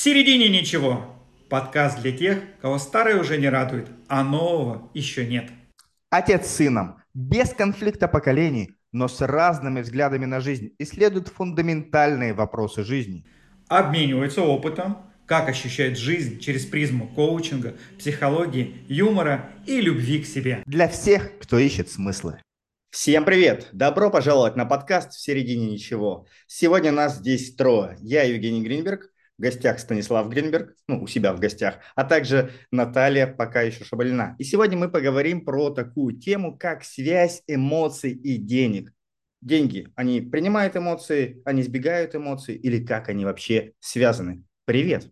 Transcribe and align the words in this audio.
середине 0.00 0.48
ничего. 0.48 1.14
Подкаст 1.50 2.00
для 2.00 2.12
тех, 2.16 2.38
кого 2.62 2.78
старое 2.78 3.20
уже 3.20 3.36
не 3.36 3.50
радует, 3.50 3.88
а 4.08 4.24
нового 4.24 4.90
еще 4.94 5.26
нет. 5.26 5.50
Отец 6.08 6.46
с 6.46 6.54
сыном, 6.56 7.02
без 7.12 7.50
конфликта 7.50 8.08
поколений, 8.08 8.70
но 8.92 9.08
с 9.08 9.20
разными 9.20 9.82
взглядами 9.82 10.24
на 10.24 10.40
жизнь, 10.40 10.70
исследуют 10.78 11.28
фундаментальные 11.28 12.32
вопросы 12.32 12.82
жизни. 12.82 13.26
Обмениваются 13.68 14.40
опытом, 14.42 14.96
как 15.26 15.50
ощущает 15.50 15.98
жизнь 15.98 16.40
через 16.40 16.64
призму 16.64 17.06
коучинга, 17.08 17.74
психологии, 17.98 18.86
юмора 18.88 19.50
и 19.66 19.82
любви 19.82 20.22
к 20.22 20.26
себе. 20.26 20.62
Для 20.64 20.88
всех, 20.88 21.38
кто 21.40 21.58
ищет 21.58 21.90
смыслы. 21.90 22.40
Всем 22.90 23.24
привет! 23.24 23.68
Добро 23.72 24.10
пожаловать 24.10 24.56
на 24.56 24.64
подкаст 24.64 25.12
«В 25.12 25.20
середине 25.20 25.70
ничего». 25.70 26.26
Сегодня 26.48 26.90
нас 26.90 27.18
здесь 27.18 27.54
трое. 27.54 27.96
Я 28.00 28.24
Евгений 28.24 28.62
Гринберг, 28.62 29.09
гостях 29.40 29.80
Станислав 29.80 30.28
Гринберг, 30.28 30.74
ну, 30.86 31.02
у 31.02 31.06
себя 31.06 31.32
в 31.32 31.40
гостях, 31.40 31.78
а 31.94 32.04
также 32.04 32.50
Наталья, 32.70 33.26
пока 33.26 33.62
еще 33.62 33.84
Шабалина. 33.84 34.36
И 34.38 34.44
сегодня 34.44 34.76
мы 34.76 34.88
поговорим 34.90 35.44
про 35.44 35.70
такую 35.70 36.16
тему, 36.16 36.56
как 36.56 36.84
связь 36.84 37.42
эмоций 37.46 38.12
и 38.12 38.36
денег. 38.36 38.92
Деньги, 39.40 39.88
они 39.96 40.20
принимают 40.20 40.76
эмоции, 40.76 41.40
они 41.44 41.62
избегают 41.62 42.14
эмоций 42.14 42.54
или 42.54 42.84
как 42.84 43.08
они 43.08 43.24
вообще 43.24 43.72
связаны? 43.80 44.44
Привет! 44.66 45.10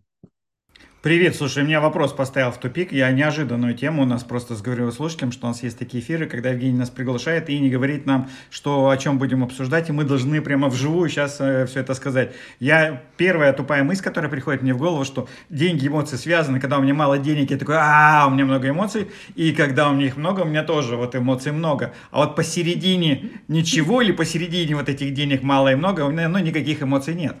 Привет, 1.01 1.37
слушай, 1.37 1.63
меня 1.63 1.79
вопрос 1.79 2.11
поставил 2.11 2.51
в 2.51 2.57
тупик. 2.57 2.91
Я 2.91 3.09
неожиданную 3.11 3.73
тему 3.73 4.01
у 4.01 4.05
нас 4.05 4.25
просто 4.25 4.55
сговорил 4.55 4.91
слушателям, 4.91 5.31
что 5.31 5.45
у 5.45 5.49
нас 5.49 5.63
есть 5.63 5.79
такие 5.79 6.03
эфиры, 6.03 6.25
когда 6.25 6.49
Евгений 6.49 6.77
нас 6.77 6.89
приглашает 6.89 7.49
и 7.49 7.57
не 7.57 7.69
говорит 7.69 8.05
нам, 8.05 8.29
что 8.49 8.89
о 8.89 8.97
чем 8.97 9.17
будем 9.17 9.41
обсуждать, 9.41 9.87
и 9.87 9.93
мы 9.93 10.03
должны 10.03 10.41
прямо 10.41 10.67
вживую 10.67 11.07
сейчас 11.07 11.37
э, 11.39 11.67
все 11.67 11.79
это 11.79 11.93
сказать. 11.93 12.33
Я 12.59 13.01
первая 13.15 13.53
тупая 13.53 13.85
мысль, 13.85 14.03
которая 14.03 14.29
приходит 14.29 14.61
мне 14.61 14.73
в 14.73 14.77
голову, 14.77 15.05
что 15.05 15.29
деньги, 15.49 15.87
эмоции 15.87 16.17
связаны. 16.17 16.59
Когда 16.59 16.77
у 16.77 16.81
меня 16.81 16.93
мало 16.93 17.17
денег, 17.17 17.49
я 17.51 17.57
такой, 17.57 17.77
а, 17.79 18.25
у 18.27 18.31
меня 18.31 18.43
много 18.43 18.67
эмоций, 18.67 19.09
и 19.35 19.53
когда 19.53 19.89
у 19.89 19.93
меня 19.93 20.07
их 20.07 20.17
много, 20.17 20.41
у 20.41 20.45
меня 20.45 20.63
тоже 20.63 20.97
вот 20.97 21.15
эмоций 21.15 21.53
много. 21.53 21.93
А 22.11 22.17
вот 22.17 22.35
посередине 22.35 23.31
ничего 23.47 24.01
или 24.01 24.11
посередине 24.11 24.75
вот 24.75 24.89
этих 24.89 25.13
денег 25.13 25.43
мало 25.43 25.71
и 25.71 25.75
много, 25.75 26.01
у 26.01 26.11
меня 26.11 26.27
ну, 26.27 26.39
никаких 26.39 26.83
эмоций 26.83 27.13
нет. 27.13 27.37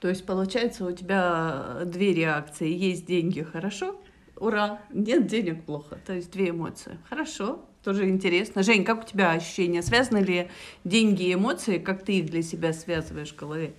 То 0.00 0.08
есть, 0.08 0.24
получается, 0.26 0.84
у 0.84 0.92
тебя 0.92 1.82
две 1.84 2.14
реакции. 2.14 2.68
Есть 2.68 3.06
деньги, 3.06 3.42
хорошо, 3.42 4.00
ура, 4.36 4.80
нет 4.92 5.26
денег, 5.26 5.64
плохо. 5.64 5.98
То 6.06 6.14
есть 6.14 6.30
две 6.30 6.50
эмоции. 6.50 6.98
Хорошо, 7.08 7.64
тоже 7.82 8.08
интересно. 8.08 8.62
Жень, 8.62 8.84
как 8.84 9.04
у 9.04 9.06
тебя 9.06 9.32
ощущения? 9.32 9.82
Связаны 9.82 10.18
ли 10.18 10.50
деньги 10.84 11.24
и 11.24 11.34
эмоции? 11.34 11.78
Как 11.78 12.04
ты 12.04 12.18
их 12.18 12.26
для 12.26 12.42
себя 12.42 12.72
связываешь 12.72 13.32
в 13.32 13.36
голове? 13.36 13.74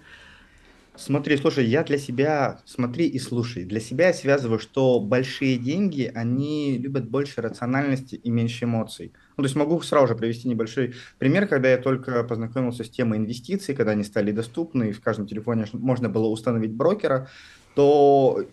Смотри, 0.96 1.38
слушай, 1.38 1.66
я 1.66 1.84
для 1.84 1.98
себя, 1.98 2.60
смотри 2.66 3.08
и 3.08 3.20
слушай, 3.20 3.64
для 3.64 3.80
себя 3.80 4.08
я 4.08 4.14
связываю, 4.14 4.60
что 4.60 5.00
большие 5.00 5.58
деньги, 5.58 6.12
они 6.14 6.78
любят 6.78 7.10
больше 7.10 7.42
рациональности 7.42 8.16
и 8.16 8.30
меньше 8.30 8.66
эмоций. 8.66 9.14
Ну, 9.40 9.44
то 9.44 9.46
есть 9.46 9.56
могу 9.56 9.82
сразу 9.82 10.06
же 10.08 10.16
привести 10.16 10.50
небольшой 10.50 10.96
пример, 11.18 11.48
когда 11.48 11.70
я 11.70 11.78
только 11.78 12.26
познакомился 12.26 12.84
с 12.84 12.90
темой 12.90 13.20
инвестиций, 13.20 13.74
когда 13.74 13.94
они 13.94 14.04
стали 14.04 14.34
доступны, 14.34 14.90
и 14.90 14.92
в 14.92 15.00
каждом 15.00 15.28
телефоне 15.28 15.66
можно 15.72 16.10
было 16.10 16.28
установить 16.28 16.74
брокера, 16.74 17.30
то 17.74 18.44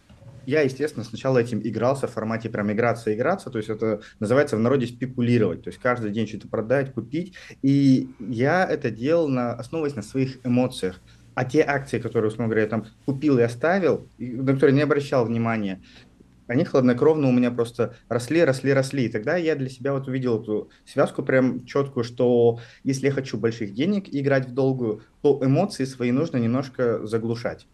я, 0.46 0.60
естественно, 0.60 1.04
сначала 1.04 1.38
этим 1.38 1.60
игрался 1.60 2.06
в 2.06 2.12
формате 2.12 2.50
прям 2.50 2.70
играться, 2.70 3.12
играться, 3.12 3.50
то 3.50 3.58
есть 3.58 3.68
это 3.68 4.00
называется 4.20 4.56
в 4.56 4.60
народе 4.60 4.86
спекулировать, 4.86 5.64
то 5.64 5.70
есть 5.70 5.80
каждый 5.80 6.12
день 6.12 6.28
что-то 6.28 6.46
продать, 6.46 6.94
купить, 6.94 7.34
и 7.62 8.08
я 8.20 8.64
это 8.64 8.92
делал, 8.92 9.26
на, 9.26 9.54
основываясь 9.54 9.96
на 9.96 10.02
своих 10.02 10.38
эмоциях. 10.44 11.00
А 11.34 11.44
те 11.44 11.62
акции, 11.62 11.98
которые, 11.98 12.28
условно 12.28 12.46
говоря, 12.46 12.62
я 12.62 12.68
там 12.68 12.86
купил 13.04 13.38
и 13.38 13.42
оставил, 13.42 14.08
на 14.18 14.54
которые 14.54 14.74
не 14.74 14.82
обращал 14.82 15.26
внимания, 15.26 15.82
они 16.46 16.64
хладнокровно 16.64 17.28
у 17.28 17.32
меня 17.32 17.50
просто 17.50 17.96
росли, 18.08 18.44
росли, 18.44 18.72
росли. 18.72 19.04
И 19.04 19.08
тогда 19.08 19.36
я 19.36 19.56
для 19.56 19.68
себя 19.68 19.92
вот 19.92 20.08
увидел 20.08 20.40
эту 20.40 20.70
связку 20.84 21.22
прям 21.22 21.64
четкую, 21.64 22.04
что 22.04 22.60
если 22.84 23.06
я 23.06 23.12
хочу 23.12 23.38
больших 23.38 23.74
денег 23.74 24.04
играть 24.08 24.46
в 24.48 24.54
долгую, 24.54 25.02
то 25.22 25.40
эмоции 25.42 25.84
свои 25.84 26.12
нужно 26.12 26.36
немножко 26.38 27.06
заглушать. 27.06 27.66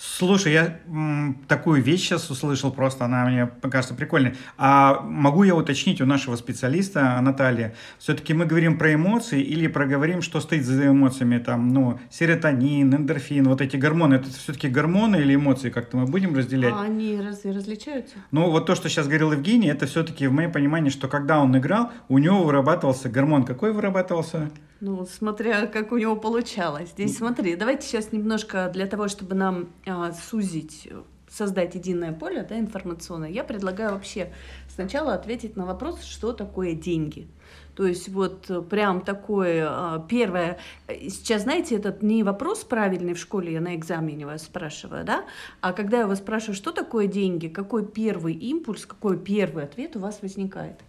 Слушай, 0.00 0.52
я 0.52 0.78
м, 0.86 1.42
такую 1.48 1.82
вещь 1.82 2.02
сейчас 2.02 2.30
услышал, 2.30 2.70
просто 2.70 3.04
она 3.04 3.24
мне 3.26 3.50
кажется 3.68 3.94
прикольной. 3.94 4.36
А 4.56 5.00
могу 5.00 5.42
я 5.42 5.56
уточнить 5.56 6.00
у 6.00 6.06
нашего 6.06 6.36
специалиста 6.36 7.20
Натальи, 7.20 7.74
все-таки 7.98 8.32
мы 8.32 8.46
говорим 8.46 8.78
про 8.78 8.94
эмоции 8.94 9.42
или 9.42 9.66
проговорим, 9.66 10.22
что 10.22 10.38
стоит 10.40 10.64
за 10.64 10.86
эмоциями, 10.86 11.38
там, 11.38 11.70
ну, 11.70 11.98
серотонин, 12.10 12.94
эндорфин, 12.94 13.48
вот 13.48 13.60
эти 13.60 13.76
гормоны, 13.76 14.14
это 14.14 14.30
все-таки 14.30 14.68
гормоны 14.68 15.16
или 15.16 15.34
эмоции, 15.34 15.70
как-то 15.70 15.96
мы 15.96 16.06
будем 16.06 16.36
разделять? 16.36 16.74
А 16.76 16.82
они 16.82 17.20
разве 17.20 17.50
различаются? 17.50 18.14
Ну, 18.30 18.52
вот 18.52 18.66
то, 18.66 18.76
что 18.76 18.88
сейчас 18.88 19.08
говорил 19.08 19.32
Евгений, 19.32 19.66
это 19.66 19.86
все-таки 19.86 20.28
в 20.28 20.32
моем 20.32 20.52
понимании, 20.52 20.90
что 20.90 21.08
когда 21.08 21.40
он 21.40 21.58
играл, 21.58 21.90
у 22.08 22.18
него 22.18 22.44
вырабатывался 22.44 23.08
гормон. 23.08 23.42
Какой 23.44 23.72
вырабатывался? 23.72 24.50
Ну, 24.80 25.06
смотря 25.06 25.66
как 25.66 25.90
у 25.92 25.98
него 25.98 26.14
получалось. 26.14 26.90
Здесь 26.90 27.16
смотри, 27.16 27.56
давайте 27.56 27.86
сейчас 27.86 28.12
немножко 28.12 28.70
для 28.72 28.86
того, 28.86 29.08
чтобы 29.08 29.34
нам 29.34 29.70
а, 29.86 30.12
сузить, 30.12 30.88
создать 31.28 31.74
единое 31.74 32.12
поле 32.12 32.46
да, 32.48 32.58
информационное, 32.58 33.28
я 33.28 33.42
предлагаю 33.42 33.92
вообще 33.92 34.32
сначала 34.68 35.14
ответить 35.14 35.56
на 35.56 35.66
вопрос, 35.66 36.04
что 36.04 36.32
такое 36.32 36.74
деньги. 36.74 37.26
То 37.74 37.86
есть 37.86 38.08
вот 38.08 38.68
прям 38.68 39.00
такое 39.00 39.66
а, 39.68 40.06
первое, 40.08 40.58
сейчас, 40.88 41.42
знаете, 41.42 41.74
этот 41.74 42.02
не 42.02 42.22
вопрос 42.22 42.62
правильный 42.62 43.14
в 43.14 43.18
школе, 43.18 43.54
я 43.54 43.60
на 43.60 43.74
экзамене 43.74 44.26
вас 44.26 44.42
спрашиваю, 44.44 45.04
да, 45.04 45.24
а 45.60 45.72
когда 45.72 45.98
я 45.98 46.06
вас 46.06 46.18
спрашиваю, 46.18 46.54
что 46.54 46.70
такое 46.70 47.08
деньги, 47.08 47.48
какой 47.48 47.84
первый 47.84 48.34
импульс, 48.34 48.86
какой 48.86 49.18
первый 49.18 49.64
ответ 49.64 49.96
у 49.96 49.98
вас 50.00 50.22
возникает? 50.22 50.80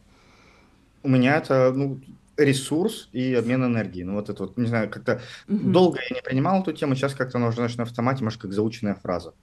У 1.01 1.09
меня 1.09 1.37
это, 1.37 1.71
ну, 1.75 1.99
ресурс 2.39 3.09
и 3.11 3.33
обмен 3.33 3.63
энергией. 3.65 4.05
Ну, 4.05 4.15
вот 4.15 4.29
это 4.29 4.43
вот, 4.43 4.57
не 4.57 4.67
знаю, 4.67 4.89
как-то 4.89 5.21
угу. 5.47 5.69
долго 5.69 5.99
я 6.09 6.15
не 6.15 6.21
принимал 6.21 6.61
эту 6.61 6.73
тему, 6.73 6.95
сейчас 6.95 7.13
как-то 7.13 7.37
она 7.37 7.47
уже 7.47 7.61
на 7.61 7.83
автомате, 7.83 8.23
может, 8.23 8.41
как 8.41 8.53
заученная 8.53 8.95
фраза. 8.95 9.33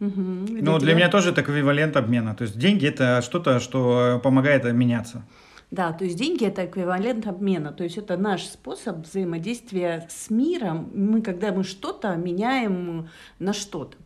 Угу. 0.00 0.10
Ну, 0.10 0.78
для 0.78 0.94
меня 0.94 1.08
тоже 1.08 1.30
это 1.30 1.40
эквивалент 1.40 1.96
обмена. 1.96 2.34
То 2.34 2.42
есть 2.42 2.58
деньги 2.58 2.86
это 2.86 3.22
что-то, 3.22 3.60
что 3.60 4.20
помогает 4.22 4.64
меняться. 4.72 5.24
Да, 5.70 5.92
то 5.92 6.04
есть 6.04 6.16
деньги 6.16 6.44
это 6.46 6.64
эквивалент 6.64 7.26
обмена, 7.26 7.72
то 7.72 7.82
есть 7.82 7.98
это 7.98 8.16
наш 8.16 8.44
способ 8.44 8.98
взаимодействия 9.04 10.06
с 10.08 10.30
миром. 10.30 10.90
Мы, 10.94 11.22
когда 11.22 11.50
мы 11.52 11.64
что-то 11.64 12.14
меняем 12.14 13.08
на 13.40 13.52
что-то. 13.52 13.96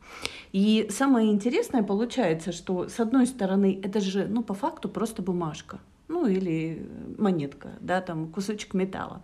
И 0.52 0.88
самое 0.90 1.30
интересное 1.30 1.82
получается, 1.82 2.52
что 2.52 2.88
с 2.88 2.98
одной 2.98 3.26
стороны 3.26 3.78
это 3.82 4.00
же, 4.00 4.26
ну, 4.26 4.42
по 4.42 4.54
факту 4.54 4.88
просто 4.88 5.20
бумажка 5.20 5.80
ну 6.10 6.26
или 6.26 6.86
монетка, 7.16 7.78
да, 7.80 8.00
там 8.00 8.26
кусочек 8.26 8.74
металла. 8.74 9.22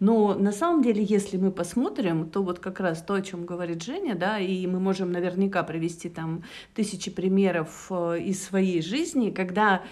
Но 0.00 0.34
на 0.34 0.52
самом 0.52 0.82
деле, 0.82 1.04
если 1.04 1.36
мы 1.36 1.52
посмотрим, 1.52 2.30
то 2.30 2.42
вот 2.42 2.58
как 2.58 2.80
раз 2.80 3.02
то, 3.02 3.14
о 3.14 3.22
чем 3.22 3.44
говорит 3.44 3.82
Женя, 3.82 4.14
да, 4.14 4.38
и 4.38 4.66
мы 4.66 4.80
можем 4.80 5.12
наверняка 5.12 5.62
привести 5.62 6.08
там 6.08 6.42
тысячи 6.74 7.10
примеров 7.10 7.88
э, 7.90 8.20
из 8.20 8.42
своей 8.42 8.80
жизни, 8.80 9.30
когда 9.30 9.82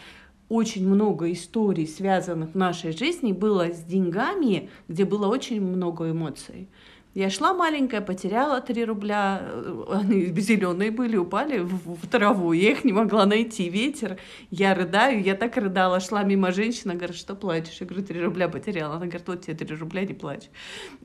очень 0.49 0.89
много 0.89 1.31
историй, 1.33 1.87
связанных 1.87 2.53
в 2.53 2.57
нашей 2.57 2.93
жизни, 2.93 3.33
было 3.33 3.71
с 3.73 3.83
деньгами, 3.85 4.71
где 4.89 5.05
было 5.05 5.27
очень 5.27 5.61
много 5.61 6.11
эмоций. 6.11 6.69
Я 7.15 7.29
шла 7.29 7.53
маленькая, 7.53 8.01
потеряла 8.01 8.63
3 8.63 8.85
рубля, 8.87 9.43
э, 9.43 9.85
они 9.91 10.27
зеленые 10.41 10.91
были, 10.91 11.19
упали 11.19 11.59
в, 11.59 11.97
в 11.97 12.09
траву, 12.09 12.53
я 12.53 12.71
их 12.71 12.85
не 12.85 12.93
могла 12.93 13.27
найти, 13.27 13.69
ветер, 13.69 14.19
я 14.51 14.75
рыдаю, 14.75 15.23
я 15.23 15.35
так 15.35 15.59
рыдала, 15.59 16.01
шла 16.01 16.23
мимо 16.23 16.53
женщины, 16.53 16.95
говорит, 16.95 17.17
что 17.17 17.35
плачешь? 17.35 17.77
Я 17.81 17.87
говорю, 17.87 18.07
3 18.07 18.23
рубля 18.23 18.49
потеряла, 18.49 18.97
она 18.97 19.05
говорит, 19.05 19.29
вот 19.29 19.43
тебе 19.43 19.55
3 19.55 19.77
рубля, 19.77 20.07
не 20.07 20.15
плачь. 20.15 20.49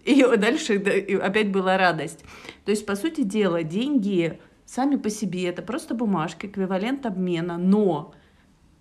И 0.05 0.23
дальше 0.37 0.75
опять 1.21 1.51
была 1.51 1.77
радость. 1.77 2.23
То 2.63 2.71
есть, 2.71 2.85
по 2.85 2.95
сути 2.95 3.23
дела, 3.23 3.63
деньги 3.63 4.39
сами 4.65 4.95
по 4.95 5.09
себе, 5.09 5.47
это 5.47 5.61
просто 5.61 5.93
бумажка, 5.93 6.47
эквивалент 6.47 7.05
обмена, 7.05 7.57
но 7.57 8.13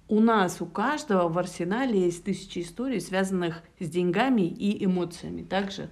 у 0.09 0.21
нас, 0.21 0.61
у 0.61 0.67
каждого 0.67 1.29
в 1.29 1.37
арсенале 1.39 2.05
есть 2.05 2.23
тысячи 2.23 2.61
историй, 2.61 3.01
связанных 3.01 3.63
с 3.81 3.89
деньгами 3.89 4.43
и 4.43 4.85
эмоциями 4.85 5.43
также. 5.43 5.91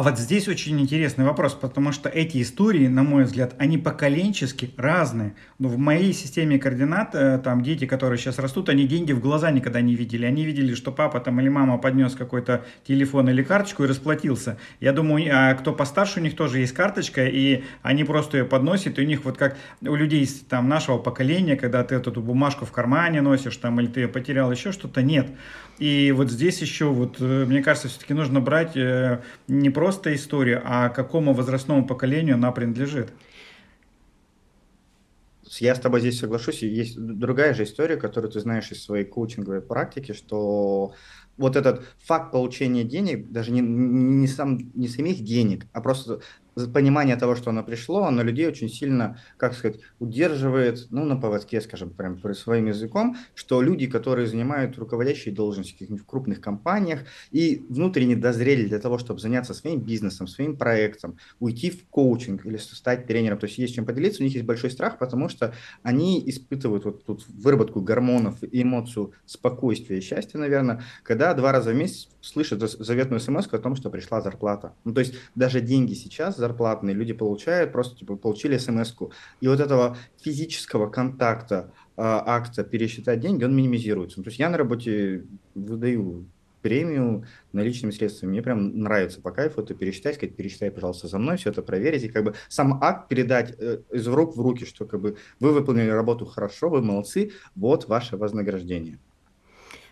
А 0.00 0.02
вот 0.02 0.18
здесь 0.18 0.48
очень 0.48 0.80
интересный 0.80 1.26
вопрос, 1.26 1.52
потому 1.52 1.92
что 1.92 2.08
эти 2.08 2.40
истории, 2.40 2.86
на 2.86 3.02
мой 3.02 3.24
взгляд, 3.24 3.54
они 3.58 3.76
поколенчески 3.76 4.70
разные. 4.78 5.34
Но 5.58 5.68
в 5.68 5.76
моей 5.76 6.14
системе 6.14 6.58
координат, 6.58 7.14
э, 7.14 7.38
там 7.44 7.62
дети, 7.62 7.84
которые 7.84 8.18
сейчас 8.18 8.38
растут, 8.38 8.70
они 8.70 8.86
деньги 8.86 9.12
в 9.12 9.20
глаза 9.20 9.50
никогда 9.50 9.82
не 9.82 9.94
видели. 9.94 10.24
Они 10.24 10.46
видели, 10.46 10.74
что 10.74 10.90
папа 10.90 11.20
там 11.20 11.38
или 11.38 11.50
мама 11.50 11.76
поднес 11.76 12.14
какой-то 12.14 12.64
телефон 12.88 13.28
или 13.28 13.42
карточку 13.42 13.84
и 13.84 13.88
расплатился. 13.88 14.56
Я 14.80 14.94
думаю, 14.94 15.30
а 15.34 15.52
кто 15.52 15.74
постарше, 15.74 16.20
у 16.20 16.22
них 16.22 16.34
тоже 16.34 16.60
есть 16.60 16.72
карточка, 16.72 17.26
и 17.26 17.64
они 17.82 18.04
просто 18.04 18.38
ее 18.38 18.46
подносят, 18.46 18.98
и 18.98 19.02
у 19.02 19.04
них 19.04 19.26
вот 19.26 19.36
как 19.36 19.58
у 19.82 19.94
людей 19.94 20.26
там 20.48 20.66
нашего 20.66 20.96
поколения, 20.96 21.56
когда 21.56 21.84
ты 21.84 21.96
эту 21.96 22.10
бумажку 22.22 22.64
в 22.64 22.72
кармане 22.72 23.20
носишь, 23.20 23.58
там, 23.58 23.78
или 23.78 23.88
ты 23.88 24.00
ее 24.00 24.08
потерял, 24.08 24.50
еще 24.50 24.72
что-то, 24.72 25.02
нет. 25.02 25.26
И 25.80 26.12
вот 26.12 26.30
здесь 26.30 26.60
еще, 26.60 26.86
вот, 26.86 27.16
э, 27.20 27.44
мне 27.46 27.62
кажется, 27.62 27.88
все-таки 27.88 28.12
нужно 28.12 28.40
брать 28.40 28.76
э, 28.76 29.20
не 29.48 29.70
просто 29.70 29.89
историю, 30.14 30.62
а 30.64 30.88
какому 30.88 31.34
возрастному 31.34 31.86
поколению 31.86 32.36
она 32.36 32.52
принадлежит. 32.52 33.12
я 35.58 35.74
с 35.74 35.80
тобой 35.80 36.00
здесь 36.00 36.18
соглашусь. 36.18 36.62
Есть 36.62 36.98
другая 36.98 37.54
же 37.54 37.64
история, 37.64 37.96
которую 37.96 38.30
ты 38.30 38.40
знаешь 38.40 38.70
из 38.70 38.84
своей 38.84 39.04
коучинговой 39.04 39.60
практики, 39.60 40.12
что 40.12 40.94
вот 41.36 41.56
этот 41.56 41.84
факт 41.98 42.32
получения 42.32 42.84
денег, 42.84 43.30
даже 43.30 43.50
не, 43.50 43.60
не, 43.60 44.28
сам, 44.28 44.58
не 44.74 44.88
самих 44.88 45.24
денег, 45.24 45.66
а 45.72 45.80
просто 45.80 46.20
понимание 46.72 47.16
того, 47.16 47.36
что 47.36 47.50
оно 47.50 47.62
пришло, 47.62 48.04
оно 48.04 48.22
людей 48.22 48.46
очень 48.46 48.68
сильно, 48.68 49.18
как 49.36 49.54
сказать, 49.54 49.80
удерживает, 49.98 50.86
ну, 50.90 51.04
на 51.04 51.16
поводке, 51.16 51.60
скажем, 51.60 51.90
прям 51.90 52.18
своим 52.34 52.66
языком, 52.66 53.16
что 53.34 53.62
люди, 53.62 53.86
которые 53.86 54.26
занимают 54.26 54.78
руководящие 54.78 55.34
должности 55.34 55.86
в 55.88 56.04
крупных 56.04 56.40
компаниях 56.40 57.00
и 57.30 57.64
внутренне 57.68 58.16
дозрели 58.16 58.66
для 58.66 58.78
того, 58.78 58.98
чтобы 58.98 59.20
заняться 59.20 59.54
своим 59.54 59.80
бизнесом, 59.80 60.26
своим 60.26 60.56
проектом, 60.56 61.18
уйти 61.38 61.70
в 61.70 61.86
коучинг 61.88 62.44
или 62.46 62.56
стать 62.56 63.06
тренером, 63.06 63.38
то 63.38 63.46
есть 63.46 63.58
есть 63.58 63.74
чем 63.74 63.86
поделиться, 63.86 64.22
у 64.22 64.24
них 64.24 64.34
есть 64.34 64.46
большой 64.46 64.70
страх, 64.70 64.98
потому 64.98 65.28
что 65.28 65.54
они 65.82 66.22
испытывают 66.28 66.84
вот 66.84 67.04
тут 67.04 67.26
выработку 67.28 67.80
гормонов 67.80 68.38
эмоцию 68.42 69.12
спокойствия 69.26 69.98
и 69.98 70.00
счастья, 70.00 70.38
наверное, 70.38 70.82
когда 71.02 71.34
два 71.34 71.52
раза 71.52 71.70
в 71.70 71.74
месяц 71.74 72.08
слышат 72.20 72.60
заветную 72.60 73.20
смс 73.20 73.46
о 73.50 73.58
том, 73.58 73.76
что 73.76 73.90
пришла 73.90 74.20
зарплата. 74.20 74.74
Ну, 74.84 74.92
то 74.92 75.00
есть 75.00 75.14
даже 75.34 75.60
деньги 75.60 75.94
сейчас 75.94 76.36
зарплатные 76.50 76.94
люди 76.94 77.12
получают, 77.12 77.72
просто 77.72 77.96
типа 77.96 78.16
получили 78.16 78.58
смс 78.58 78.94
-ку. 78.94 79.10
И 79.40 79.48
вот 79.48 79.60
этого 79.60 79.96
физического 80.22 80.90
контакта, 80.90 81.72
э, 81.96 82.02
акта 82.02 82.64
пересчитать 82.64 83.20
деньги, 83.20 83.44
он 83.44 83.54
минимизируется. 83.54 84.18
Ну, 84.18 84.24
то 84.24 84.30
есть 84.30 84.40
я 84.40 84.50
на 84.50 84.58
работе 84.58 85.24
выдаю 85.54 86.26
премию 86.62 87.24
наличными 87.52 87.92
средствами. 87.92 88.30
Мне 88.30 88.42
прям 88.42 88.78
нравится 88.78 89.20
по 89.20 89.30
кайфу 89.30 89.62
это 89.62 89.74
пересчитать, 89.74 90.16
сказать, 90.16 90.36
пересчитай, 90.36 90.70
пожалуйста, 90.70 91.08
за 91.08 91.18
мной, 91.18 91.36
все 91.36 91.50
это 91.50 91.62
проверить. 91.62 92.04
И 92.04 92.08
как 92.08 92.24
бы 92.24 92.34
сам 92.48 92.78
акт 92.82 93.08
передать 93.08 93.54
э, 93.58 93.78
из 93.92 94.06
рук 94.08 94.36
в 94.36 94.40
руки, 94.40 94.66
что 94.66 94.84
как 94.84 95.00
бы 95.00 95.16
вы 95.40 95.52
выполнили 95.52 95.88
работу 95.90 96.26
хорошо, 96.26 96.68
вы 96.68 96.82
молодцы, 96.82 97.30
вот 97.56 97.88
ваше 97.88 98.16
вознаграждение. 98.16 98.98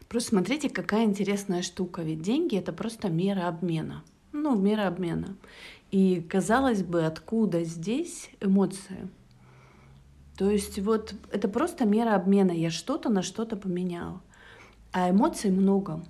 Просто 0.08 0.31
смотрите, 0.31 0.69
какая 0.70 1.05
интересная 1.05 1.62
штука. 1.62 2.02
Ведь 2.02 2.22
деньги— 2.22 2.58
это 2.58 2.72
просто 2.72 3.08
мера 3.08 3.49
обмена. 3.49 4.02
Ну, 4.33 4.57
мера 4.57 4.87
обмена. 4.89 5.37
И, 5.91 6.21
казалось 6.21 6.83
бы, 6.83 7.05
откуда 7.05 7.65
здесь 7.65 8.31
эмоции? 8.41 9.09
То 10.37 10.51
есть 10.51 10.79
вот 10.79 11.15
это 11.33 11.49
просто 11.49 11.85
мера 11.85 12.15
обмена. 12.15 12.53
Я 12.53 12.71
что-то 12.71 13.09
на 13.09 13.23
что-то 13.23 13.57
поменял. 13.57 14.21
А 14.93 15.11
эмоций 15.11 15.51
много. 15.51 16.05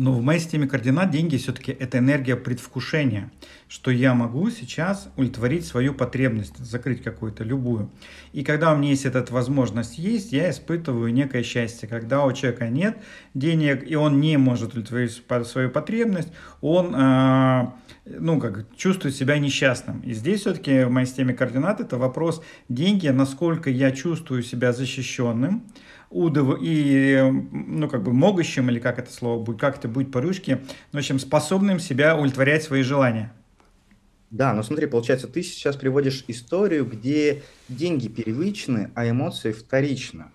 Но 0.00 0.12
в 0.12 0.22
моей 0.22 0.40
системе 0.40 0.66
координат 0.66 1.10
деньги 1.10 1.36
все-таки 1.36 1.72
это 1.72 1.98
энергия 1.98 2.34
предвкушения, 2.34 3.30
что 3.68 3.90
я 3.90 4.14
могу 4.14 4.48
сейчас 4.48 5.10
удовлетворить 5.16 5.66
свою 5.66 5.92
потребность, 5.92 6.56
закрыть 6.56 7.02
какую-то, 7.02 7.44
любую. 7.44 7.90
И 8.32 8.42
когда 8.42 8.72
у 8.72 8.78
меня 8.78 8.88
есть 8.88 9.04
эта 9.04 9.22
возможность 9.30 9.98
есть, 9.98 10.32
я 10.32 10.48
испытываю 10.48 11.12
некое 11.12 11.42
счастье. 11.42 11.86
Когда 11.86 12.24
у 12.24 12.32
человека 12.32 12.70
нет 12.70 12.96
денег, 13.34 13.84
и 13.86 13.94
он 13.94 14.22
не 14.22 14.38
может 14.38 14.72
удовлетворить 14.72 15.22
свою 15.46 15.68
потребность, 15.68 16.32
он 16.62 16.94
э, 16.94 17.66
ну, 18.06 18.40
как, 18.40 18.74
чувствует 18.74 19.14
себя 19.14 19.38
несчастным. 19.38 20.00
И 20.00 20.14
здесь 20.14 20.40
все-таки 20.40 20.84
в 20.84 20.90
моей 20.90 21.06
системе 21.06 21.34
координат 21.34 21.82
это 21.82 21.98
вопрос 21.98 22.42
деньги, 22.70 23.08
насколько 23.08 23.68
я 23.68 23.90
чувствую 23.90 24.44
себя 24.44 24.72
защищенным, 24.72 25.62
удов 26.10 26.58
и, 26.60 27.18
ну, 27.52 27.88
как 27.88 28.02
бы 28.02 28.12
могущим, 28.12 28.68
или 28.68 28.78
как 28.78 28.98
это 28.98 29.12
слово 29.12 29.42
будет, 29.42 29.60
как 29.60 29.78
это 29.78 29.88
будет 29.88 30.12
по-русски, 30.12 30.60
в 30.92 30.96
общем, 30.96 31.18
способным 31.18 31.78
себя 31.78 32.14
удовлетворять 32.16 32.64
свои 32.64 32.82
желания. 32.82 33.32
Да, 34.30 34.52
но 34.54 34.62
смотри, 34.62 34.86
получается, 34.86 35.26
ты 35.26 35.42
сейчас 35.42 35.76
приводишь 35.76 36.24
историю, 36.28 36.84
где 36.84 37.42
деньги 37.68 38.08
первичны, 38.08 38.90
а 38.94 39.08
эмоции 39.08 39.52
вторичны. 39.52 40.26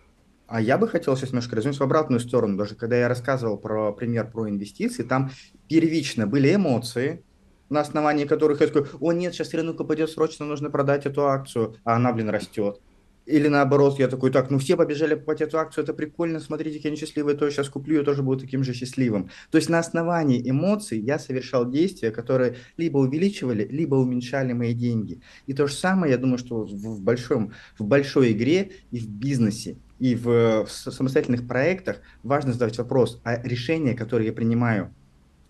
А 0.48 0.62
я 0.62 0.77
бы 0.77 0.88
хотел 0.88 1.16
сейчас 1.16 1.30
немножко 1.30 1.56
развернуть 1.56 1.80
в 1.80 1.83
обратную 1.83 2.19
сторону. 2.19 2.57
Даже 2.57 2.75
когда 2.75 2.98
я 2.98 3.07
рассказывал 3.07 3.57
про 3.57 3.92
пример 3.94 4.30
про 4.30 4.50
инвестиции, 4.50 5.04
там 5.04 5.31
первично 5.68 6.27
были 6.27 6.54
эмоции, 6.54 7.24
на 7.69 7.80
основании 7.80 8.25
которых 8.25 8.62
я 8.62 8.68
такой, 8.68 8.86
о 9.00 9.12
нет, 9.12 9.33
сейчас 9.33 9.54
рынок 9.54 9.80
упадет, 9.80 10.10
срочно 10.10 10.45
нужно 10.45 10.69
продать 10.69 11.06
эту 11.06 11.25
акцию, 11.27 11.77
а 11.83 11.95
она, 11.95 12.13
блин, 12.13 12.30
растет. 12.30 12.80
Или 13.25 13.48
наоборот, 13.48 13.98
я 13.98 14.07
такой, 14.07 14.31
так, 14.31 14.51
ну 14.51 14.60
все 14.60 14.77
побежали 14.77 15.16
покупать 15.16 15.42
эту 15.42 15.57
акцию, 15.57 15.83
это 15.83 15.94
прикольно, 15.94 16.39
смотрите, 16.39 16.77
какие 16.77 16.92
они 16.92 17.00
счастливые, 17.00 17.36
то 17.36 17.45
я 17.45 17.51
сейчас 17.51 17.69
куплю, 17.69 17.98
я 17.98 18.04
тоже 18.04 18.22
буду 18.22 18.42
таким 18.42 18.63
же 18.63 18.74
счастливым. 18.74 19.30
То 19.50 19.57
есть 19.57 19.69
на 19.69 19.80
основании 19.80 20.48
эмоций 20.48 21.00
я 21.00 21.18
совершал 21.18 21.69
действия, 21.69 22.12
которые 22.12 22.57
либо 22.77 23.00
увеличивали, 23.00 23.68
либо 23.68 23.95
уменьшали 23.95 24.54
мои 24.54 24.74
деньги. 24.74 25.22
И 25.48 25.54
то 25.54 25.66
же 25.66 25.74
самое, 25.74 26.12
я 26.12 26.18
думаю, 26.19 26.38
что 26.38 26.66
в, 26.66 27.01
большом, 27.01 27.51
в 27.80 27.83
большой 27.86 28.31
игре 28.31 28.72
и 28.92 29.00
в 29.00 29.10
бизнесе, 29.10 29.77
и 30.00 30.13
в, 30.13 30.66
в 30.66 30.69
самостоятельных 30.69 31.48
проектах 31.48 32.01
важно 32.22 32.54
задавать 32.54 32.77
вопрос, 32.77 33.22
а 33.24 33.42
решения, 33.42 33.95
которые 33.95 34.27
я 34.27 34.33
принимаю, 34.33 34.94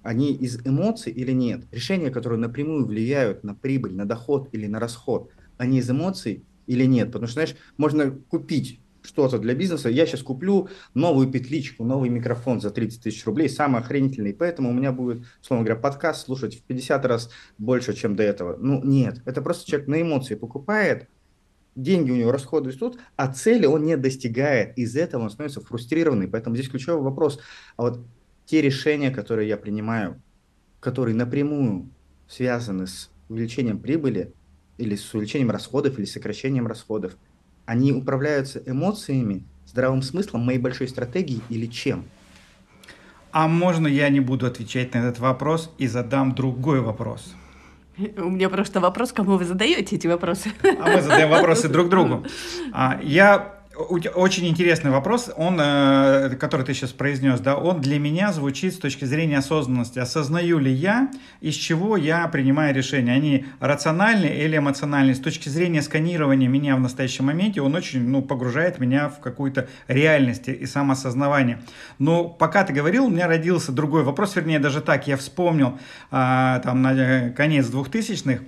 они 0.01 0.33
из 0.33 0.65
эмоций 0.65 1.11
или 1.11 1.31
нет? 1.31 1.65
Решения, 1.71 2.11
которые 2.11 2.39
напрямую 2.39 2.85
влияют 2.85 3.43
на 3.43 3.55
прибыль, 3.55 3.95
на 3.95 4.05
доход 4.05 4.49
или 4.51 4.67
на 4.67 4.79
расход, 4.79 5.31
они 5.57 5.79
из 5.79 5.89
эмоций 5.89 6.43
или 6.67 6.85
нет. 6.85 7.07
Потому 7.07 7.27
что, 7.27 7.35
знаешь, 7.35 7.55
можно 7.77 8.11
купить 8.11 8.79
что-то 9.05 9.37
для 9.37 9.53
бизнеса. 9.53 9.89
Я 9.89 10.05
сейчас 10.05 10.23
куплю 10.23 10.69
новую 10.93 11.29
петличку, 11.29 11.83
новый 11.83 12.09
микрофон 12.09 12.59
за 12.59 12.71
30 12.71 13.03
тысяч 13.03 13.25
рублей, 13.25 13.49
самый 13.49 13.81
охренительный. 13.81 14.33
Поэтому 14.33 14.69
у 14.69 14.73
меня 14.73 14.91
будет, 14.91 15.23
условно 15.41 15.65
говоря, 15.65 15.79
подкаст 15.79 16.25
слушать 16.25 16.55
в 16.55 16.61
50 16.63 17.05
раз 17.05 17.29
больше, 17.57 17.93
чем 17.93 18.15
до 18.15 18.23
этого. 18.23 18.57
Ну, 18.57 18.83
нет. 18.83 19.21
Это 19.25 19.41
просто 19.41 19.69
человек 19.69 19.87
на 19.87 20.01
эмоции 20.01 20.35
покупает, 20.35 21.07
деньги 21.75 22.11
у 22.11 22.15
него 22.15 22.31
расходы 22.31 22.69
растут, 22.69 22.97
а 23.15 23.31
цели 23.31 23.65
он 23.65 23.83
не 23.83 23.97
достигает. 23.97 24.77
Из 24.77 24.95
этого 24.95 25.23
он 25.23 25.29
становится 25.29 25.61
фрустрированный. 25.61 26.27
Поэтому 26.27 26.55
здесь 26.55 26.69
ключевой 26.69 27.01
вопрос. 27.01 27.39
А 27.77 27.83
вот 27.83 28.05
те 28.45 28.61
решения, 28.61 29.11
которые 29.11 29.49
я 29.49 29.57
принимаю, 29.57 30.21
которые 30.79 31.15
напрямую 31.15 31.89
связаны 32.27 32.87
с 32.87 33.09
увеличением 33.29 33.79
прибыли, 33.79 34.33
или 34.77 34.95
с 34.95 35.13
увеличением 35.13 35.51
расходов, 35.51 35.97
или 35.97 36.05
сокращением 36.05 36.67
расходов, 36.67 37.13
они 37.65 37.91
управляются 37.91 38.61
эмоциями, 38.65 39.43
здравым 39.65 40.01
смыслом 40.01 40.41
моей 40.41 40.59
большой 40.59 40.87
стратегии 40.87 41.41
или 41.49 41.65
чем? 41.65 42.05
А 43.31 43.47
можно 43.47 43.87
я 43.87 44.09
не 44.09 44.21
буду 44.21 44.45
отвечать 44.45 44.93
на 44.93 44.99
этот 44.99 45.19
вопрос 45.19 45.73
и 45.77 45.87
задам 45.87 46.35
другой 46.35 46.79
вопрос? 46.79 47.35
У 47.97 48.29
меня 48.29 48.49
просто 48.49 48.79
вопрос, 48.79 49.11
кому 49.13 49.37
вы 49.37 49.45
задаете 49.45 49.95
эти 49.95 50.07
вопросы. 50.07 50.51
А 50.63 50.89
мы 50.89 51.01
задаем 51.01 51.29
вопросы 51.29 51.69
друг 51.69 51.89
другу. 51.89 52.25
А, 52.77 52.99
я 53.01 53.55
очень 53.75 54.47
интересный 54.47 54.91
вопрос, 54.91 55.29
он, 55.35 55.59
э, 55.59 56.35
который 56.39 56.65
ты 56.65 56.73
сейчас 56.73 56.91
произнес, 56.91 57.39
да, 57.39 57.55
он 57.55 57.81
для 57.81 57.99
меня 57.99 58.31
звучит 58.31 58.73
с 58.73 58.77
точки 58.77 59.05
зрения 59.05 59.37
осознанности. 59.37 59.99
Осознаю 59.99 60.59
ли 60.59 60.71
я, 60.71 61.11
из 61.41 61.55
чего 61.55 61.97
я 61.97 62.27
принимаю 62.27 62.73
решения? 62.73 63.13
Они 63.13 63.45
рациональные 63.59 64.43
или 64.43 64.57
эмоциональные? 64.57 65.15
С 65.15 65.19
точки 65.19 65.49
зрения 65.49 65.81
сканирования 65.81 66.47
меня 66.47 66.75
в 66.75 66.79
настоящем 66.79 67.25
моменте, 67.25 67.61
он 67.61 67.75
очень 67.75 68.07
ну, 68.07 68.21
погружает 68.21 68.79
меня 68.79 69.09
в 69.09 69.19
какую-то 69.19 69.67
реальность 69.87 70.47
и 70.47 70.65
самоосознавание. 70.65 71.61
Но 71.99 72.25
пока 72.25 72.63
ты 72.63 72.73
говорил, 72.73 73.05
у 73.05 73.09
меня 73.09 73.27
родился 73.27 73.71
другой 73.71 74.03
вопрос, 74.03 74.35
вернее, 74.35 74.59
даже 74.59 74.81
так, 74.81 75.07
я 75.07 75.17
вспомнил 75.17 75.77
а, 76.11 76.59
там 76.59 76.81
на 76.81 77.29
конец 77.31 77.67
двухтысячных, 77.67 78.41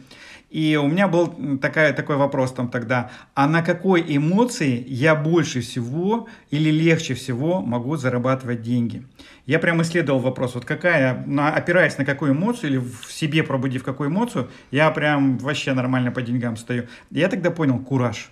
и 0.49 0.79
у 0.81 0.87
меня 0.87 1.07
был 1.07 1.57
такая, 1.57 1.93
такой 1.93 2.15
вопрос 2.15 2.53
там 2.53 2.69
тогда, 2.69 3.11
а 3.33 3.47
на 3.47 3.61
какой 3.61 4.03
эмоции 4.07 4.83
я 4.87 5.15
больше 5.15 5.61
всего 5.61 6.27
или 6.51 6.69
легче 6.69 7.15
всего 7.15 7.61
могу 7.61 7.97
зарабатывать 7.97 8.61
деньги? 8.61 9.05
Я 9.45 9.59
прям 9.59 9.81
исследовал 9.81 10.19
вопрос, 10.19 10.55
вот 10.55 10.65
какая, 10.65 11.23
на, 11.25 11.53
опираясь 11.53 11.97
на 11.97 12.05
какую 12.05 12.33
эмоцию 12.33 12.71
или 12.71 12.77
в 12.77 13.11
себе 13.11 13.43
пробудив 13.43 13.83
какую 13.83 14.09
эмоцию, 14.09 14.49
я 14.71 14.89
прям 14.91 15.37
вообще 15.37 15.73
нормально 15.73 16.11
по 16.11 16.21
деньгам 16.21 16.55
стою. 16.55 16.87
Я 17.11 17.27
тогда 17.27 17.51
понял, 17.51 17.79
кураж 17.79 18.31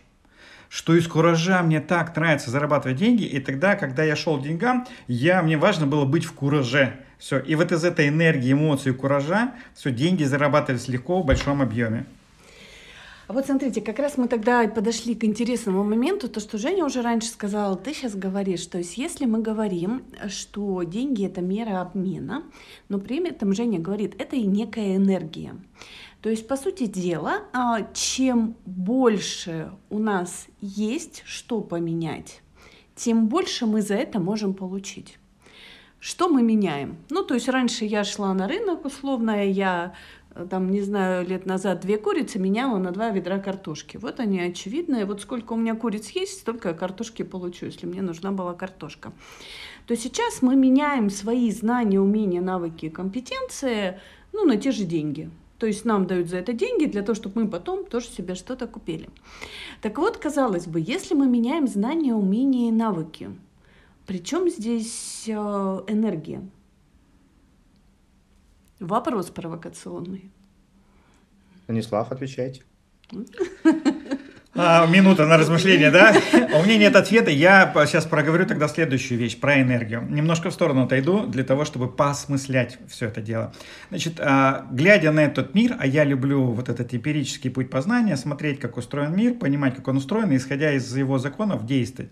что 0.76 0.94
из 0.94 1.08
куража 1.08 1.64
мне 1.64 1.80
так 1.80 2.14
нравится 2.18 2.52
зарабатывать 2.52 2.98
деньги, 2.98 3.24
и 3.24 3.40
тогда, 3.40 3.76
когда 3.76 4.04
я 4.04 4.18
шел 4.18 4.38
к 4.38 4.44
деньгам, 4.44 4.86
я, 5.08 5.42
мне 5.42 5.58
важно 5.58 5.88
было 5.88 6.04
быть 6.04 6.26
в 6.26 6.34
кураже. 6.34 6.98
Все. 7.18 7.40
И 7.40 7.56
вот 7.56 7.72
из 7.72 7.86
этой 7.86 8.10
энергии, 8.10 8.52
эмоций, 8.52 8.94
куража, 8.94 9.54
все, 9.74 9.90
деньги 9.90 10.26
зарабатывались 10.26 10.90
легко 10.90 11.22
в 11.22 11.26
большом 11.26 11.62
объеме. 11.62 12.06
А 13.28 13.34
вот 13.34 13.46
смотрите, 13.46 13.80
как 13.80 14.00
раз 14.00 14.18
мы 14.18 14.28
тогда 14.28 14.68
подошли 14.68 15.16
к 15.16 15.24
интересному 15.24 15.82
моменту, 15.86 16.28
то, 16.28 16.42
что 16.42 16.58
Женя 16.58 16.84
уже 16.84 17.02
раньше 17.02 17.30
сказала, 17.30 17.78
ты 17.78 17.94
сейчас 17.94 18.14
говоришь, 18.14 18.66
то 18.66 18.78
есть 18.78 18.98
если 18.98 19.24
мы 19.26 19.42
говорим, 19.42 20.04
что 20.28 20.84
деньги 20.84 21.26
это 21.26 21.40
мера 21.40 21.80
обмена, 21.80 22.44
но 22.90 23.00
при 23.00 23.26
этом 23.26 23.54
Женя 23.54 23.80
говорит, 23.80 24.14
это 24.20 24.36
и 24.36 24.44
некая 24.46 24.98
энергия. 24.98 25.56
То 26.26 26.32
есть, 26.32 26.48
по 26.48 26.58
сути 26.58 26.88
дела, 26.88 27.44
а, 27.54 27.88
чем 27.94 28.56
больше 28.66 29.70
у 29.92 30.00
нас 30.00 30.48
есть 30.60 31.22
что 31.24 31.62
поменять, 31.62 32.42
тем 32.96 33.28
больше 33.28 33.68
мы 33.68 33.84
за 33.84 33.94
это 33.94 34.20
можем 34.20 34.56
получить. 34.56 35.20
Что 36.00 36.28
мы 36.28 36.42
меняем? 36.42 36.98
Ну, 37.12 37.24
то 37.24 37.36
есть 37.36 37.48
раньше 37.48 37.86
я 37.86 38.04
шла 38.04 38.34
на 38.34 38.48
рынок, 38.48 38.86
условно, 38.86 39.46
я 39.46 39.94
там, 40.50 40.72
не 40.72 40.82
знаю, 40.82 41.28
лет 41.28 41.46
назад 41.46 41.82
две 41.82 42.00
курицы 42.00 42.40
меняла 42.40 42.80
на 42.80 42.90
два 42.90 43.12
ведра 43.12 43.38
картошки. 43.38 43.98
Вот 43.98 44.20
они 44.20 44.42
очевидные. 44.42 45.06
Вот 45.06 45.22
сколько 45.22 45.54
у 45.54 45.58
меня 45.58 45.76
куриц 45.76 46.10
есть, 46.10 46.40
столько 46.40 46.70
я 46.70 46.74
картошки 46.74 47.22
получу, 47.22 47.68
если 47.68 47.86
мне 47.86 48.02
нужна 48.02 48.32
была 48.32 48.56
картошка. 48.56 49.14
То 49.86 49.96
сейчас 49.96 50.42
мы 50.42 50.56
меняем 50.56 51.12
свои 51.12 51.52
знания, 51.52 52.02
умения, 52.02 52.42
навыки, 52.42 52.90
компетенции 52.90 54.00
ну, 54.34 54.44
на 54.44 54.58
те 54.58 54.72
же 54.72 54.86
деньги. 54.86 55.30
То 55.58 55.68
есть 55.68 55.86
нам 55.86 56.06
дают 56.06 56.28
за 56.28 56.38
это 56.38 56.54
деньги 56.54 56.86
для 56.86 57.02
того, 57.02 57.16
чтобы 57.16 57.44
мы 57.44 57.50
потом 57.50 57.86
тоже 57.86 58.08
себе 58.08 58.36
что-то 58.36 58.68
купили. 58.68 59.10
Так 59.82 59.98
вот, 59.98 60.18
казалось 60.18 60.68
бы, 60.68 60.84
если 60.86 61.14
мы 61.14 61.28
меняем 61.28 61.68
знания, 61.68 62.14
умения 62.14 62.70
и 62.70 62.72
навыки, 62.74 63.30
причем 64.06 64.50
здесь 64.50 65.26
э, 65.28 65.32
энергия? 65.88 66.42
Вопрос 68.80 69.30
провокационный. 69.30 70.30
Станислав, 71.64 72.12
отвечайте. 72.12 72.64
А, 74.58 74.88
минута 74.88 75.26
на 75.26 75.38
размышление, 75.38 75.92
да? 75.92 76.16
У 76.34 76.64
меня 76.64 76.78
нет 76.78 76.96
ответа. 76.96 77.30
Я 77.30 77.74
сейчас 77.86 78.06
проговорю 78.06 78.46
тогда 78.46 78.70
следующую 78.70 79.20
вещь 79.20 79.38
про 79.38 79.62
энергию. 79.62 80.08
Немножко 80.10 80.50
в 80.50 80.54
сторону 80.54 80.84
отойду 80.84 81.28
для 81.28 81.44
того, 81.44 81.66
чтобы 81.66 81.92
посмыслять 81.92 82.78
все 82.88 83.08
это 83.08 83.22
дело. 83.22 83.54
Значит, 83.90 84.14
а, 84.20 84.66
глядя 84.72 85.12
на 85.12 85.26
этот 85.26 85.56
мир, 85.56 85.76
а 85.78 85.86
я 85.86 86.06
люблю 86.06 86.46
вот 86.52 86.70
этот 86.70 86.94
эмпирический 86.94 87.50
путь 87.50 87.70
познания, 87.70 88.16
смотреть, 88.16 88.62
как 88.62 88.78
устроен 88.78 89.14
мир, 89.14 89.34
понимать, 89.34 89.76
как 89.76 89.90
он 89.90 89.98
устроен, 89.98 90.34
исходя 90.34 90.72
из 90.72 90.96
его 90.96 91.18
законов 91.18 91.66
действовать. 91.66 92.12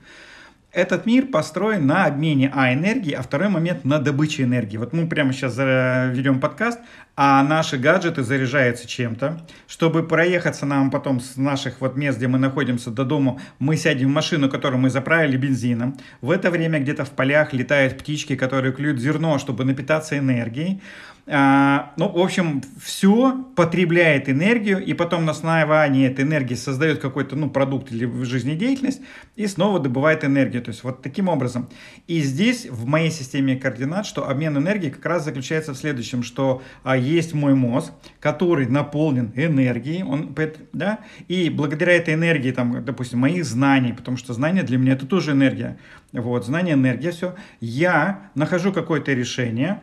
Этот 0.74 1.06
мир 1.06 1.28
построен 1.28 1.86
на 1.86 2.06
обмене 2.06 2.52
А 2.52 2.74
энергии, 2.74 3.14
а 3.14 3.22
второй 3.22 3.48
момент 3.48 3.86
на 3.86 4.00
добыче 4.00 4.42
энергии. 4.42 4.78
Вот 4.78 4.92
мы 4.92 5.06
прямо 5.06 5.32
сейчас 5.32 5.56
ведем 5.56 6.40
подкаст, 6.40 6.80
а 7.16 7.44
наши 7.44 7.78
гаджеты 7.78 8.24
заряжаются 8.24 8.88
чем-то. 8.88 9.46
Чтобы 9.68 10.02
проехаться 10.02 10.66
нам 10.66 10.90
потом 10.90 11.20
с 11.20 11.38
наших 11.38 11.80
вот 11.80 11.96
мест, 11.96 12.18
где 12.18 12.28
мы 12.28 12.40
находимся, 12.40 12.90
до 12.90 13.06
дома, 13.06 13.40
мы 13.60 13.78
сядем 13.78 14.08
в 14.08 14.14
машину, 14.14 14.50
которую 14.50 14.82
мы 14.82 14.90
заправили 14.90 15.38
бензином. 15.38 15.96
В 16.22 16.32
это 16.32 16.50
время 16.50 16.80
где-то 16.80 17.06
в 17.06 17.12
полях 17.12 17.54
летают 17.54 18.00
птички, 18.00 18.36
которые 18.36 18.74
клюют 18.74 19.00
зерно, 19.00 19.38
чтобы 19.38 19.66
напитаться 19.66 20.18
энергией. 20.18 20.82
А, 21.26 21.94
ну, 21.96 22.10
в 22.10 22.20
общем, 22.20 22.62
все 22.82 23.46
потребляет 23.56 24.28
энергию, 24.28 24.84
и 24.84 24.94
потом 24.94 25.24
на 25.24 25.32
основании 25.32 26.06
этой 26.08 26.26
энергии 26.26 26.56
создает 26.56 27.00
какой-то 27.00 27.38
ну, 27.38 27.50
продукт 27.50 27.94
или 27.94 28.06
жизнедеятельность, 28.24 29.02
и 29.38 29.48
снова 29.48 29.80
добывает 29.80 30.26
энергию. 30.26 30.62
То 30.62 30.72
есть 30.72 30.84
вот 30.84 31.02
таким 31.02 31.30
образом. 31.30 31.70
И 32.08 32.20
здесь 32.22 32.66
в 32.70 32.86
моей 32.86 33.10
системе 33.10 33.56
координат, 33.56 34.06
что 34.06 34.28
обмен 34.28 34.58
энергией 34.58 34.92
как 34.92 35.06
раз 35.06 35.24
заключается 35.24 35.74
в 35.74 35.78
следующем, 35.78 36.24
что 36.24 36.62
а, 36.84 36.98
есть 36.98 37.34
мой 37.34 37.56
мозг, 37.56 37.94
который 38.20 38.68
наполнен 38.68 39.32
энергией, 39.36 40.04
он, 40.04 40.36
да, 40.74 41.00
и 41.30 41.50
благодаря 41.50 41.94
этой 41.94 42.16
энергии, 42.16 42.52
там, 42.52 42.84
допустим, 42.84 43.20
моих 43.20 43.46
знаний, 43.46 43.94
потому 43.94 44.18
что 44.18 44.34
знания 44.34 44.64
для 44.64 44.78
меня 44.78 44.94
это 44.94 45.06
тоже 45.06 45.32
энергия, 45.32 45.78
вот, 46.12 46.46
знание, 46.46 46.74
энергия, 46.74 47.12
все, 47.12 47.36
я 47.62 48.32
нахожу 48.36 48.74
какое-то 48.74 49.14
решение, 49.14 49.80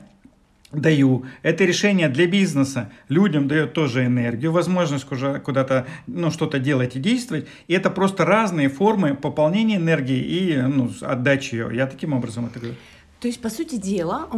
даю. 0.73 1.25
Это 1.43 1.65
решение 1.65 2.09
для 2.09 2.27
бизнеса 2.27 2.93
людям 3.09 3.49
дает 3.49 3.73
тоже 3.73 4.07
энергию, 4.07 4.53
возможность 4.53 5.11
уже 5.11 5.41
куда-то 5.41 5.87
ну, 6.07 6.31
что-то 6.31 6.59
делать 6.59 6.97
и 6.97 7.01
действовать. 7.01 7.47
И 7.67 7.75
это 7.75 7.91
просто 7.91 8.25
разные 8.25 8.69
формы 8.69 9.15
пополнения 9.15 9.77
энергии 9.77 10.21
и 10.21 10.57
ну, 10.57 10.91
отдачи 11.01 11.55
ее. 11.57 11.71
Я 11.73 11.87
таким 11.87 12.13
образом 12.13 12.47
это 12.47 12.59
говорю. 12.59 12.77
То 13.21 13.29
есть, 13.29 13.41
по 13.43 13.51
сути 13.51 13.77
дела, 13.77 14.29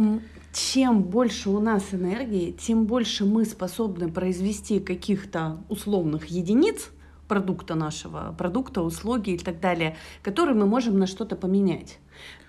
чем 0.53 1.03
больше 1.03 1.49
у 1.49 1.59
нас 1.59 1.83
энергии, 1.93 2.51
тем 2.51 2.85
больше 2.85 3.25
мы 3.25 3.45
способны 3.45 4.11
произвести 4.11 4.79
каких-то 4.79 5.59
условных 5.69 6.27
единиц 6.27 6.89
продукта 7.27 7.75
нашего, 7.75 8.35
продукта, 8.37 8.81
услуги 8.81 9.31
и 9.31 9.37
так 9.37 9.59
далее, 9.59 9.95
которые 10.21 10.55
мы 10.55 10.65
можем 10.65 10.99
на 10.99 11.07
что-то 11.07 11.35
поменять. 11.35 11.99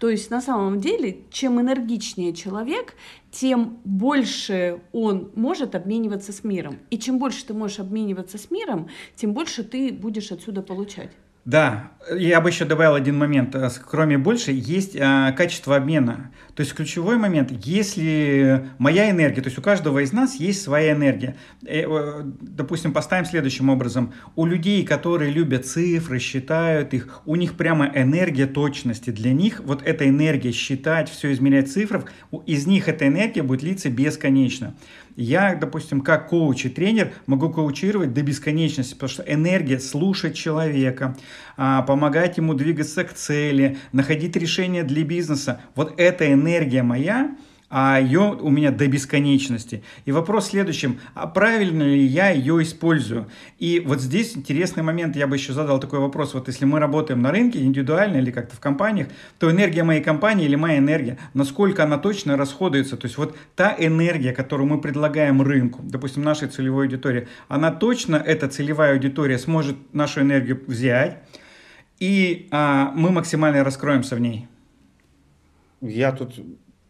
То 0.00 0.08
есть 0.08 0.30
на 0.30 0.40
самом 0.40 0.80
деле, 0.80 1.22
чем 1.30 1.60
энергичнее 1.60 2.32
человек, 2.32 2.94
тем 3.30 3.78
больше 3.84 4.80
он 4.92 5.30
может 5.34 5.74
обмениваться 5.74 6.32
с 6.32 6.44
миром. 6.44 6.78
И 6.90 6.98
чем 6.98 7.18
больше 7.18 7.46
ты 7.46 7.54
можешь 7.54 7.80
обмениваться 7.80 8.38
с 8.38 8.50
миром, 8.50 8.88
тем 9.16 9.32
больше 9.32 9.64
ты 9.64 9.92
будешь 9.92 10.32
отсюда 10.32 10.62
получать. 10.62 11.10
Да, 11.44 11.90
я 12.16 12.40
бы 12.40 12.48
еще 12.48 12.64
добавил 12.64 12.94
один 12.94 13.18
момент. 13.18 13.54
Э, 13.54 13.68
кроме 13.86 14.16
больше, 14.16 14.50
есть 14.52 14.96
а, 14.98 15.32
качество 15.32 15.76
обмена. 15.76 16.30
То 16.54 16.60
есть 16.60 16.74
ключевой 16.74 17.16
момент, 17.16 17.50
если 17.50 18.70
моя 18.78 19.10
энергия, 19.10 19.42
то 19.42 19.48
есть 19.48 19.58
у 19.58 19.62
каждого 19.62 19.98
из 19.98 20.12
нас 20.12 20.36
есть 20.36 20.62
своя 20.62 20.92
энергия. 20.92 21.36
Э, 21.66 22.22
допустим, 22.40 22.92
поставим 22.92 23.26
следующим 23.26 23.68
образом. 23.68 24.14
У 24.36 24.46
людей, 24.46 24.84
которые 24.84 25.32
любят 25.32 25.66
цифры, 25.66 26.18
считают 26.18 26.94
их, 26.94 27.20
у 27.26 27.36
них 27.36 27.58
прямо 27.58 27.90
энергия 27.94 28.46
точности. 28.46 29.10
Для 29.10 29.32
них 29.34 29.60
вот 29.64 29.82
эта 29.82 30.08
энергия 30.08 30.52
считать, 30.52 31.10
все 31.10 31.32
измерять 31.32 31.70
цифров, 31.70 32.06
из 32.46 32.66
них 32.66 32.88
эта 32.88 33.06
энергия 33.06 33.42
будет 33.42 33.62
литься 33.62 33.90
бесконечно. 33.90 34.74
Я, 35.16 35.54
допустим, 35.54 36.00
как 36.00 36.28
коуч 36.28 36.64
и 36.66 36.68
тренер 36.68 37.12
могу 37.26 37.48
коучировать 37.48 38.12
до 38.12 38.22
бесконечности, 38.22 38.94
потому 38.94 39.10
что 39.10 39.22
энергия 39.22 39.78
слушать 39.78 40.34
человека, 40.34 41.16
а, 41.56 41.82
помогать 41.82 42.36
ему 42.36 42.54
двигаться 42.54 43.04
к 43.04 43.12
цели, 43.12 43.78
находить 43.92 44.34
решения 44.34 44.82
для 44.82 45.04
бизнеса. 45.04 45.60
Вот 45.76 45.94
эта 45.98 46.32
энергия 46.32 46.82
моя, 46.82 47.36
а 47.76 47.98
ее 47.98 48.38
у 48.40 48.50
меня 48.50 48.70
до 48.70 48.86
бесконечности. 48.86 49.82
И 50.04 50.12
вопрос 50.12 50.46
в 50.46 50.50
следующем, 50.50 51.00
а 51.14 51.26
правильно 51.26 51.82
ли 51.82 52.04
я 52.04 52.30
ее 52.30 52.62
использую? 52.62 53.26
И 53.58 53.82
вот 53.84 54.00
здесь 54.00 54.36
интересный 54.36 54.84
момент, 54.84 55.16
я 55.16 55.26
бы 55.26 55.34
еще 55.34 55.52
задал 55.52 55.80
такой 55.80 55.98
вопрос, 55.98 56.34
вот 56.34 56.46
если 56.46 56.66
мы 56.66 56.78
работаем 56.78 57.20
на 57.20 57.32
рынке 57.32 57.60
индивидуально 57.64 58.18
или 58.18 58.30
как-то 58.30 58.54
в 58.54 58.60
компаниях, 58.60 59.08
то 59.40 59.50
энергия 59.50 59.82
моей 59.82 60.00
компании 60.00 60.44
или 60.44 60.54
моя 60.54 60.78
энергия, 60.78 61.18
насколько 61.34 61.82
она 61.82 61.98
точно 61.98 62.36
расходуется, 62.36 62.96
то 62.96 63.06
есть 63.06 63.18
вот 63.18 63.36
та 63.56 63.74
энергия, 63.76 64.32
которую 64.32 64.68
мы 64.68 64.80
предлагаем 64.80 65.42
рынку, 65.42 65.80
допустим, 65.82 66.22
нашей 66.22 66.46
целевой 66.46 66.84
аудитории, 66.84 67.26
она 67.48 67.72
точно, 67.72 68.14
эта 68.14 68.48
целевая 68.48 68.92
аудитория 68.92 69.36
сможет 69.36 69.92
нашу 69.92 70.20
энергию 70.20 70.62
взять, 70.68 71.24
и 71.98 72.46
а, 72.52 72.92
мы 72.94 73.10
максимально 73.10 73.64
раскроемся 73.64 74.14
в 74.14 74.20
ней. 74.20 74.46
Я 75.80 76.12
тут 76.12 76.38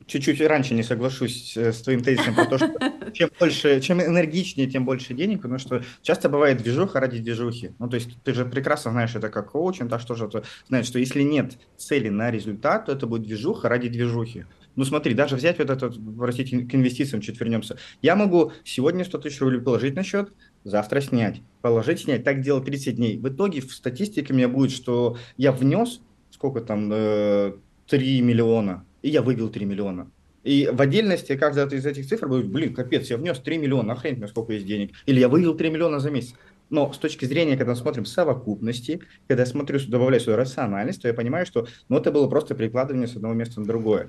чуть-чуть 0.07 0.41
раньше 0.41 0.75
не 0.75 0.83
соглашусь 0.83 1.57
э, 1.57 1.73
с 1.73 1.83
твоим 1.83 2.03
тезисом 2.03 2.35
про 2.35 2.47
то, 2.47 2.59
что 2.59 2.75
чем 3.13 3.31
больше, 3.39 3.81
чем 3.81 4.01
энергичнее, 4.01 4.69
тем 4.69 4.85
больше 4.85 5.15
денег, 5.15 5.43
потому 5.43 5.59
что 5.59 5.83
часто 6.03 6.29
бывает 6.29 6.59
движуха 6.59 7.01
ради 7.01 7.19
движухи. 7.19 7.73
Ну, 7.79 7.89
то 7.89 7.97
есть 7.97 8.11
ты 8.23 8.35
же 8.35 8.45
прекрасно 8.45 8.91
знаешь 8.91 9.15
это 9.15 9.29
как 9.29 9.53
коучинг, 9.53 9.91
так 9.91 10.01
что 10.01 10.15
же 10.15 10.29
ты 10.29 10.43
знаешь, 10.69 10.87
что 10.87 10.99
если 10.99 11.23
нет 11.23 11.59
цели 11.77 12.09
на 12.09 12.31
результат, 12.31 12.87
то 12.87 12.93
это 12.93 13.07
будет 13.07 13.23
движуха 13.23 13.69
ради 13.69 13.89
движухи. 13.89 14.47
Ну 14.77 14.85
смотри, 14.85 15.15
даже 15.15 15.37
взять 15.37 15.59
вот 15.59 15.71
этот, 15.71 15.97
простите, 16.19 16.59
к 16.59 16.75
инвестициям 16.75 17.23
чуть 17.23 17.39
вернемся. 17.39 17.79
Я 18.03 18.17
могу 18.17 18.53
сегодня 18.65 19.05
100 19.05 19.19
тысяч 19.19 19.41
рублей 19.41 19.61
положить 19.61 19.95
на 19.95 20.03
счет, 20.03 20.33
завтра 20.65 21.01
снять, 21.01 21.43
положить, 21.63 22.01
снять, 22.01 22.25
так 22.25 22.41
делать 22.41 22.65
30 22.65 22.97
дней. 22.97 23.19
В 23.19 23.29
итоге 23.29 23.61
в 23.61 23.73
статистике 23.73 24.33
у 24.33 24.37
меня 24.37 24.49
будет, 24.49 24.73
что 24.73 25.17
я 25.37 25.53
внес, 25.53 26.01
сколько 26.31 26.61
там, 26.61 26.91
3 26.91 27.55
э, 27.91 28.21
миллиона, 28.21 28.85
и 29.05 29.11
я 29.11 29.21
вывел 29.21 29.51
3 29.51 29.67
миллиона. 29.67 30.11
И 30.45 30.71
в 30.73 30.81
отдельности 30.81 31.37
каждая 31.37 31.69
из 31.69 31.85
этих 31.85 32.07
цифр 32.07 32.27
будет, 32.27 32.49
блин, 32.49 32.75
капец, 32.75 33.11
я 33.11 33.19
внес 33.19 33.39
3 33.39 33.59
миллиона, 33.59 33.93
охренеть 33.93 34.19
мне 34.19 34.29
сколько 34.29 34.55
есть 34.55 34.67
денег. 34.67 34.93
Или 35.05 35.21
я 35.21 35.29
вывел 35.29 35.55
3 35.55 35.69
миллиона 35.69 36.01
за 36.01 36.11
месяц. 36.11 36.35
Но 36.71 36.91
с 36.91 36.97
точки 36.97 37.27
зрения, 37.27 37.59
когда 37.59 37.73
мы 37.73 37.77
смотрим 37.77 38.07
совокупности, 38.07 39.03
когда 39.29 39.43
я 39.43 39.47
смотрю, 39.47 39.79
добавляю 39.87 40.23
свою 40.23 40.39
рациональность, 40.39 41.03
то 41.03 41.09
я 41.09 41.13
понимаю, 41.13 41.45
что 41.45 41.67
ну, 41.91 41.99
это 41.99 42.11
было 42.11 42.29
просто 42.29 42.55
прикладывание 42.55 43.07
с 43.07 43.15
одного 43.15 43.35
места 43.35 43.61
на 43.61 43.67
другое. 43.67 44.09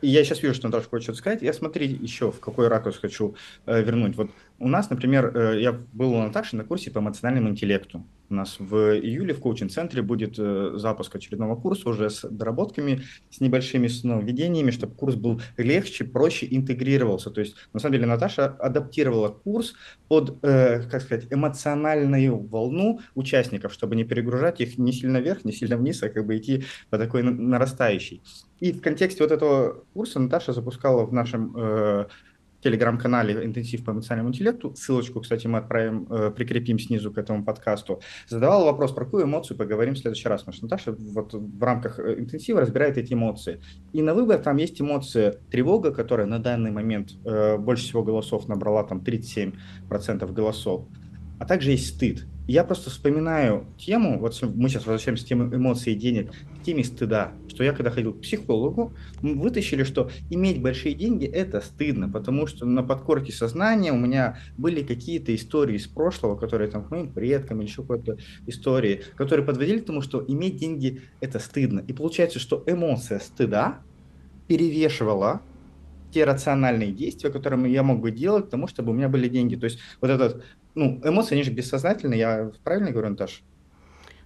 И 0.00 0.08
я 0.08 0.24
сейчас 0.24 0.42
вижу, 0.42 0.54
что 0.54 0.66
Наташа 0.66 0.88
хочет 0.88 1.04
что-то 1.04 1.18
сказать. 1.18 1.42
Я 1.42 1.52
смотри 1.52 1.86
еще, 1.86 2.32
в 2.32 2.40
какой 2.40 2.66
ракурс 2.66 2.98
хочу 2.98 3.36
э, 3.66 3.80
вернуть. 3.80 4.16
Вот 4.16 4.30
у 4.60 4.68
нас, 4.68 4.90
например, 4.90 5.34
э, 5.34 5.60
я 5.60 5.72
был 5.72 6.12
у 6.12 6.18
Наташи 6.18 6.54
на 6.54 6.64
курсе 6.64 6.90
по 6.90 6.98
эмоциональному 6.98 7.48
интеллекту. 7.48 8.06
У 8.28 8.34
нас 8.34 8.56
в 8.58 8.94
июле 8.94 9.32
в 9.32 9.40
коучинг-центре 9.40 10.02
будет 10.02 10.38
э, 10.38 10.72
запуск 10.74 11.16
очередного 11.16 11.56
курса 11.56 11.88
уже 11.88 12.10
с 12.10 12.28
доработками, 12.28 13.00
с 13.30 13.40
небольшими 13.40 13.88
нововведениями, 14.04 14.70
чтобы 14.70 14.94
курс 14.94 15.14
был 15.14 15.40
легче, 15.56 16.04
проще 16.04 16.46
интегрировался. 16.50 17.30
То 17.30 17.40
есть, 17.40 17.56
на 17.72 17.80
самом 17.80 17.94
деле, 17.94 18.06
Наташа 18.06 18.44
адаптировала 18.44 19.30
курс 19.30 19.72
под, 20.08 20.38
э, 20.44 20.82
как 20.90 21.00
сказать, 21.00 21.26
эмоциональную 21.30 22.38
волну 22.38 23.00
участников, 23.14 23.72
чтобы 23.72 23.96
не 23.96 24.04
перегружать 24.04 24.60
их 24.60 24.76
ни 24.76 24.90
сильно 24.90 25.18
вверх, 25.18 25.44
ни 25.46 25.52
сильно 25.52 25.78
вниз, 25.78 26.02
а 26.02 26.10
как 26.10 26.26
бы 26.26 26.36
идти 26.36 26.64
по 26.90 26.98
такой 26.98 27.22
нарастающей. 27.22 28.22
И 28.60 28.72
в 28.72 28.82
контексте 28.82 29.22
вот 29.22 29.32
этого 29.32 29.84
курса 29.94 30.20
Наташа 30.20 30.52
запускала 30.52 31.06
в 31.06 31.14
нашем 31.14 32.06
телеграм-канале 32.62 33.44
«Интенсив 33.44 33.84
по 33.84 33.90
эмоциональному 33.90 34.34
интеллекту», 34.34 34.74
ссылочку, 34.74 35.20
кстати, 35.20 35.46
мы 35.46 35.58
отправим, 35.58 36.06
э, 36.10 36.30
прикрепим 36.30 36.78
снизу 36.78 37.12
к 37.12 37.18
этому 37.18 37.44
подкасту, 37.44 38.00
задавала 38.28 38.64
вопрос, 38.64 38.92
про 38.92 39.04
какую 39.04 39.24
эмоцию 39.24 39.56
поговорим 39.56 39.94
в 39.94 39.98
следующий 39.98 40.28
раз, 40.28 40.42
потому 40.42 40.54
что 40.54 40.64
Наташа 40.64 40.92
вот 40.92 41.32
в 41.34 41.62
рамках 41.62 41.98
э, 41.98 42.18
интенсива 42.18 42.60
разбирает 42.60 42.98
эти 42.98 43.14
эмоции. 43.14 43.60
И 43.92 44.02
на 44.02 44.14
выбор 44.14 44.38
там 44.38 44.56
есть 44.56 44.80
эмоция 44.80 45.36
тревога, 45.50 45.92
которая 45.92 46.26
на 46.26 46.38
данный 46.38 46.70
момент 46.70 47.12
э, 47.24 47.56
больше 47.56 47.84
всего 47.84 48.02
голосов 48.02 48.48
набрала, 48.48 48.84
там 48.84 48.98
37% 48.98 50.32
голосов, 50.32 50.86
а 51.40 51.46
также 51.46 51.72
есть 51.72 51.88
стыд. 51.88 52.26
Я 52.46 52.64
просто 52.64 52.90
вспоминаю 52.90 53.66
тему, 53.78 54.18
вот 54.18 54.38
мы 54.42 54.68
сейчас 54.68 54.84
возвращаемся 54.84 55.24
к 55.24 55.28
теме 55.28 55.56
эмоций 55.56 55.94
и 55.94 55.96
денег, 55.96 56.32
к 56.60 56.64
теме 56.64 56.84
стыда, 56.84 57.32
что 57.48 57.64
я 57.64 57.72
когда 57.72 57.90
ходил 57.90 58.12
к 58.12 58.20
психологу, 58.20 58.92
мы 59.22 59.34
вытащили, 59.34 59.84
что 59.84 60.10
иметь 60.28 60.60
большие 60.60 60.94
деньги– 60.94 61.24
это 61.26 61.60
стыдно, 61.60 62.10
потому 62.10 62.46
что 62.46 62.66
на 62.66 62.82
подкорке 62.82 63.32
сознания 63.32 63.92
у 63.92 63.96
меня 63.96 64.38
были 64.58 64.82
какие-то 64.82 65.34
истории 65.34 65.76
из 65.76 65.86
прошлого, 65.86 66.36
которые 66.36 66.70
там 66.70 66.84
к 66.84 66.90
моим 66.90 67.10
предкам 67.10 67.60
или 67.60 67.68
еще 67.68 67.82
какой-то 67.82 68.18
истории, 68.46 69.02
которые 69.16 69.46
подводили 69.46 69.78
к 69.78 69.86
тому, 69.86 70.02
что 70.02 70.22
иметь 70.26 70.56
деньги– 70.56 71.02
это 71.20 71.38
стыдно. 71.38 71.82
И 71.86 71.92
получается, 71.92 72.38
что 72.38 72.62
эмоция 72.66 73.18
стыда 73.20 73.78
перевешивала 74.46 75.40
те 76.12 76.24
рациональные 76.24 76.92
действия, 76.92 77.30
которые 77.30 77.72
я 77.72 77.82
мог 77.82 78.00
бы 78.00 78.10
делать 78.10 78.46
к 78.46 78.50
тому, 78.50 78.66
чтобы 78.66 78.90
у 78.90 78.94
меня 78.94 79.08
были 79.08 79.28
деньги. 79.28 79.56
То 79.56 79.64
есть 79.64 79.78
вот 80.00 80.10
этот 80.10 80.44
ну, 80.80 81.00
эмоции, 81.04 81.34
они 81.34 81.42
же 81.42 81.50
бессознательные, 81.50 82.18
я 82.18 82.52
правильно 82.64 82.90
говорю, 82.90 83.10
Наташа? 83.10 83.42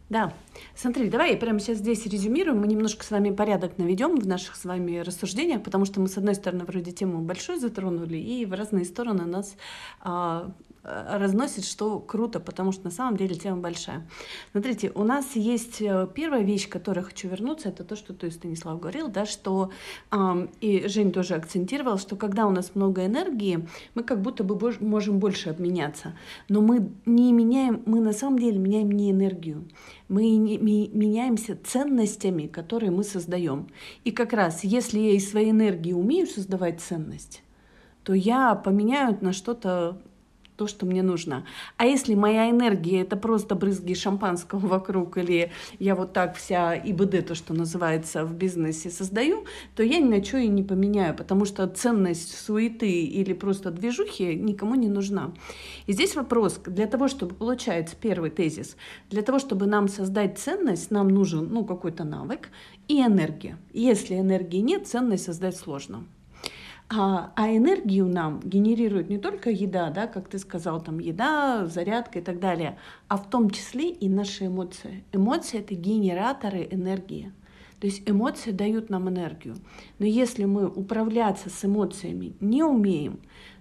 Да. 0.09 0.33
Смотри, 0.77 1.09
давай 1.09 1.37
прямо 1.37 1.59
сейчас 1.59 1.79
здесь 1.79 2.07
резюмируем, 2.07 2.61
мы 2.61 2.69
немножко 2.69 3.05
с 3.05 3.11
вами 3.11 3.31
порядок 3.31 3.77
наведем 3.79 4.17
в 4.17 4.27
наших 4.27 4.55
с 4.55 4.65
вами 4.65 4.99
рассуждениях, 4.99 5.63
потому 5.65 5.85
что 5.85 6.01
мы, 6.01 6.09
с 6.09 6.17
одной 6.17 6.37
стороны, 6.37 6.65
вроде 6.65 6.93
тему 6.93 7.23
большую 7.23 7.59
затронули, 7.59 8.17
и 8.19 8.47
в 8.47 8.53
разные 8.53 8.85
стороны 8.85 9.25
нас 9.25 9.57
а, 10.01 10.53
разносит, 10.85 11.65
что 11.65 11.99
круто, 11.99 12.41
потому 12.41 12.73
что 12.73 12.85
на 12.85 12.91
самом 12.91 13.17
деле 13.17 13.35
тема 13.35 13.59
большая. 13.59 14.07
Смотрите, 14.53 14.93
у 14.95 15.03
нас 15.03 15.35
есть 15.35 15.81
э, 15.81 16.07
первая 16.15 16.43
вещь, 16.43 16.69
к 16.69 16.73
которой 16.73 17.03
хочу 17.03 17.29
вернуться, 17.29 17.71
это 17.71 17.85
то, 17.85 17.97
что 17.97 18.13
ты, 18.13 18.31
Станислав, 18.31 18.79
говорил, 18.79 19.09
да, 19.09 19.25
что, 19.25 19.71
э, 20.11 20.49
и 20.61 20.87
Жень 20.87 21.13
тоже 21.13 21.35
акцентировал, 21.35 21.99
что 21.99 22.17
когда 22.17 22.47
у 22.47 22.51
нас 22.51 22.75
много 22.75 23.07
энергии, 23.07 23.67
мы 23.95 24.03
как 24.03 24.21
будто 24.21 24.45
бы 24.45 24.55
бож- 24.57 24.85
можем 24.85 25.19
больше 25.19 25.51
обменяться, 25.51 26.15
но 26.49 26.61
мы 26.61 26.91
не 27.07 27.33
меняем, 27.33 27.83
мы 27.87 28.01
на 28.01 28.13
самом 28.13 28.39
деле 28.39 28.59
меняем 28.59 28.91
не 28.91 29.11
энергию, 29.11 29.65
мы 30.09 30.37
меняемся 30.37 31.57
ценностями, 31.65 32.47
которые 32.47 32.91
мы 32.91 33.05
создаем. 33.05 33.69
И 34.05 34.11
как 34.11 34.35
раз, 34.35 34.65
если 34.65 34.99
я 34.99 35.13
из 35.13 35.31
своей 35.31 35.51
энергии 35.51 35.93
умею 35.93 36.27
создавать 36.27 36.81
ценность, 36.81 37.43
то 38.03 38.13
я 38.13 38.55
поменяю 38.55 39.17
на 39.23 39.33
что-то 39.33 39.99
то, 40.57 40.67
что 40.67 40.87
мне 40.87 41.03
нужно. 41.03 41.45
А 41.77 41.87
если 41.87 42.15
моя 42.15 42.51
энергия 42.51 43.03
это 43.03 43.17
просто 43.17 43.55
брызги 43.55 43.95
шампанского 43.95 44.67
вокруг, 44.67 45.19
или 45.19 45.51
я 45.79 45.95
вот 45.95 46.13
так 46.13 46.37
вся 46.37 46.77
ИБД, 46.77 47.27
то, 47.27 47.35
что 47.35 47.55
называется 47.55 48.25
в 48.25 48.35
бизнесе, 48.35 48.91
создаю, 48.91 49.45
то 49.75 49.83
я 49.83 49.99
ни 49.99 50.09
на 50.09 50.25
что 50.25 50.39
и 50.39 50.49
не 50.49 50.63
поменяю, 50.63 51.15
потому 51.15 51.45
что 51.45 51.67
ценность 51.67 52.37
суеты 52.37 52.89
или 52.89 53.33
просто 53.33 53.71
движухи 53.71 54.35
никому 54.35 54.75
не 54.75 54.89
нужна. 54.89 55.33
И 55.87 55.93
здесь 55.93 56.15
вопрос, 56.15 56.61
для 56.67 56.87
того, 56.87 57.09
чтобы, 57.09 57.35
получается, 57.35 57.97
первый 58.01 58.31
тезис, 58.31 58.77
для 59.11 59.23
того, 59.23 59.39
чтобы 59.39 59.67
нам 59.67 59.89
создать 59.89 60.39
ценность, 60.39 60.91
нам 60.91 61.09
нужен 61.09 61.49
ну, 61.53 61.65
какой-то 61.65 62.05
навык 62.05 62.49
и 62.89 63.01
энергия. 63.01 63.59
Если 63.73 64.15
энергии 64.15 64.59
нет, 64.59 64.87
ценность 64.87 65.25
создать 65.25 65.57
сложно. 65.57 66.05
А, 66.91 67.33
а 67.35 67.49
энергию 67.49 68.07
нам 68.07 68.41
генерирует 68.41 69.09
не 69.09 69.19
только 69.19 69.51
еда, 69.51 69.91
да, 69.91 70.07
как 70.07 70.29
ты 70.29 70.39
сказал, 70.39 70.83
там 70.83 70.99
еда, 70.99 71.67
зарядка 71.67 72.19
и 72.19 72.23
так 72.23 72.41
далее, 72.41 72.79
а 73.09 73.17
в 73.17 73.29
том 73.31 73.51
числе 73.51 73.91
и 73.91 74.09
наши 74.09 74.47
эмоции. 74.47 75.03
Эмоции 75.13 75.61
это 75.61 75.75
генераторы 75.75 76.69
энергии. 76.71 77.33
То 77.81 77.87
есть 77.87 78.09
эмоции 78.09 78.51
дают 78.51 78.91
нам 78.91 79.09
энергию. 79.09 79.57
Но 79.99 80.07
если 80.07 80.45
мы 80.45 80.69
управляться 80.69 81.51
с 81.51 81.65
эмоциями 81.65 82.35
не 82.41 82.63
умеем, 82.63 83.21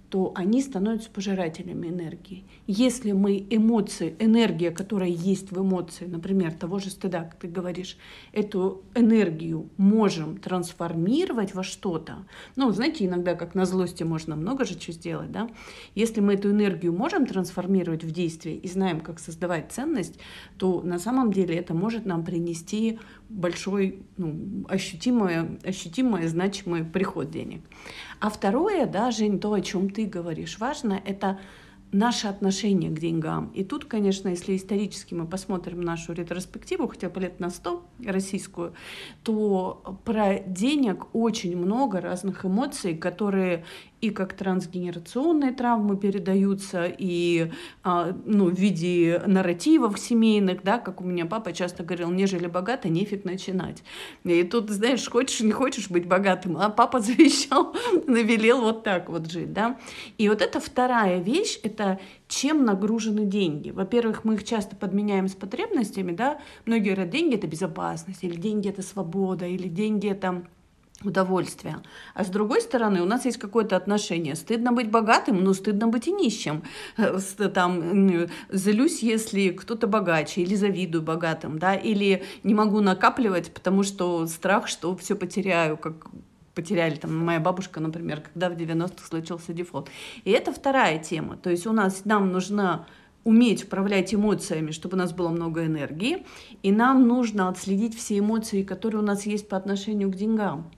то 0.10 0.32
они 0.36 0.62
становятся 0.62 1.10
пожирателями 1.10 1.88
энергии. 1.88 2.44
Если 2.66 3.12
мы 3.12 3.46
эмоции, 3.50 4.16
энергия, 4.20 4.72
которая 4.72 5.10
есть 5.10 5.52
в 5.52 5.62
эмоции, 5.62 6.06
например, 6.06 6.54
того 6.54 6.80
же 6.80 6.90
стыда, 6.90 7.24
как 7.24 7.36
ты 7.36 7.48
говоришь, 7.48 7.98
эту 8.32 8.84
энергию 8.96 9.70
можем 9.76 10.38
трансформировать 10.38 11.54
во 11.54 11.64
что-то, 11.64 12.26
ну, 12.56 12.72
знаете, 12.72 13.06
иногда 13.06 13.36
как 13.36 13.54
на 13.54 13.66
злости 13.66 14.04
можно 14.04 14.38
много 14.38 14.64
же 14.64 14.80
чего 14.80 14.94
сделать, 14.94 15.32
да, 15.32 15.50
если 15.94 16.22
мы 16.22 16.36
эту 16.36 16.52
энергию 16.52 16.94
можем 16.94 17.26
трансформировать 17.26 18.06
в 18.06 18.12
действие 18.12 18.58
и 18.58 18.68
знаем, 18.70 19.02
как 19.02 19.20
создавать 19.20 19.74
ценность, 19.74 20.18
то 20.58 20.82
на 20.82 21.00
самом 21.00 21.34
деле 21.34 21.56
это 21.56 21.74
может 21.74 22.06
нам 22.06 22.24
принести 22.24 22.98
большой, 23.28 24.04
ну, 24.16 24.66
ощутимое, 24.70 25.60
ощутимое, 25.66 26.30
значимый 26.30 26.86
приход 26.86 27.30
денег. 27.30 27.62
А 28.22 28.30
второе, 28.30 28.86
да, 28.86 29.12
Жень, 29.12 29.40
то, 29.40 29.52
о 29.52 29.60
чем 29.60 29.90
ты 29.90 30.06
говоришь, 30.06 30.60
важно, 30.60 31.02
это 31.06 31.40
наше 31.94 32.28
отношение 32.28 32.90
к 32.90 33.00
деньгам. 33.00 33.52
И 33.54 33.64
тут, 33.64 33.86
конечно, 33.86 34.30
если 34.30 34.56
исторически 34.56 35.14
мы 35.14 35.26
посмотрим 35.26 35.82
нашу 35.82 36.14
ретроспективу, 36.14 36.88
хотя 36.88 37.10
бы 37.10 37.22
лет 37.22 37.40
на 37.40 37.50
100 37.50 37.84
российскую, 38.06 38.74
то 39.24 40.00
про 40.04 40.40
денег 40.40 41.08
очень 41.14 41.56
много 41.56 42.02
разных 42.02 42.46
эмоций, 42.46 42.98
которые 42.98 43.64
и 44.04 44.10
как 44.10 44.34
трансгенерационные 44.34 45.54
травмы 45.54 45.96
передаются, 45.96 46.86
и 46.86 47.50
а, 47.84 48.14
ну, 48.26 48.50
в 48.50 48.54
виде 48.54 49.24
нарративов 49.26 49.98
семейных, 49.98 50.62
да, 50.62 50.78
как 50.78 51.00
у 51.00 51.06
меня 51.06 51.26
папа 51.26 51.54
часто 51.54 51.84
говорил, 51.84 52.12
нежели 52.12 52.48
богато, 52.48 52.90
нефиг 52.90 53.24
начинать. 53.24 53.82
И 54.26 54.44
тут, 54.44 54.70
знаешь, 54.70 55.10
хочешь, 55.10 55.40
не 55.40 55.54
хочешь 55.54 55.90
быть 55.90 56.06
богатым, 56.06 56.58
а 56.58 56.70
папа 56.70 57.00
завещал, 57.00 57.74
навелел 58.06 58.60
вот 58.60 58.84
так 58.84 59.08
вот 59.08 59.32
жить, 59.32 59.54
да. 59.54 59.80
И 60.18 60.28
вот 60.28 60.42
это 60.42 60.60
вторая 60.60 61.22
вещь, 61.22 61.58
это 61.64 61.98
чем 62.28 62.66
нагружены 62.66 63.24
деньги. 63.24 63.70
Во-первых, 63.70 64.26
мы 64.26 64.34
их 64.34 64.44
часто 64.44 64.76
подменяем 64.76 65.30
с 65.30 65.34
потребностями, 65.34 66.12
да, 66.12 66.42
многие 66.66 66.94
говорят, 66.94 67.10
деньги— 67.10 67.36
это 67.38 67.48
безопасность, 67.48 68.22
или 68.26 68.36
деньги— 68.36 68.68
это 68.70 68.82
свобода, 68.82 69.46
или 69.46 69.70
деньги— 69.70 70.10
это 70.12 70.44
удовольствия. 71.04 71.82
А 72.14 72.24
с 72.24 72.28
другой 72.28 72.62
стороны, 72.62 73.02
у 73.02 73.06
нас 73.06 73.26
есть 73.26 73.38
какое-то 73.38 73.76
отношение. 73.76 74.36
Стыдно 74.36 74.72
быть 74.72 74.90
богатым, 74.90 75.44
но 75.44 75.54
стыдно 75.54 75.88
быть 75.88 76.08
и 76.08 76.12
нищим. 76.12 76.64
Э, 76.98 77.20
там, 77.54 78.28
злюсь, 78.50 79.04
если 79.04 79.50
кто-то 79.50 79.88
богаче, 79.88 80.42
или 80.42 80.56
завидую 80.56 81.02
богатым, 81.02 81.60
да, 81.60 81.76
или 81.76 82.24
не 82.44 82.54
могу 82.54 82.82
накапливать, 82.82 83.54
потому 83.54 83.84
что 83.84 84.28
страх, 84.28 84.68
что 84.68 84.96
все 84.96 85.16
потеряю, 85.16 85.78
как 85.78 86.08
потеряли, 86.54 86.96
там, 86.96 87.18
моя 87.18 87.40
бабушка, 87.40 87.80
например, 87.80 88.22
когда 88.22 88.50
в 88.50 88.54
90-х 88.54 89.08
случился 89.08 89.54
дефолт. 89.54 89.90
И 90.24 90.32
это 90.32 90.54
вторая 90.54 91.00
тема. 91.00 91.38
То 91.38 91.50
есть 91.50 91.66
у 91.66 91.72
нас, 91.72 92.06
нам 92.06 92.32
нужна 92.32 92.86
уметь 93.24 93.64
управлять 93.64 94.14
эмоциями, 94.14 94.72
чтобы 94.72 94.96
у 94.96 95.00
нас 95.00 95.14
было 95.14 95.30
много 95.30 95.66
энергии, 95.66 96.26
и 96.62 96.72
нам 96.72 97.08
нужно 97.08 97.50
отследить 97.50 97.98
все 97.98 98.20
эмоции, 98.20 98.64
которые 98.64 99.02
у 99.02 99.06
нас 99.06 99.26
есть 99.26 99.48
по 99.48 99.58
отношению 99.58 100.12
к 100.12 100.16
деньгам 100.16 100.72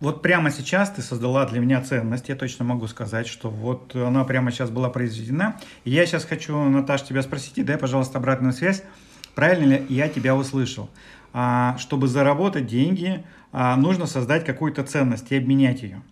вот 0.00 0.22
прямо 0.22 0.50
сейчас 0.50 0.90
ты 0.90 1.02
создала 1.02 1.46
для 1.46 1.60
меня 1.60 1.80
ценность, 1.80 2.28
я 2.28 2.36
точно 2.36 2.64
могу 2.64 2.86
сказать, 2.86 3.26
что 3.26 3.48
вот 3.48 3.94
она 3.94 4.24
прямо 4.24 4.50
сейчас 4.50 4.70
была 4.70 4.90
произведена. 4.90 5.56
И 5.84 5.90
я 5.90 6.04
сейчас 6.06 6.24
хочу, 6.24 6.56
Наташа, 6.56 7.06
тебя 7.06 7.22
спросить, 7.22 7.58
и 7.58 7.62
дай, 7.62 7.78
пожалуйста, 7.78 8.18
обратную 8.18 8.52
связь. 8.52 8.82
Правильно 9.34 9.72
ли 9.72 9.86
я 9.88 10.08
тебя 10.08 10.36
услышал? 10.36 10.90
А, 11.32 11.76
чтобы 11.78 12.06
заработать 12.06 12.66
деньги, 12.66 13.24
а, 13.52 13.76
нужно 13.76 14.06
создать 14.06 14.44
какую-то 14.44 14.84
ценность 14.84 15.32
и 15.32 15.36
обменять 15.36 15.82
ее. 15.82 16.02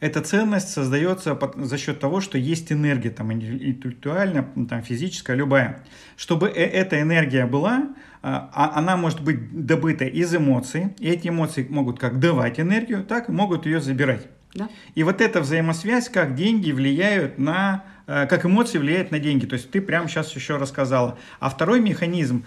Эта 0.00 0.20
ценность 0.20 0.68
создается 0.68 1.38
за 1.56 1.78
счет 1.78 1.98
того, 1.98 2.20
что 2.20 2.38
есть 2.38 2.70
энергия, 2.70 3.10
там, 3.10 3.32
интеллектуальная, 3.32 4.48
там, 4.68 4.82
физическая, 4.82 5.36
любая. 5.36 5.84
Чтобы 6.16 6.48
э, 6.48 6.52
эта 6.52 7.00
энергия 7.00 7.46
была, 7.46 7.88
а, 8.22 8.50
а 8.52 8.78
она 8.78 8.96
может 8.96 9.20
быть 9.20 9.66
добыта 9.66 10.04
из 10.04 10.34
эмоций, 10.34 10.94
и 10.98 11.08
эти 11.08 11.28
эмоции 11.28 11.66
могут 11.68 11.98
как 11.98 12.20
давать 12.20 12.60
энергию, 12.60 13.02
так 13.04 13.28
и 13.28 13.32
могут 13.32 13.66
ее 13.66 13.80
забирать. 13.80 14.26
Да. 14.54 14.68
И 14.94 15.02
вот 15.02 15.20
эта 15.20 15.40
взаимосвязь, 15.40 16.08
как 16.08 16.34
деньги 16.34 16.70
влияют 16.70 17.38
на, 17.38 17.84
э, 18.06 18.26
как 18.28 18.46
эмоции 18.46 18.78
влияют 18.78 19.10
на 19.10 19.18
деньги. 19.18 19.46
То 19.46 19.54
есть 19.54 19.70
ты 19.70 19.80
прямо 19.80 20.08
сейчас 20.08 20.34
еще 20.34 20.56
рассказала. 20.56 21.18
А 21.40 21.50
второй 21.50 21.80
механизм, 21.80 22.44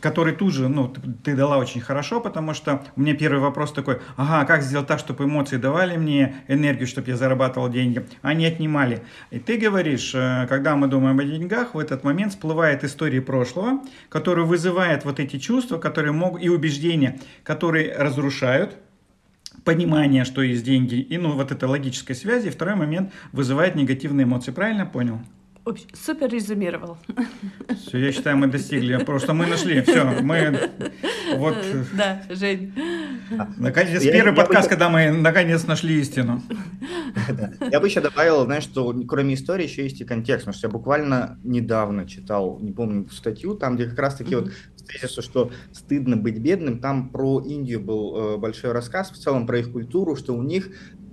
который 0.00 0.34
тут 0.34 0.52
же, 0.52 0.68
ну, 0.68 0.92
ты 1.22 1.36
дала 1.36 1.58
очень 1.58 1.80
хорошо, 1.80 2.20
потому 2.20 2.54
что 2.54 2.82
у 2.96 3.00
меня 3.00 3.14
первый 3.14 3.40
вопрос 3.40 3.72
такой, 3.72 3.98
ага, 4.16 4.44
как 4.46 4.62
сделать 4.62 4.86
так, 4.86 4.98
чтобы 4.98 5.24
эмоции 5.24 5.56
давали 5.56 5.96
мне 5.96 6.36
энергию, 6.48 6.86
чтобы 6.86 7.10
я 7.10 7.16
зарабатывал 7.16 7.68
деньги, 7.68 8.06
а 8.22 8.34
не 8.34 8.46
отнимали. 8.46 9.02
И 9.30 9.38
ты 9.38 9.58
говоришь, 9.58 10.12
э, 10.14 10.46
когда 10.48 10.76
мы 10.76 10.86
думаем 10.88 11.18
о 11.18 11.24
деньгах, 11.24 11.74
в 11.74 11.78
этот 11.78 12.04
момент 12.04 12.32
всплывает 12.32 12.84
история 12.84 13.20
прошлого, 13.20 13.82
которая 14.08 14.46
вызывает 14.46 15.04
вот 15.04 15.20
эти 15.20 15.38
чувства, 15.38 15.78
которые 15.78 16.12
могут, 16.12 16.42
и 16.42 16.48
убеждения, 16.48 17.18
которые 17.44 17.94
разрушают 17.96 18.76
понимание, 19.64 20.24
что 20.24 20.42
есть 20.42 20.64
деньги, 20.64 20.94
и 20.96 21.18
ну 21.18 21.32
вот 21.32 21.52
эта 21.52 21.68
логическая 21.68 22.16
связь, 22.16 22.44
и 22.46 22.50
второй 22.50 22.74
момент 22.74 23.12
вызывает 23.32 23.74
негативные 23.74 24.24
эмоции. 24.24 24.50
Правильно 24.50 24.86
понял? 24.86 25.20
Супер 25.94 26.28
резюмировал. 26.28 26.98
Все, 27.86 27.98
я 27.98 28.12
считаю, 28.12 28.36
мы 28.36 28.48
достигли. 28.48 28.96
Просто 29.04 29.32
мы 29.32 29.46
нашли. 29.46 29.80
Все, 29.82 30.04
мы 30.20 30.70
вот. 31.36 31.54
Да, 31.96 32.22
Жень. 32.28 32.74
Наконец, 33.56 34.02
я, 34.02 34.12
первый 34.12 34.30
я 34.30 34.36
подкаст, 34.36 34.66
бы... 34.66 34.70
когда 34.70 34.88
мы 34.88 35.12
наконец 35.12 35.66
нашли 35.66 36.00
истину. 36.00 36.42
Я 37.70 37.78
бы 37.78 37.86
еще 37.86 38.00
добавил, 38.00 38.44
знаешь, 38.44 38.64
что 38.64 38.92
кроме 39.06 39.34
истории 39.34 39.64
еще 39.64 39.84
есть 39.84 40.00
и 40.00 40.04
контекст. 40.04 40.46
Потому 40.46 40.58
что 40.58 40.66
я 40.66 40.72
буквально 40.72 41.38
недавно 41.44 42.08
читал, 42.08 42.58
не 42.60 42.72
помню, 42.72 43.08
статью, 43.10 43.54
там, 43.54 43.76
где 43.76 43.86
как 43.86 43.98
раз-таки 43.98 44.34
вот 44.34 44.50
тезису, 44.88 45.22
что 45.22 45.52
стыдно 45.72 46.16
быть 46.16 46.38
бедным. 46.38 46.80
Там 46.80 47.10
про 47.10 47.40
Индию 47.40 47.80
был 47.80 48.16
э, 48.16 48.36
большой 48.36 48.72
рассказ, 48.72 49.12
в 49.12 49.16
целом 49.16 49.46
про 49.46 49.60
их 49.60 49.70
культуру, 49.70 50.16
что 50.16 50.34
у 50.34 50.42
них 50.42 50.70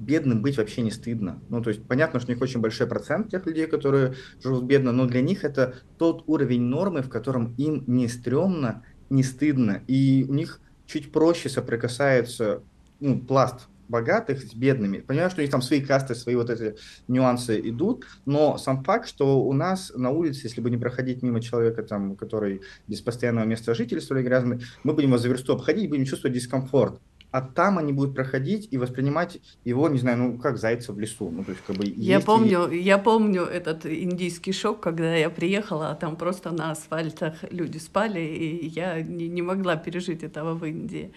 бедным 0.09 0.41
быть 0.41 0.57
вообще 0.57 0.81
не 0.81 0.89
стыдно. 0.89 1.39
Ну, 1.49 1.61
то 1.61 1.69
есть 1.69 1.83
понятно, 1.87 2.19
что 2.19 2.31
у 2.31 2.33
них 2.33 2.41
очень 2.41 2.59
большой 2.59 2.87
процент 2.87 3.29
тех 3.29 3.45
людей, 3.45 3.67
которые 3.67 4.15
живут 4.43 4.63
бедно, 4.63 4.91
но 4.91 5.05
для 5.05 5.21
них 5.21 5.43
это 5.43 5.75
тот 5.99 6.23
уровень 6.25 6.63
нормы, 6.63 7.03
в 7.03 7.09
котором 7.09 7.53
им 7.57 7.83
не 7.85 8.07
стрёмно, 8.07 8.83
не 9.11 9.23
стыдно, 9.23 9.83
и 9.87 10.25
у 10.27 10.33
них 10.33 10.59
чуть 10.87 11.11
проще 11.11 11.49
соприкасается 11.49 12.63
ну, 12.99 13.19
пласт 13.19 13.67
богатых 13.87 14.41
с 14.43 14.53
бедными. 14.53 14.99
Понимаю, 14.99 15.29
что 15.29 15.41
у 15.41 15.43
них 15.43 15.51
там 15.51 15.61
свои 15.61 15.81
касты, 15.81 16.15
свои 16.15 16.35
вот 16.35 16.49
эти 16.49 16.75
нюансы 17.07 17.59
идут, 17.59 18.05
но 18.25 18.57
сам 18.57 18.83
факт, 18.83 19.07
что 19.07 19.41
у 19.41 19.53
нас 19.53 19.91
на 19.95 20.09
улице, 20.09 20.47
если 20.47 20.61
бы 20.61 20.69
не 20.69 20.77
проходить 20.77 21.21
мимо 21.21 21.41
человека, 21.41 21.83
там, 21.83 22.15
который 22.15 22.61
без 22.87 23.01
постоянного 23.01 23.45
места 23.45 23.73
жительства 23.75 24.15
или 24.15 24.23
грязный, 24.23 24.61
мы 24.83 24.93
будем 24.93 25.09
его 25.09 25.17
за 25.17 25.27
версту 25.27 25.53
обходить, 25.53 25.89
будем 25.89 26.05
чувствовать 26.05 26.35
дискомфорт 26.35 26.99
а 27.31 27.41
там 27.41 27.77
они 27.77 27.93
будут 27.93 28.15
проходить 28.15 28.67
и 28.71 28.77
воспринимать 28.77 29.39
его, 29.63 29.87
не 29.89 29.99
знаю, 29.99 30.17
ну 30.17 30.37
как 30.37 30.57
зайца 30.57 30.93
в 30.93 30.99
лесу, 30.99 31.29
ну 31.29 31.43
то 31.43 31.51
есть 31.51 31.63
как 31.65 31.75
бы. 31.75 31.85
Я 31.85 32.19
помню, 32.19 32.67
и... 32.67 32.79
я 32.79 32.97
помню 32.97 33.43
этот 33.43 33.85
индийский 33.85 34.51
шок, 34.51 34.79
когда 34.79 35.15
я 35.15 35.29
приехала, 35.29 35.91
а 35.91 35.95
там 35.95 36.15
просто 36.15 36.51
на 36.51 36.71
асфальтах 36.71 37.35
люди 37.51 37.77
спали, 37.77 38.21
и 38.21 38.67
я 38.67 39.01
не, 39.01 39.27
не 39.27 39.41
могла 39.41 39.75
пережить 39.75 40.23
этого 40.23 40.55
в 40.55 40.65
Индии. 40.65 41.13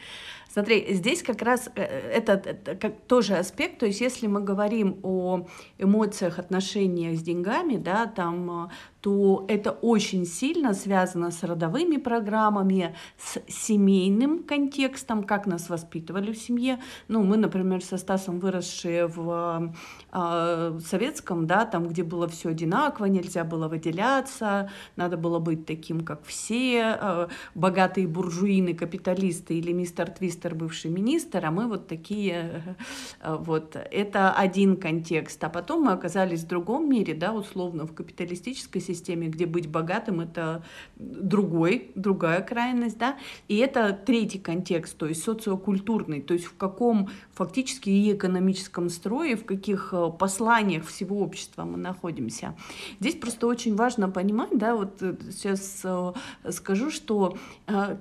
Смотри, 0.53 0.93
здесь 0.95 1.23
как 1.23 1.41
раз 1.41 1.71
э, 1.77 1.83
это, 1.83 2.33
это 2.33 2.75
как 2.75 3.01
тоже 3.07 3.37
аспект, 3.37 3.79
то 3.79 3.87
есть 3.87 4.03
если 4.03 4.27
мы 4.27 4.43
говорим 4.43 4.99
о 5.03 5.47
эмоциях, 5.79 6.39
отношениях 6.39 7.19
с 7.19 7.23
деньгами, 7.23 7.77
да, 7.77 8.07
там 8.07 8.67
э, 8.67 8.69
то 9.03 9.45
это 9.49 9.73
очень 9.73 10.25
сильно 10.25 10.75
связано 10.75 11.33
с 11.33 11.43
родовыми 11.43 11.97
программами, 11.97 12.95
с 13.19 13.43
семейным 13.49 14.45
контекстом, 14.45 15.25
как 15.25 15.47
нас 15.47 15.69
воспитывали 15.69 16.33
в 16.33 16.39
семье. 16.39 16.79
Ну, 17.09 17.25
мы, 17.25 17.37
например, 17.37 17.83
со 17.83 17.99
Стасом 17.99 18.39
выросшие 18.39 19.09
в 19.09 19.75
э, 20.13 20.79
советском, 20.87 21.49
да, 21.49 21.65
там, 21.65 21.89
где 21.89 22.05
было 22.05 22.29
все 22.29 22.51
одинаково, 22.51 23.07
нельзя 23.07 23.43
было 23.43 23.67
выделяться, 23.67 24.71
надо 24.95 25.17
было 25.17 25.41
быть 25.41 25.67
таким, 25.67 26.03
как 26.03 26.25
все, 26.25 26.97
э, 27.01 27.29
богатые 27.57 28.07
буржуины, 28.07 28.73
капиталисты 28.73 29.59
или 29.59 29.73
мистер 29.73 30.11
Твистер, 30.43 30.55
бывший 30.55 30.91
министр, 30.91 31.45
а 31.47 31.51
мы 31.51 31.69
вот 31.69 31.87
такие, 31.87 32.77
э, 33.21 33.37
вот, 33.39 33.77
это 33.77 34.33
один 34.33 34.77
контекст. 34.77 35.43
А 35.45 35.49
потом 35.49 35.83
мы 35.83 35.93
оказались 35.93 36.43
в 36.43 36.49
другом 36.49 36.91
мире, 36.91 37.15
да, 37.15 37.33
условно, 37.33 37.87
в 37.87 37.95
капиталистической 37.95 38.81
системе, 38.81 39.29
где 39.29 39.47
быть 39.47 39.69
богатым— 39.69 40.21
это 40.23 40.65
другой, 40.97 41.93
другая 41.95 42.43
крайность, 42.43 42.99
да, 42.99 43.17
и 43.49 43.57
это 43.59 43.93
третий 43.93 44.39
контекст, 44.41 44.97
то 44.97 45.07
есть 45.07 45.23
социокультурный, 45.23 46.21
то 46.21 46.35
есть 46.35 46.47
в 46.47 46.57
каком 46.57 47.09
фактически 47.35 47.89
и 47.89 48.13
экономическом 48.13 48.89
строе, 48.91 49.37
в 49.37 49.45
каких 49.45 49.91
э, 49.93 50.11
посланиях 50.19 50.87
всего 50.87 51.21
общества 51.21 51.65
мы 51.65 51.79
находимся. 51.79 52.55
Здесь 53.01 53.15
просто 53.15 53.47
очень 53.47 53.75
важно 53.75 54.09
понимать, 54.09 54.57
да, 54.57 54.77
вот 54.77 55.03
э, 55.03 55.17
сейчас 55.31 55.81
э, 55.85 56.13
скажу, 56.51 56.91
что 56.91 57.37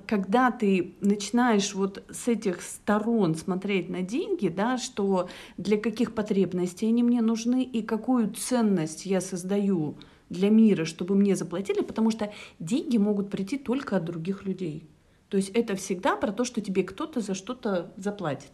когда 0.07 0.51
ты 0.51 0.93
начинаешь 1.01 1.73
вот 1.73 2.03
с 2.09 2.27
этих 2.27 2.61
сторон 2.61 3.35
смотреть 3.35 3.89
на 3.89 4.01
деньги, 4.01 4.47
да, 4.47 4.77
что 4.77 5.29
для 5.57 5.77
каких 5.77 6.13
потребностей 6.13 6.87
они 6.87 7.03
мне 7.03 7.21
нужны 7.21 7.63
и 7.63 7.81
какую 7.81 8.31
ценность 8.31 9.05
я 9.05 9.21
создаю 9.21 9.95
для 10.29 10.49
мира, 10.49 10.85
чтобы 10.85 11.15
мне 11.15 11.35
заплатили, 11.35 11.81
потому 11.81 12.11
что 12.11 12.31
деньги 12.59 12.97
могут 12.97 13.29
прийти 13.29 13.57
только 13.57 13.97
от 13.97 14.05
других 14.05 14.45
людей. 14.45 14.87
То 15.29 15.37
есть 15.37 15.49
это 15.49 15.75
всегда 15.75 16.15
про 16.15 16.31
то, 16.31 16.43
что 16.43 16.61
тебе 16.61 16.83
кто-то 16.83 17.21
за 17.21 17.35
что-то 17.35 17.91
заплатит. 17.97 18.51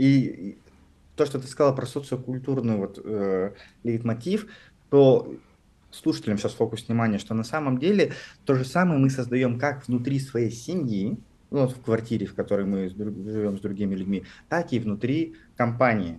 И 0.00 0.56
то, 1.14 1.26
что 1.26 1.38
ты 1.38 1.46
сказала 1.46 1.74
про 1.74 1.84
социокультурный 1.84 2.76
вот, 2.76 2.98
э, 3.04 3.52
лейтмотив, 3.84 4.46
то 4.88 5.34
слушателям 5.90 6.38
сейчас 6.38 6.54
фокус 6.54 6.88
внимания, 6.88 7.18
что 7.18 7.34
на 7.34 7.44
самом 7.44 7.76
деле 7.76 8.14
то 8.46 8.54
же 8.54 8.64
самое 8.64 8.98
мы 8.98 9.10
создаем 9.10 9.58
как 9.58 9.86
внутри 9.86 10.18
своей 10.18 10.50
семьи, 10.50 11.18
ну, 11.50 11.68
в 11.68 11.82
квартире, 11.82 12.24
в 12.24 12.34
которой 12.34 12.64
мы 12.64 12.88
живем 12.88 13.58
с 13.58 13.60
другими 13.60 13.94
людьми, 13.94 14.24
так 14.48 14.72
и 14.72 14.78
внутри 14.78 15.36
компании. 15.54 16.18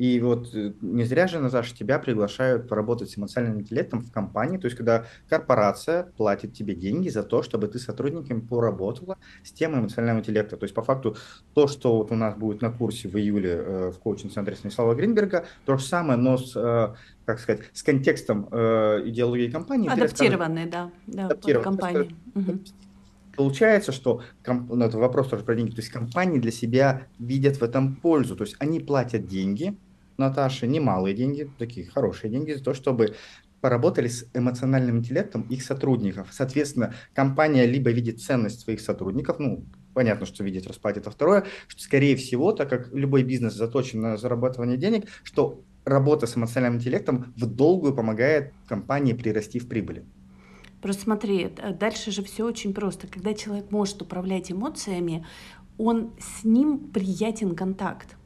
И 0.00 0.18
вот 0.18 0.54
э, 0.54 0.72
не 0.80 1.04
зря 1.04 1.26
же, 1.26 1.40
Назаша, 1.40 1.76
тебя 1.76 1.98
приглашают 1.98 2.66
поработать 2.66 3.10
с 3.10 3.18
эмоциональным 3.18 3.60
интеллектом 3.60 4.00
в 4.00 4.10
компании, 4.10 4.56
то 4.56 4.64
есть 4.64 4.74
когда 4.74 5.04
корпорация 5.28 6.04
платит 6.16 6.54
тебе 6.54 6.74
деньги 6.74 7.10
за 7.10 7.22
то, 7.22 7.42
чтобы 7.42 7.68
ты 7.68 7.78
сотрудниками 7.78 8.40
поработала 8.40 9.18
с 9.44 9.52
темой 9.52 9.80
эмоционального 9.80 10.20
интеллекта. 10.20 10.56
То 10.56 10.64
есть 10.64 10.74
по 10.74 10.80
факту 10.80 11.18
то, 11.52 11.66
что 11.66 11.98
вот 11.98 12.12
у 12.12 12.14
нас 12.14 12.34
будет 12.34 12.62
на 12.62 12.70
курсе 12.70 13.10
в 13.10 13.18
июле 13.18 13.50
э, 13.50 13.90
в 13.90 13.98
коучинг-центре 13.98 14.56
Станислава 14.56 14.94
Гринберга, 14.94 15.44
то 15.66 15.76
же 15.76 15.84
самое, 15.84 16.18
но 16.18 16.38
с, 16.38 16.56
э, 16.56 16.94
как 17.26 17.38
сказать, 17.38 17.64
с 17.74 17.82
контекстом 17.82 18.46
идеологии 18.46 19.50
компании. 19.50 19.90
Адаптированные, 19.90 20.64
да, 20.64 20.90
да, 21.08 21.28
под 21.28 21.62
компании. 21.62 22.16
Получается, 23.36 23.92
что 23.92 24.22
ну, 24.46 24.82
это 24.82 24.96
вопрос 24.96 25.28
тоже 25.28 25.44
про 25.44 25.54
деньги. 25.54 25.72
То 25.72 25.82
есть 25.82 25.90
компании 25.90 26.38
для 26.38 26.52
себя 26.52 27.06
видят 27.18 27.58
в 27.58 27.62
этом 27.62 27.96
пользу. 27.96 28.34
То 28.34 28.44
есть 28.44 28.56
они 28.58 28.80
платят 28.80 29.26
деньги, 29.26 29.76
Наташи 30.20 30.66
немалые 30.66 31.14
деньги, 31.16 31.50
такие 31.58 31.86
хорошие 31.86 32.30
деньги 32.30 32.52
за 32.52 32.62
то, 32.62 32.74
чтобы 32.74 33.16
поработали 33.60 34.08
с 34.08 34.26
эмоциональным 34.32 34.98
интеллектом 34.98 35.42
их 35.42 35.62
сотрудников. 35.62 36.28
Соответственно, 36.30 36.94
компания 37.14 37.66
либо 37.66 37.90
видит 37.90 38.20
ценность 38.20 38.60
своих 38.60 38.80
сотрудников, 38.80 39.38
ну, 39.38 39.64
понятно, 39.92 40.26
что 40.26 40.44
видеть 40.44 40.66
расплат 40.66 40.96
это 40.96 41.10
второе, 41.10 41.44
что, 41.68 41.82
скорее 41.82 42.16
всего, 42.16 42.52
так 42.52 42.70
как 42.70 42.92
любой 42.92 43.22
бизнес 43.22 43.54
заточен 43.54 44.00
на 44.00 44.16
зарабатывание 44.16 44.78
денег, 44.78 45.08
что 45.22 45.62
работа 45.84 46.26
с 46.26 46.36
эмоциональным 46.36 46.78
интеллектом 46.78 47.34
в 47.36 47.46
долгую 47.46 47.94
помогает 47.94 48.52
компании 48.68 49.12
прирасти 49.12 49.58
в 49.58 49.68
прибыли. 49.68 50.04
Просто 50.80 51.02
смотри, 51.02 51.50
дальше 51.78 52.10
же 52.10 52.22
все 52.22 52.44
очень 52.44 52.72
просто. 52.72 53.06
Когда 53.06 53.34
человек 53.34 53.70
может 53.70 54.00
управлять 54.00 54.50
эмоциями, 54.50 55.26
он 55.76 56.12
с 56.18 56.44
ним 56.44 56.78
приятен 56.78 57.54
контакт. 57.54 58.16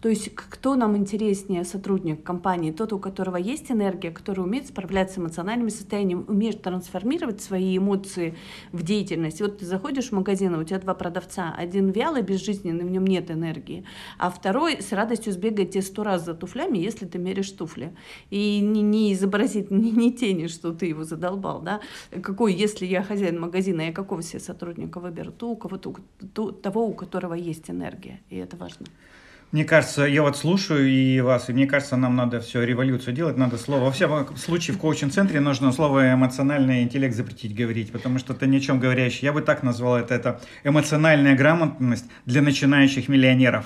То 0.00 0.08
есть 0.08 0.32
кто 0.32 0.76
нам 0.76 0.96
интереснее 0.96 1.64
сотрудник 1.64 2.22
компании? 2.22 2.70
Тот, 2.70 2.92
у 2.92 3.00
которого 3.00 3.36
есть 3.36 3.70
энергия, 3.70 4.12
который 4.12 4.40
умеет 4.40 4.68
справляться 4.68 5.16
с 5.16 5.18
эмоциональными 5.18 5.70
состояниями, 5.70 6.24
умеет 6.28 6.62
трансформировать 6.62 7.42
свои 7.42 7.76
эмоции 7.76 8.36
в 8.70 8.84
деятельность. 8.84 9.40
Вот 9.40 9.58
ты 9.58 9.66
заходишь 9.66 10.10
в 10.10 10.12
магазин, 10.12 10.54
а 10.54 10.58
у 10.58 10.64
тебя 10.64 10.78
два 10.78 10.94
продавца. 10.94 11.52
Один 11.56 11.90
вялый, 11.90 12.22
безжизненный, 12.22 12.84
в 12.84 12.90
нем 12.90 13.06
нет 13.06 13.30
энергии, 13.30 13.84
а 14.18 14.30
второй 14.30 14.80
с 14.80 14.92
радостью 14.92 15.32
сбегает 15.32 15.72
тебе 15.72 15.82
сто 15.82 16.04
раз 16.04 16.24
за 16.24 16.34
туфлями, 16.34 16.78
если 16.78 17.04
ты 17.06 17.18
меришь 17.18 17.50
туфли. 17.50 17.92
И 18.30 18.60
не, 18.60 18.82
не 18.82 19.12
изобразит 19.14 19.70
ни, 19.72 19.90
ни 19.90 20.10
тени, 20.10 20.46
что 20.46 20.72
ты 20.72 20.86
его 20.86 21.02
задолбал. 21.02 21.60
Да? 21.60 21.80
Какой, 22.22 22.54
если 22.54 22.86
я 22.86 23.02
хозяин 23.02 23.40
магазина, 23.40 23.82
я 23.82 23.92
какого 23.92 24.22
себе 24.22 24.38
сотрудника 24.38 25.00
выберу? 25.00 25.32
Ту, 25.32 25.50
у 25.50 25.56
кого, 25.56 25.76
ту, 25.76 26.52
того, 26.52 26.86
у 26.86 26.94
которого 26.94 27.34
есть 27.34 27.68
энергия. 27.68 28.20
И 28.30 28.36
это 28.36 28.56
важно. 28.56 28.86
Мне 29.50 29.64
кажется, 29.64 30.04
я 30.04 30.20
вот 30.22 30.36
слушаю 30.36 30.86
и 30.86 31.20
вас, 31.22 31.48
и 31.48 31.54
мне 31.54 31.66
кажется, 31.66 31.96
нам 31.96 32.14
надо 32.16 32.40
все 32.40 32.62
революцию 32.64 33.14
делать, 33.14 33.38
надо 33.38 33.56
слово. 33.56 33.84
Во 33.84 33.90
всяком 33.90 34.36
случае, 34.36 34.76
в 34.76 34.78
коучинг-центре 34.78 35.40
нужно 35.40 35.72
слово 35.72 36.12
эмоциональный 36.12 36.82
интеллект 36.82 37.16
запретить 37.16 37.54
говорить, 37.54 37.90
потому 37.90 38.18
что 38.18 38.34
это 38.34 38.46
ни 38.46 38.58
о 38.58 38.60
чем 38.60 38.78
говорящий. 38.78 39.24
Я 39.24 39.32
бы 39.32 39.40
так 39.40 39.62
назвал 39.62 39.96
это, 39.96 40.14
это 40.14 40.40
эмоциональная 40.64 41.34
грамотность 41.34 42.04
для 42.26 42.42
начинающих 42.42 43.08
миллионеров. 43.08 43.64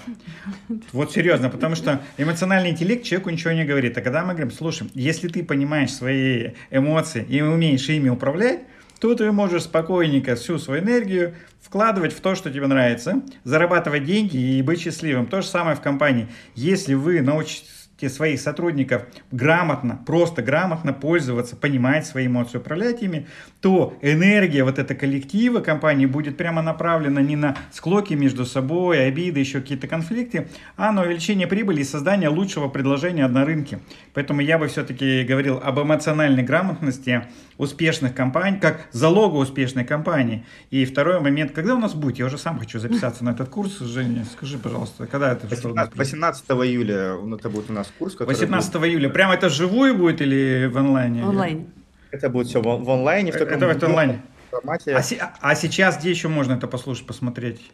Вот 0.92 1.10
серьезно, 1.10 1.50
потому 1.50 1.74
что 1.74 2.00
эмоциональный 2.16 2.70
интеллект 2.70 3.02
человеку 3.02 3.30
ничего 3.30 3.50
не 3.50 3.64
говорит. 3.64 3.98
А 3.98 4.02
когда 4.02 4.22
мы 4.22 4.34
говорим, 4.34 4.52
слушай, 4.52 4.88
если 4.94 5.26
ты 5.26 5.42
понимаешь 5.42 5.90
свои 5.90 6.50
эмоции 6.70 7.26
и 7.28 7.40
умеешь 7.40 7.88
ими 7.88 8.08
управлять, 8.08 8.60
то 9.02 9.16
ты 9.16 9.32
можешь 9.32 9.64
спокойненько 9.64 10.36
всю 10.36 10.58
свою 10.58 10.80
энергию 10.80 11.34
вкладывать 11.60 12.12
в 12.12 12.20
то, 12.20 12.36
что 12.36 12.52
тебе 12.52 12.68
нравится, 12.68 13.20
зарабатывать 13.42 14.04
деньги 14.04 14.36
и 14.36 14.62
быть 14.62 14.80
счастливым. 14.80 15.26
То 15.26 15.40
же 15.42 15.48
самое 15.48 15.74
в 15.74 15.80
компании. 15.80 16.28
Если 16.54 16.94
вы 16.94 17.20
научитесь 17.20 17.81
своих 18.08 18.40
сотрудников 18.40 19.04
грамотно, 19.30 20.00
просто 20.06 20.42
грамотно 20.42 20.92
пользоваться, 20.92 21.56
понимать 21.56 22.06
свои 22.06 22.26
эмоции, 22.26 22.58
управлять 22.58 23.02
ими, 23.02 23.26
то 23.60 23.96
энергия 24.02 24.64
вот 24.64 24.78
этой 24.78 24.96
коллектива 24.96 25.60
компании 25.60 26.06
будет 26.06 26.36
прямо 26.36 26.62
направлена 26.62 27.20
не 27.20 27.36
на 27.36 27.56
склоки 27.70 28.14
между 28.14 28.44
собой, 28.44 29.06
обиды, 29.06 29.40
еще 29.40 29.60
какие-то 29.60 29.86
конфликты, 29.86 30.48
а 30.76 30.92
на 30.92 31.02
увеличение 31.02 31.46
прибыли 31.46 31.80
и 31.80 31.84
создание 31.84 32.28
лучшего 32.28 32.68
предложения 32.68 33.26
на 33.28 33.44
рынке. 33.44 33.80
Поэтому 34.14 34.40
я 34.40 34.58
бы 34.58 34.66
все-таки 34.68 35.24
говорил 35.24 35.60
об 35.62 35.78
эмоциональной 35.78 36.42
грамотности 36.42 37.22
успешных 37.58 38.14
компаний, 38.14 38.58
как 38.58 38.86
залога 38.92 39.36
успешной 39.36 39.84
компании. 39.84 40.44
И 40.70 40.84
второй 40.84 41.20
момент, 41.20 41.52
когда 41.52 41.74
у 41.74 41.78
нас 41.78 41.94
будет? 41.94 42.18
Я 42.18 42.26
уже 42.26 42.38
сам 42.38 42.58
хочу 42.58 42.78
записаться 42.78 43.24
на 43.24 43.30
этот 43.30 43.48
курс. 43.48 43.78
Женя, 43.78 44.24
скажи, 44.24 44.58
пожалуйста, 44.58 45.06
когда 45.06 45.32
это? 45.32 45.46
18, 45.46 45.96
18 45.96 46.50
июля 46.50 47.16
это 47.34 47.50
будет 47.50 47.70
у 47.70 47.72
нас 47.72 47.91
курс. 47.98 48.16
18 48.18 48.72
будет... 48.72 48.84
июля. 48.84 49.08
Прямо 49.08 49.34
это 49.34 49.48
живую 49.48 49.96
будет 49.96 50.20
или 50.20 50.66
в 50.66 50.76
онлайне? 50.78 51.24
Онлайн. 51.24 51.66
Это 52.10 52.28
будет 52.28 52.48
все 52.48 52.60
в, 52.60 52.64
в 52.64 52.90
онлайне. 52.90 53.32
В 53.32 53.36
таком 53.36 53.62
это 53.62 53.86
в 53.86 53.90
онлайне. 53.90 54.22
Формате. 54.50 54.94
А, 54.94 55.34
а 55.40 55.54
сейчас 55.54 55.98
где 55.98 56.10
еще 56.10 56.28
можно 56.28 56.52
это 56.52 56.66
послушать, 56.66 57.06
посмотреть? 57.06 57.70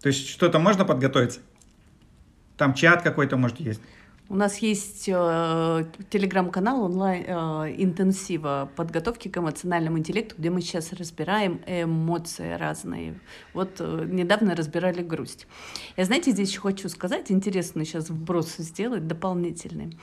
То 0.00 0.08
есть 0.08 0.28
что-то 0.28 0.58
можно 0.58 0.84
подготовиться? 0.84 1.40
Там 2.56 2.74
чат 2.74 3.02
какой-то, 3.02 3.36
может, 3.36 3.58
есть? 3.60 3.80
У 4.28 4.34
нас 4.34 4.58
есть 4.58 5.08
э, 5.08 5.84
телеграм-канал 6.10 6.82
онлайн 6.82 7.24
э, 7.28 7.74
интенсива 7.78 8.68
подготовки 8.74 9.28
к 9.28 9.38
эмоциональному 9.38 10.00
интеллекту, 10.00 10.34
где 10.36 10.50
мы 10.50 10.62
сейчас 10.62 10.92
разбираем 10.92 11.60
эмоции 11.64 12.54
разные. 12.54 13.20
Вот 13.54 13.76
э, 13.78 14.04
недавно 14.10 14.56
разбирали 14.56 15.02
грусть. 15.02 15.46
Я, 15.96 16.06
знаете, 16.06 16.32
здесь 16.32 16.50
еще 16.50 16.60
хочу 16.60 16.88
сказать, 16.88 17.30
интересно 17.30 17.84
сейчас 17.84 18.10
вброс 18.10 18.56
сделать 18.56 19.06
дополнительный. 19.06 19.96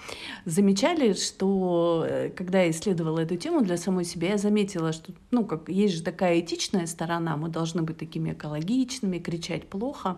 Замечали, 0.46 1.12
что 1.12 2.06
э, 2.08 2.30
когда 2.30 2.62
я 2.62 2.72
исследовала 2.72 3.20
эту 3.20 3.36
тему 3.36 3.60
для 3.62 3.76
самой 3.76 4.06
себя, 4.06 4.30
я 4.30 4.38
заметила, 4.38 4.94
что 4.94 5.12
ну, 5.32 5.46
как, 5.46 5.68
есть 5.68 5.96
же 5.96 6.02
такая 6.02 6.40
этичная 6.40 6.88
сторона, 6.88 7.36
мы 7.36 7.50
должны 7.50 7.82
быть 7.82 7.98
такими 7.98 8.32
экологичными, 8.32 9.18
кричать 9.18 9.68
плохо. 9.68 10.18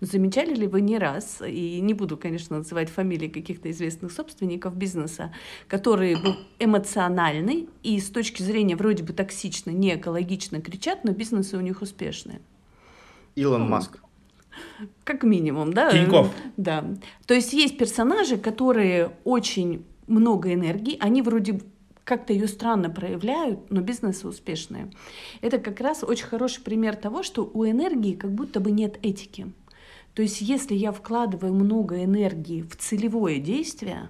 Но 0.00 0.06
замечали 0.06 0.54
ли 0.54 0.66
вы 0.66 0.82
не 0.82 0.98
раз, 0.98 1.40
и 1.40 1.80
не 1.80 1.94
буду, 1.94 2.18
конечно, 2.18 2.58
называть 2.58 2.90
фамилии 2.90 3.28
каких-то 3.46 3.70
известных 3.70 4.10
собственников 4.10 4.76
бизнеса, 4.76 5.32
которые 5.68 6.18
эмоциональны 6.58 7.68
и 7.84 8.00
с 8.00 8.10
точки 8.10 8.42
зрения 8.42 8.74
вроде 8.74 9.04
бы 9.04 9.12
токсично, 9.12 9.70
не 9.70 9.94
экологично 9.94 10.60
кричат, 10.60 11.04
но 11.04 11.12
бизнесы 11.12 11.56
у 11.56 11.60
них 11.60 11.80
успешные. 11.80 12.40
Илон 13.36 13.62
ну, 13.62 13.68
Маск. 13.68 13.98
Как 15.04 15.22
минимум, 15.22 15.72
да? 15.72 15.92
Тиньков. 15.92 16.34
Да. 16.56 16.84
То 17.26 17.34
есть 17.34 17.52
есть 17.52 17.78
персонажи, 17.78 18.36
которые 18.36 19.12
очень 19.22 19.84
много 20.08 20.52
энергии, 20.52 20.96
они 20.98 21.22
вроде 21.22 21.60
как-то 22.02 22.32
ее 22.32 22.48
странно 22.48 22.90
проявляют, 22.90 23.70
но 23.70 23.80
бизнесы 23.80 24.26
успешные. 24.26 24.90
Это 25.40 25.58
как 25.58 25.80
раз 25.80 26.02
очень 26.02 26.26
хороший 26.26 26.62
пример 26.62 26.96
того, 26.96 27.22
что 27.22 27.48
у 27.52 27.64
энергии 27.64 28.14
как 28.14 28.32
будто 28.32 28.58
бы 28.58 28.72
нет 28.72 28.98
этики. 29.02 29.52
То 30.16 30.22
есть 30.22 30.40
если 30.40 30.74
я 30.74 30.92
вкладываю 30.92 31.52
много 31.52 32.02
энергии 32.02 32.62
в 32.62 32.74
целевое 32.76 33.38
действие, 33.38 34.08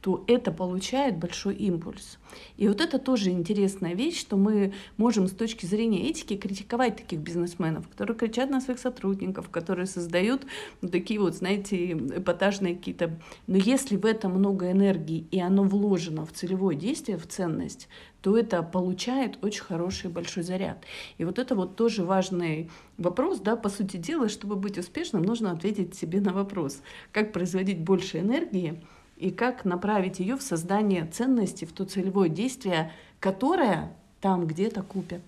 то 0.00 0.22
это 0.28 0.52
получает 0.52 1.18
большой 1.18 1.56
импульс. 1.56 2.18
И 2.56 2.68
вот 2.68 2.80
это 2.80 3.00
тоже 3.00 3.30
интересная 3.30 3.94
вещь, 3.94 4.20
что 4.20 4.36
мы 4.36 4.72
можем 4.96 5.26
с 5.26 5.32
точки 5.32 5.66
зрения 5.66 6.08
этики 6.08 6.36
критиковать 6.36 6.96
таких 6.96 7.18
бизнесменов, 7.18 7.88
которые 7.88 8.16
кричат 8.16 8.50
на 8.50 8.60
своих 8.60 8.78
сотрудников, 8.78 9.48
которые 9.50 9.86
создают 9.86 10.46
такие 10.92 11.18
вот, 11.18 11.34
знаете, 11.34 11.94
эпатажные 11.94 12.76
какие-то... 12.76 13.18
Но 13.48 13.56
если 13.56 13.96
в 13.96 14.06
этом 14.06 14.32
много 14.34 14.70
энергии, 14.70 15.26
и 15.32 15.40
оно 15.40 15.64
вложено 15.64 16.24
в 16.24 16.32
целевое 16.32 16.76
действие, 16.76 17.18
в 17.18 17.26
ценность, 17.26 17.88
то 18.22 18.36
это 18.36 18.62
получает 18.62 19.42
очень 19.42 19.62
хороший 19.62 20.10
большой 20.10 20.42
заряд. 20.42 20.84
И 21.18 21.24
вот 21.24 21.38
это 21.38 21.54
вот 21.54 21.76
тоже 21.76 22.04
важный 22.04 22.70
вопрос, 22.96 23.40
да, 23.40 23.56
по 23.56 23.68
сути 23.68 23.96
дела, 23.96 24.28
чтобы 24.28 24.56
быть 24.56 24.78
успешным, 24.78 25.22
нужно 25.22 25.52
ответить 25.52 25.94
себе 25.94 26.20
на 26.20 26.32
вопрос, 26.32 26.82
как 27.12 27.32
производить 27.32 27.80
больше 27.80 28.18
энергии, 28.18 28.82
и 29.16 29.30
как 29.30 29.64
направить 29.64 30.20
ее 30.20 30.36
в 30.36 30.42
создание 30.42 31.04
ценности, 31.04 31.64
в 31.64 31.72
то 31.72 31.84
целевое 31.84 32.28
действие, 32.28 32.92
которое 33.20 33.92
там 34.20 34.46
где-то 34.46 34.82
купят. 34.82 35.22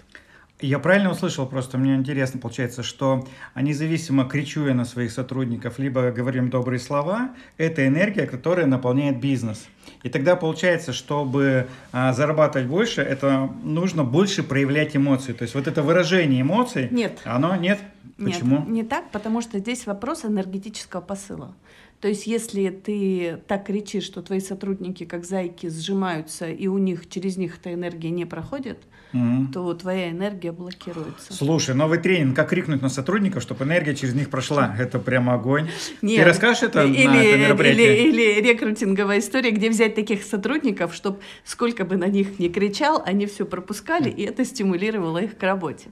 Я 0.61 0.79
правильно 0.79 1.11
услышал, 1.11 1.47
просто 1.47 1.79
мне 1.79 1.95
интересно 1.95 2.41
получается, 2.41 2.83
что 2.83 3.27
независимо 3.55 4.25
кричу 4.25 4.67
я 4.67 4.75
на 4.75 4.85
своих 4.85 5.11
сотрудников, 5.13 5.79
либо 5.79 6.11
говорим 6.11 6.51
добрые 6.51 6.79
слова, 6.79 7.31
это 7.57 7.87
энергия, 7.87 8.27
которая 8.27 8.67
наполняет 8.67 9.21
бизнес. 9.21 9.67
И 10.03 10.09
тогда 10.09 10.37
получается, 10.37 10.93
чтобы 10.93 11.69
а, 11.93 12.13
зарабатывать 12.13 12.69
больше, 12.69 13.03
это 13.03 13.51
нужно 13.63 14.05
больше 14.05 14.43
проявлять 14.43 14.97
эмоции. 14.97 15.33
То 15.33 15.43
есть 15.43 15.55
вот 15.55 15.67
это 15.67 15.83
выражение 15.83 16.43
эмоций, 16.43 16.89
нет. 16.91 17.21
оно 17.25 17.57
нет. 17.57 17.79
Почему? 18.17 18.59
Нет, 18.59 18.69
не 18.69 18.83
так, 18.83 19.11
потому 19.11 19.41
что 19.41 19.59
здесь 19.59 19.87
вопрос 19.87 20.25
энергетического 20.25 21.01
посыла. 21.01 21.55
То 22.01 22.09
есть 22.09 22.27
если 22.27 22.71
ты 22.71 23.43
так 23.47 23.67
кричишь, 23.67 24.05
что 24.05 24.23
твои 24.23 24.41
сотрудники 24.41 25.05
как 25.05 25.25
зайки 25.27 25.69
сжимаются, 25.69 26.49
и 26.49 26.67
у 26.67 26.79
них 26.79 27.09
через 27.11 27.37
них 27.37 27.59
эта 27.59 27.75
энергия 27.75 28.11
не 28.11 28.25
проходит, 28.25 28.79
mm 29.13 29.41
то 29.53 29.75
твоя 29.75 30.11
энергия 30.11 30.53
блокируется. 30.53 31.33
Слушай, 31.33 31.75
новый 31.75 31.99
тренинг, 31.99 32.37
как 32.37 32.51
крикнуть 32.51 32.83
на 32.83 32.89
сотрудников, 32.89 33.43
чтобы 33.43 33.65
энергия 33.65 33.95
через 33.95 34.15
них 34.15 34.31
прошла. 34.31 34.77
Это 34.79 34.99
прямо 34.99 35.35
огонь. 35.35 35.69
Нет, 36.03 36.23
Ты 36.23 36.25
расскажешь 36.25 36.63
это 36.63 36.85
или, 36.85 37.07
на 37.07 37.23
это 37.23 37.39
мероприятие? 37.39 38.09
Или, 38.09 38.39
или 38.39 38.49
рекрутинговая 38.49 39.19
история, 39.19 39.51
где 39.51 39.71
взять 39.71 39.95
таких 39.95 40.23
сотрудников, 40.23 40.95
чтобы 40.95 41.19
сколько 41.45 41.85
бы 41.85 41.97
на 41.97 42.07
них 42.07 42.39
ни 42.39 42.49
кричал, 42.49 43.03
они 43.05 43.27
все 43.27 43.45
пропускали, 43.45 44.09
и 44.09 44.23
это 44.23 44.45
стимулировало 44.45 45.19
их 45.19 45.37
к 45.37 45.43
работе. 45.43 45.89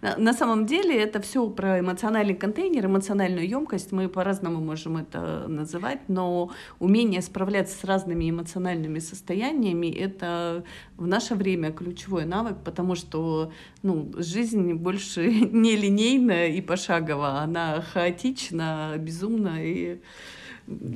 На, 0.00 0.16
на 0.16 0.32
самом 0.32 0.66
деле 0.66 0.96
это 0.96 1.20
все 1.20 1.48
про 1.48 1.80
эмоциональный 1.80 2.34
контейнер, 2.34 2.86
эмоциональную 2.86 3.48
емкость. 3.48 3.90
Мы 3.90 4.08
по-разному 4.08 4.60
можем 4.60 4.98
это 4.98 5.41
называть, 5.48 6.00
но 6.08 6.50
умение 6.78 7.22
справляться 7.22 7.76
с 7.78 7.84
разными 7.84 8.28
эмоциональными 8.30 8.98
состояниями— 8.98 9.86
это 9.90 10.64
в 10.96 11.06
наше 11.06 11.34
время 11.34 11.72
ключевой 11.72 12.24
навык, 12.24 12.56
потому 12.64 12.94
что 12.94 13.52
ну, 13.82 14.10
жизнь 14.16 14.74
больше 14.74 15.26
не 15.52 15.76
линейная 15.76 16.48
и 16.48 16.60
пошаговая, 16.60 17.42
она 17.42 17.82
хаотична, 17.92 18.94
безумна 18.98 19.64
и 19.64 20.00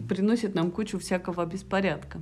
приносит 0.08 0.54
нам 0.54 0.70
кучу 0.70 0.98
всякого 0.98 1.44
беспорядка. 1.46 2.20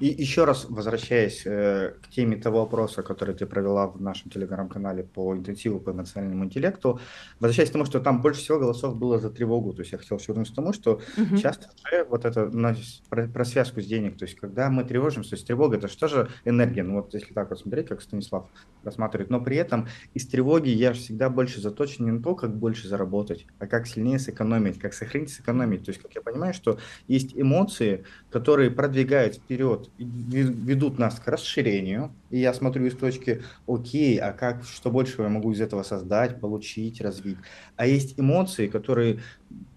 И 0.00 0.06
еще 0.06 0.44
раз 0.44 0.66
возвращаясь 0.68 1.42
э, 1.46 1.94
к 2.02 2.08
теме 2.08 2.36
того 2.36 2.60
вопроса, 2.60 3.02
который 3.02 3.34
ты 3.34 3.46
провела 3.46 3.86
в 3.86 4.00
нашем 4.00 4.30
телеграм-канале 4.30 5.04
по 5.04 5.34
интенсиву 5.34 5.78
по 5.78 5.90
эмоциональному 5.90 6.44
интеллекту, 6.44 7.00
возвращаясь 7.38 7.70
к 7.70 7.72
тому, 7.72 7.84
что 7.84 8.00
там 8.00 8.20
больше 8.20 8.40
всего 8.40 8.58
голосов 8.58 8.96
было 8.96 9.20
за 9.20 9.30
тревогу. 9.30 9.72
То 9.72 9.82
есть 9.82 9.92
я 9.92 9.98
хотел 9.98 10.18
вернуться 10.26 10.52
к 10.52 10.56
тому, 10.56 10.72
что 10.72 11.00
угу. 11.16 11.36
часто 11.36 11.68
же 11.88 12.04
вот 12.04 12.24
это 12.24 12.50
ну, 12.52 12.74
про, 13.08 13.28
про 13.28 13.44
связку 13.44 13.80
с 13.80 13.86
денег. 13.86 14.18
То 14.18 14.24
есть 14.24 14.36
когда 14.36 14.68
мы 14.68 14.84
тревожимся, 14.84 15.30
то 15.30 15.36
есть 15.36 15.46
тревога 15.46 15.76
это 15.76 15.86
что 15.86 16.08
же 16.08 16.28
энергия? 16.44 16.82
Ну 16.82 16.94
вот 16.94 17.14
если 17.14 17.32
так 17.32 17.50
вот 17.50 17.60
смотреть, 17.60 17.88
как 17.88 18.02
Станислав 18.02 18.48
рассматривает, 18.82 19.30
но 19.30 19.40
при 19.40 19.56
этом 19.56 19.86
из 20.12 20.26
тревоги 20.26 20.70
я 20.70 20.92
же 20.92 21.00
всегда 21.00 21.30
больше 21.30 21.60
заточен 21.60 22.04
не 22.04 22.12
на 22.12 22.22
то, 22.22 22.34
как 22.34 22.56
больше 22.56 22.88
заработать, 22.88 23.46
а 23.60 23.66
как 23.68 23.86
сильнее 23.86 24.18
сэкономить, 24.18 24.80
как 24.80 24.92
сохранить, 24.92 25.30
сэкономить. 25.30 25.84
То 25.84 25.90
есть 25.90 26.02
как 26.02 26.14
я 26.14 26.20
понимаю, 26.20 26.52
что 26.52 26.78
есть 27.06 27.32
эмоции, 27.36 28.04
которые 28.30 28.70
продвигают 28.72 29.36
вперед 29.36 29.83
ведут 29.98 30.98
нас 30.98 31.18
к 31.20 31.26
расширению, 31.28 32.12
и 32.30 32.38
я 32.38 32.54
смотрю 32.54 32.86
из 32.86 32.96
точки, 32.96 33.42
окей, 33.66 34.18
а 34.18 34.32
как, 34.32 34.64
что 34.64 34.90
больше 34.90 35.22
я 35.22 35.28
могу 35.28 35.52
из 35.52 35.60
этого 35.60 35.82
создать, 35.82 36.40
получить, 36.40 37.00
развить. 37.00 37.38
А 37.76 37.86
есть 37.86 38.18
эмоции, 38.18 38.68
которые 38.68 39.20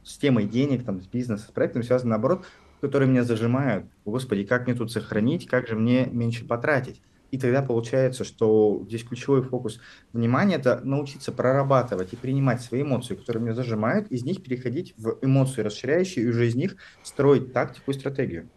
с 0.04 0.18
темой 0.18 0.46
денег, 0.46 0.86
там, 0.86 1.02
с 1.02 1.08
бизнесом, 1.08 1.48
с 1.48 1.52
проектом 1.52 1.84
связаны 1.84 2.12
наоборот, 2.12 2.46
которые 2.82 3.10
меня 3.10 3.24
зажимают. 3.24 3.86
Господи, 4.06 4.44
как 4.44 4.68
мне 4.68 4.76
тут 4.76 4.92
сохранить, 4.92 5.48
как 5.48 5.68
же 5.68 5.76
мне 5.76 6.06
меньше 6.06 6.46
потратить? 6.46 7.02
И 7.32 7.38
тогда 7.38 7.62
получается, 7.62 8.24
что 8.24 8.84
здесь 8.88 9.04
ключевой 9.04 9.44
фокус 9.44 9.80
внимания– 10.14 10.56
это 10.58 10.80
научиться 10.84 11.32
прорабатывать 11.32 12.14
и 12.14 12.16
принимать 12.16 12.62
свои 12.62 12.84
эмоции, 12.84 13.16
которые 13.16 13.44
меня 13.44 13.54
зажимают, 13.54 14.10
из 14.10 14.24
них 14.24 14.42
переходить 14.42 14.94
в 14.98 15.18
эмоции 15.22 15.62
расширяющие 15.62 16.24
и 16.24 16.28
уже 16.30 16.48
из 16.48 16.56
них 16.56 16.78
строить 17.04 17.52
тактику 17.52 17.92
и 17.92 17.94
стратегию. 17.94 18.50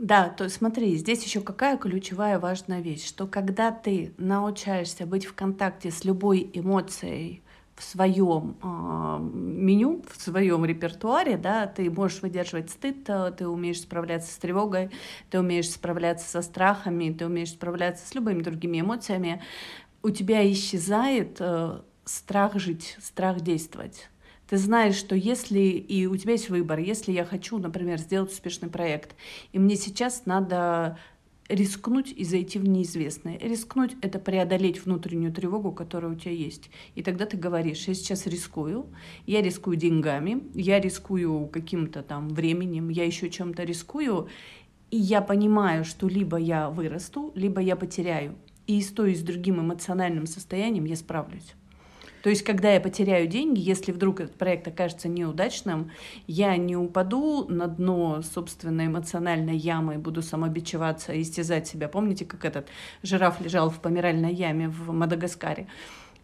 Да, 0.00 0.30
то 0.30 0.44
есть 0.44 0.56
смотри, 0.56 0.96
здесь 0.96 1.22
еще 1.26 1.42
какая 1.42 1.76
ключевая 1.76 2.38
важная 2.38 2.80
вещь, 2.80 3.06
что 3.06 3.26
когда 3.26 3.70
ты 3.70 4.14
научаешься 4.16 5.04
быть 5.04 5.26
в 5.26 5.34
контакте 5.34 5.90
с 5.90 6.04
любой 6.04 6.50
эмоцией 6.54 7.42
в 7.76 7.82
своем 7.84 8.56
э, 8.62 9.18
меню, 9.20 10.02
в 10.10 10.18
своем 10.18 10.64
репертуаре, 10.64 11.36
да, 11.36 11.66
ты 11.66 11.90
можешь 11.90 12.22
выдерживать 12.22 12.70
стыд, 12.70 13.10
э, 13.10 13.30
ты 13.36 13.46
умеешь 13.46 13.82
справляться 13.82 14.32
с 14.32 14.38
тревогой, 14.38 14.90
ты 15.28 15.38
умеешь 15.38 15.70
справляться 15.70 16.26
со 16.26 16.40
страхами, 16.40 17.12
ты 17.12 17.26
умеешь 17.26 17.50
справляться 17.50 18.06
с 18.06 18.14
любыми 18.14 18.42
другими 18.42 18.80
эмоциями, 18.80 19.42
у 20.02 20.08
тебя 20.08 20.50
исчезает 20.50 21.36
э, 21.40 21.78
страх 22.06 22.54
жить, 22.58 22.96
страх 23.02 23.42
действовать 23.42 24.08
Ты 24.50 24.58
знаешь, 24.58 24.96
что 24.96 25.14
если 25.14 25.60
и 25.60 26.06
у 26.06 26.16
тебя 26.16 26.32
есть 26.32 26.50
выбор, 26.50 26.80
если 26.80 27.12
я 27.12 27.24
хочу, 27.24 27.56
например, 27.58 28.00
сделать 28.00 28.32
успешный 28.32 28.68
проект, 28.68 29.14
и 29.52 29.60
мне 29.60 29.76
сейчас 29.76 30.26
надо 30.26 30.98
рискнуть 31.48 32.10
и 32.10 32.24
зайти 32.24 32.58
в 32.58 32.66
неизвестное. 32.66 33.38
Рискнуть— 33.38 33.94
это 34.02 34.18
преодолеть 34.18 34.84
внутреннюю 34.84 35.32
тревогу, 35.32 35.70
которая 35.70 36.10
у 36.10 36.16
тебя 36.16 36.32
есть. 36.32 36.68
И 36.96 37.04
тогда 37.04 37.26
ты 37.26 37.36
говоришь, 37.36 37.86
я 37.86 37.94
сейчас 37.94 38.26
рискую, 38.26 38.88
я 39.24 39.40
рискую 39.40 39.76
деньгами, 39.76 40.42
я 40.54 40.80
рискую 40.80 41.46
каким-то 41.46 42.02
там 42.02 42.28
временем, 42.28 42.88
я 42.88 43.04
еще 43.04 43.30
чем-то 43.30 43.62
рискую, 43.62 44.26
и 44.90 44.96
я 44.96 45.20
понимаю, 45.22 45.84
что 45.84 46.08
либо 46.08 46.38
я 46.38 46.70
вырасту, 46.70 47.30
либо 47.36 47.60
я 47.60 47.76
потеряю. 47.76 48.34
И 48.66 48.82
с 48.82 48.88
той, 48.88 49.12
и 49.12 49.14
с 49.14 49.22
другим 49.22 49.60
эмоциональным 49.60 50.26
состоянием 50.26 50.86
я 50.86 50.96
справлюсь. 50.96 51.54
То 52.22 52.30
есть, 52.30 52.42
когда 52.42 52.72
я 52.72 52.80
потеряю 52.80 53.26
деньги, 53.26 53.60
если 53.60 53.92
вдруг 53.92 54.20
этот 54.20 54.36
проект 54.36 54.68
окажется 54.68 55.08
неудачным, 55.08 55.90
я 56.26 56.56
не 56.56 56.76
упаду 56.76 57.46
на 57.48 57.66
дно 57.66 58.22
собственной 58.22 58.86
эмоциональной 58.86 59.56
ямы 59.56 59.94
и 59.94 59.98
буду 59.98 60.22
самобичеваться 60.22 61.12
и 61.12 61.22
истязать 61.22 61.66
себя. 61.66 61.88
Помните, 61.88 62.24
как 62.24 62.44
этот 62.44 62.68
жираф 63.02 63.40
лежал 63.40 63.70
в 63.70 63.80
помиральной 63.80 64.34
яме 64.34 64.68
в 64.68 64.92
Мадагаскаре? 64.92 65.66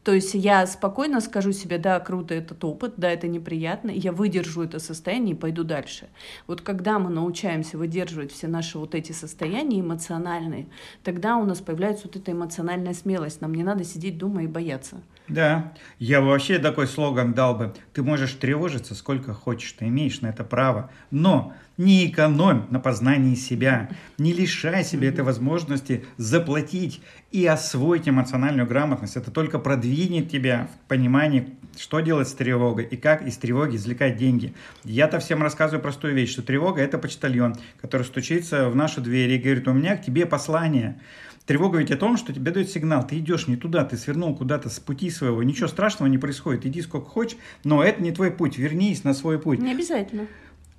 То 0.06 0.12
есть 0.12 0.34
я 0.34 0.64
спокойно 0.68 1.20
скажу 1.20 1.50
себе, 1.50 1.78
да, 1.78 1.98
круто 1.98 2.32
этот 2.32 2.62
опыт, 2.62 2.94
да, 2.96 3.10
это 3.10 3.26
неприятно, 3.26 3.90
я 3.90 4.12
выдержу 4.12 4.62
это 4.62 4.78
состояние 4.78 5.34
и 5.34 5.36
пойду 5.36 5.64
дальше. 5.64 6.06
Вот 6.46 6.60
когда 6.60 7.00
мы 7.00 7.10
научаемся 7.10 7.76
выдерживать 7.76 8.30
все 8.30 8.46
наши 8.46 8.78
вот 8.78 8.94
эти 8.94 9.10
состояния 9.10 9.80
эмоциональные, 9.80 10.68
тогда 11.02 11.36
у 11.38 11.44
нас 11.44 11.58
появляется 11.58 12.06
вот 12.06 12.14
эта 12.14 12.30
эмоциональная 12.30 12.94
смелость. 12.94 13.40
Нам 13.40 13.52
не 13.52 13.64
надо 13.64 13.82
сидеть 13.82 14.16
дома 14.16 14.44
и 14.44 14.46
бояться. 14.46 15.02
Да, 15.28 15.72
я 15.98 16.20
вообще 16.20 16.58
такой 16.58 16.86
слоган 16.86 17.32
дал 17.32 17.56
бы. 17.56 17.74
Ты 17.92 18.02
можешь 18.02 18.32
тревожиться 18.32 18.94
сколько 18.94 19.34
хочешь, 19.34 19.72
ты 19.72 19.86
имеешь 19.86 20.20
на 20.20 20.28
это 20.28 20.44
право. 20.44 20.90
Но 21.10 21.52
не 21.76 22.06
экономь 22.06 22.62
на 22.70 22.78
познании 22.78 23.34
себя, 23.34 23.90
не 24.18 24.32
лишай 24.32 24.84
себя 24.84 25.08
этой 25.08 25.24
возможности 25.24 26.04
заплатить 26.16 27.02
и 27.32 27.44
освоить 27.44 28.08
эмоциональную 28.08 28.68
грамотность. 28.68 29.16
Это 29.16 29.30
только 29.32 29.58
продвинет 29.58 30.30
тебя 30.30 30.68
в 30.84 30.88
понимании, 30.88 31.56
что 31.76 32.00
делать 32.00 32.28
с 32.28 32.32
тревогой 32.32 32.84
и 32.84 32.96
как 32.96 33.26
из 33.26 33.36
тревоги 33.36 33.76
извлекать 33.76 34.16
деньги. 34.16 34.54
Я-то 34.84 35.18
всем 35.18 35.42
рассказываю 35.42 35.82
простую 35.82 36.14
вещь, 36.14 36.30
что 36.30 36.42
тревога– 36.42 36.80
это 36.82 36.98
почтальон, 36.98 37.56
который 37.80 38.04
стучится 38.04 38.70
в 38.70 38.76
нашу 38.76 39.00
дверь 39.00 39.32
и 39.32 39.38
говорит, 39.38 39.66
у 39.66 39.72
меня 39.72 39.96
к 39.96 40.04
тебе 40.04 40.24
послание. 40.24 40.98
Тревога 41.46 41.78
ведь 41.78 41.92
о 41.92 41.96
том, 41.96 42.16
что 42.16 42.32
тебе 42.32 42.50
дает 42.50 42.68
сигнал, 42.70 43.06
ты 43.06 43.18
идешь 43.18 43.46
не 43.46 43.56
туда, 43.56 43.84
ты 43.84 43.96
свернул 43.96 44.34
куда-то 44.34 44.68
с 44.68 44.80
пути 44.80 45.10
своего, 45.10 45.42
ничего 45.44 45.68
страшного 45.68 46.08
не 46.08 46.18
происходит, 46.18 46.66
иди 46.66 46.82
сколько 46.82 47.08
хочешь, 47.08 47.38
но 47.62 47.84
это 47.84 48.02
не 48.02 48.10
твой 48.10 48.32
путь, 48.32 48.58
вернись 48.58 49.04
на 49.04 49.14
свой 49.14 49.38
путь. 49.38 49.60
Не 49.60 49.72
обязательно. 49.72 50.26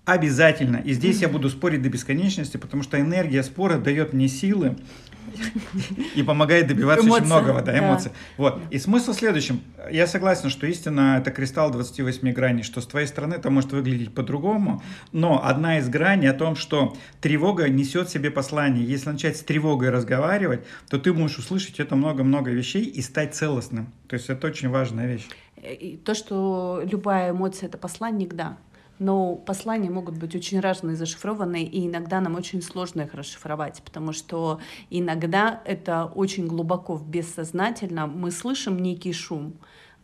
Обязательно. 0.04 0.78
И 0.78 0.94
здесь 0.94 1.22
я 1.22 1.30
буду 1.30 1.50
спорить 1.50 1.82
до 1.82 1.90
бесконечности, 1.90 2.58
потому 2.58 2.84
что 2.84 3.00
энергия 3.00 3.44
спора 3.44 3.78
дает 3.78 4.14
мне 4.14 4.28
силы 4.28 4.78
и 6.16 6.24
помогает 6.24 6.68
добиваться 6.68 7.06
Эмоции, 7.06 7.22
очень 7.22 7.26
многого, 7.26 7.62
да, 7.62 7.78
эмоций. 7.78 8.12
Да. 8.12 8.18
Вот. 8.38 8.62
И 8.72 8.80
смысл 8.80 9.14
в 9.14 9.16
следующем. 9.16 9.62
Я 9.92 10.08
согласен, 10.08 10.50
что 10.50 10.68
истина– 10.68 11.18
это 11.20 11.32
кристалл 11.32 11.72
28 11.72 12.32
граней, 12.34 12.64
что 12.64 12.82
с 12.82 12.88
твоей 12.88 13.08
стороны 13.08 13.36
это 13.36 13.50
может 13.50 13.72
выглядеть 13.72 14.14
по-другому, 14.14 14.82
но 15.12 15.44
одна 15.44 15.80
из 15.80 15.90
граней 15.90 16.30
о 16.30 16.34
том, 16.34 16.56
что 16.56 16.96
тревога 17.22 17.70
несет 17.70 18.10
в 18.10 18.12
себе 18.12 18.32
послание. 18.32 18.86
Если 18.86 19.10
начать 19.10 19.38
с 19.38 19.42
тревогой 19.42 19.90
разговаривать, 19.90 20.62
то 20.90 20.98
ты 20.98 21.14
можешь 21.14 21.40
услышать 21.40 21.80
это 21.80 21.96
много-много 21.96 22.52
вещей 22.52 22.84
и 22.84 23.02
стать 23.02 23.36
целостным. 23.36 23.92
То 24.08 24.16
есть 24.16 24.30
это 24.30 24.48
очень 24.48 24.70
важная 24.70 25.08
вещь. 25.08 25.28
И 25.62 26.00
то, 26.04 26.14
что 26.14 26.84
любая 26.90 27.32
эмоция– 27.32 27.68
это 27.70 27.78
посланник, 27.78 28.34
да 28.34 28.58
но 29.00 29.36
послания 29.36 29.90
могут 29.90 30.18
быть 30.18 30.36
очень 30.36 30.60
разные, 30.60 30.96
зашифрованные, 30.96 31.66
и 31.66 31.88
иногда 31.88 32.22
нам 32.22 32.36
очень 32.36 32.62
сложно 32.62 33.02
их 33.02 33.14
расшифровать, 33.14 33.82
потому 33.84 34.14
что 34.14 34.60
иногда 34.90 35.62
это 35.66 36.06
очень 36.06 36.48
глубоко 36.48 36.96
в 36.96 37.08
бессознательном, 37.08 38.18
мы 38.18 38.32
слышим 38.32 38.80
некий 38.80 39.14
шум, 39.14 39.56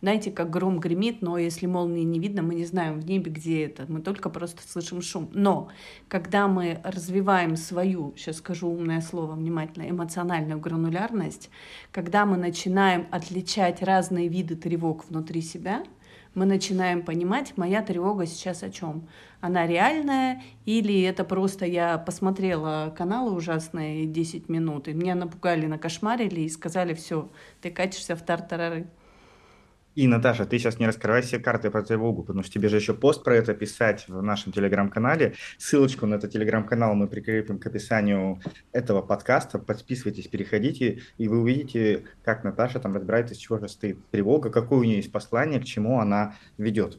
знаете, 0.04 0.30
как 0.30 0.50
гром 0.50 0.80
гремит, 0.80 1.22
но 1.22 1.38
если 1.38 1.64
молнии 1.64 2.02
не 2.02 2.18
видно, 2.18 2.42
мы 2.42 2.54
не 2.54 2.66
знаем 2.66 3.00
в 3.00 3.06
небе, 3.06 3.30
где 3.30 3.64
это, 3.64 3.86
мы 3.88 4.02
только 4.02 4.28
просто 4.28 4.60
слышим 4.68 5.00
шум. 5.00 5.30
Но 5.32 5.70
когда 6.08 6.46
мы 6.46 6.78
развиваем 6.84 7.56
свою, 7.56 8.12
сейчас 8.14 8.36
скажу 8.36 8.68
умное 8.68 9.00
слово 9.00 9.32
внимательно, 9.32 9.88
эмоциональную 9.88 10.60
гранулярность, 10.60 11.48
когда 11.90 12.26
мы 12.26 12.36
начинаем 12.36 13.06
отличать 13.12 13.82
разные 13.82 14.28
виды 14.28 14.56
тревог 14.56 15.08
внутри 15.08 15.40
себя— 15.40 15.82
мы 16.34 16.46
начинаем 16.46 17.02
понимать, 17.02 17.56
моя 17.56 17.82
тревога 17.82 18.26
сейчас 18.26 18.62
о 18.62 18.70
чем. 18.70 19.08
Она 19.40 19.66
реальная 19.66 20.42
или 20.64 21.02
это 21.02 21.24
просто 21.24 21.66
я 21.66 21.98
посмотрела 21.98 22.92
каналы 22.96 23.32
ужасные 23.32 24.06
10 24.06 24.48
минут, 24.48 24.88
и 24.88 24.92
меня 24.92 25.14
напугали, 25.14 25.66
накошмарили 25.66 26.40
и 26.40 26.48
сказали, 26.48 26.94
все, 26.94 27.30
ты 27.60 27.70
катишься 27.70 28.16
в 28.16 28.22
тартарары. 28.22 28.88
И, 29.94 30.08
Наташа, 30.08 30.44
ты 30.44 30.58
сейчас 30.58 30.80
не 30.80 30.86
раскрывай 30.86 31.22
все 31.22 31.38
карты 31.38 31.70
про 31.70 31.82
тревогу, 31.82 32.22
потому 32.24 32.42
что 32.42 32.52
тебе 32.52 32.68
же 32.68 32.76
еще 32.76 32.94
пост 32.94 33.22
про 33.22 33.36
это 33.36 33.54
писать 33.54 34.06
в 34.08 34.22
нашем 34.22 34.52
телеграм-канале. 34.52 35.34
Ссылочку 35.56 36.06
на 36.06 36.16
этот 36.16 36.32
телеграм-канал 36.32 36.94
мы 36.96 37.06
прикрепим 37.06 37.58
к 37.58 37.66
описанию 37.66 38.40
этого 38.72 39.02
подкаста. 39.02 39.60
Подписывайтесь, 39.60 40.26
переходите, 40.26 41.02
и 41.16 41.28
вы 41.28 41.40
увидите, 41.40 42.04
как 42.24 42.42
Наташа 42.42 42.80
там 42.80 42.94
разбирает, 42.94 43.30
из 43.30 43.36
чего 43.36 43.58
же 43.58 43.68
стоит 43.68 43.98
тревога, 44.10 44.50
какое 44.50 44.80
у 44.80 44.84
нее 44.84 44.96
есть 44.96 45.12
послание, 45.12 45.60
к 45.60 45.64
чему 45.64 46.00
она 46.00 46.34
ведет. 46.58 46.98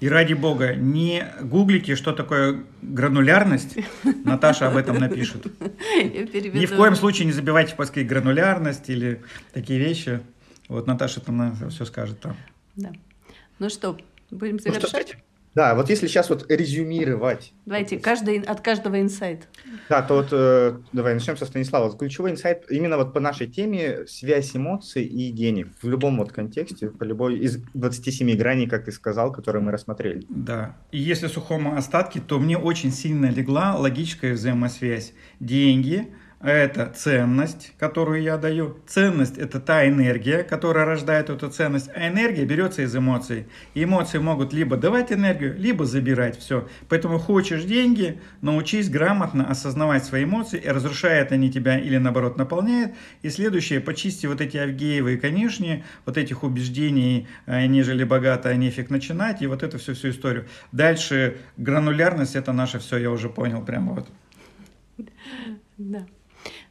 И 0.00 0.08
ради 0.08 0.34
бога, 0.34 0.74
не 0.74 1.24
гуглите, 1.40 1.96
что 1.96 2.12
такое 2.12 2.64
гранулярность. 2.82 3.78
Наташа 4.24 4.68
об 4.68 4.76
этом 4.76 4.98
напишет. 4.98 5.46
Ни 5.96 6.66
в 6.66 6.76
коем 6.76 6.94
случае 6.94 7.26
не 7.26 7.32
забивайте 7.32 7.74
в 7.74 7.76
поиске 7.76 8.02
гранулярность 8.02 8.88
или 8.90 9.22
такие 9.52 9.80
вещи. 9.80 10.20
Вот 10.68 10.86
Наташа 10.86 11.20
там 11.20 11.56
все 11.70 11.84
скажет 11.84 12.20
там. 12.20 12.36
Да. 12.76 12.92
Ну 13.58 13.68
что, 13.70 13.96
будем 14.30 14.58
завершать? 14.58 15.14
Ну, 15.14 15.22
да, 15.54 15.74
вот 15.74 15.90
если 15.90 16.06
сейчас 16.06 16.28
вот 16.28 16.48
резюмировать. 16.48 17.52
Давайте, 17.66 17.98
каждый, 17.98 18.38
от 18.38 18.60
каждого 18.60 19.00
инсайт. 19.00 19.48
Да, 19.88 20.02
то 20.02 20.14
вот 20.14 20.28
э, 20.30 20.78
давай 20.92 21.14
начнем 21.14 21.36
со 21.36 21.46
Станислава. 21.46 21.88
Вот 21.88 21.98
ключевой 21.98 22.30
инсайт 22.30 22.70
именно 22.70 22.96
вот 22.96 23.12
по 23.12 23.18
нашей 23.18 23.48
теме 23.48 24.06
связь 24.06 24.54
эмоций 24.54 25.04
и 25.04 25.32
денег 25.32 25.68
в 25.82 25.88
любом 25.88 26.18
вот 26.18 26.30
контексте, 26.30 26.90
по 26.90 27.02
любой 27.02 27.38
из 27.38 27.60
27 27.74 28.36
граней, 28.36 28.68
как 28.68 28.84
ты 28.84 28.92
сказал, 28.92 29.32
которые 29.32 29.60
мы 29.60 29.72
рассмотрели. 29.72 30.24
Да, 30.28 30.76
и 30.92 30.98
если 30.98 31.26
сухому 31.26 31.76
остатки, 31.76 32.20
то 32.20 32.38
мне 32.38 32.56
очень 32.56 32.92
сильно 32.92 33.26
легла 33.26 33.74
логическая 33.74 34.34
взаимосвязь. 34.34 35.12
Деньги– 35.40 36.08
это 36.40 36.92
ценность, 36.94 37.72
которую 37.78 38.22
я 38.22 38.36
даю. 38.36 38.78
Ценность– 38.86 39.38
это 39.38 39.58
та 39.58 39.88
энергия, 39.88 40.44
которая 40.44 40.84
рождает 40.84 41.30
эту 41.30 41.50
ценность, 41.50 41.90
а 41.94 42.06
энергия 42.06 42.44
берется 42.44 42.82
из 42.82 42.94
эмоций. 42.94 43.46
И 43.74 43.82
эмоции 43.82 44.18
могут 44.18 44.52
либо 44.52 44.76
давать 44.76 45.10
энергию, 45.10 45.56
либо 45.58 45.84
забирать 45.84 46.38
все. 46.38 46.68
Поэтому 46.88 47.18
хочешь 47.18 47.64
деньги, 47.64 48.20
научись 48.40 48.88
грамотно 48.88 49.50
осознавать 49.50 50.04
свои 50.04 50.24
эмоции, 50.24 50.60
и 50.60 50.68
разрушают 50.68 51.32
они 51.32 51.50
тебя 51.50 51.76
или 51.78 51.96
наоборот 51.96 52.36
наполняют. 52.36 52.92
И 53.22 53.30
следующее– 53.30 53.80
почисти 53.88 54.26
вот 54.26 54.40
эти 54.40 54.58
Авгеевы 54.58 55.16
конечные, 55.16 55.84
вот 56.06 56.16
этих 56.16 56.44
убеждений, 56.44 57.26
э, 57.46 57.66
нежели 57.66 58.04
богато, 58.04 58.50
а 58.50 58.54
нефиг 58.54 58.90
начинать, 58.90 59.42
и 59.42 59.48
вот 59.48 59.64
эту 59.64 59.78
всю, 59.78 59.94
всю 59.94 60.10
историю. 60.10 60.46
Дальше 60.70 61.38
гранулярность– 61.56 62.36
это 62.36 62.52
наше 62.52 62.78
все, 62.78 62.96
я 62.98 63.10
уже 63.10 63.28
понял 63.28 63.64
прямо 63.64 63.94
вот. 63.94 64.08
Да. 65.78 66.06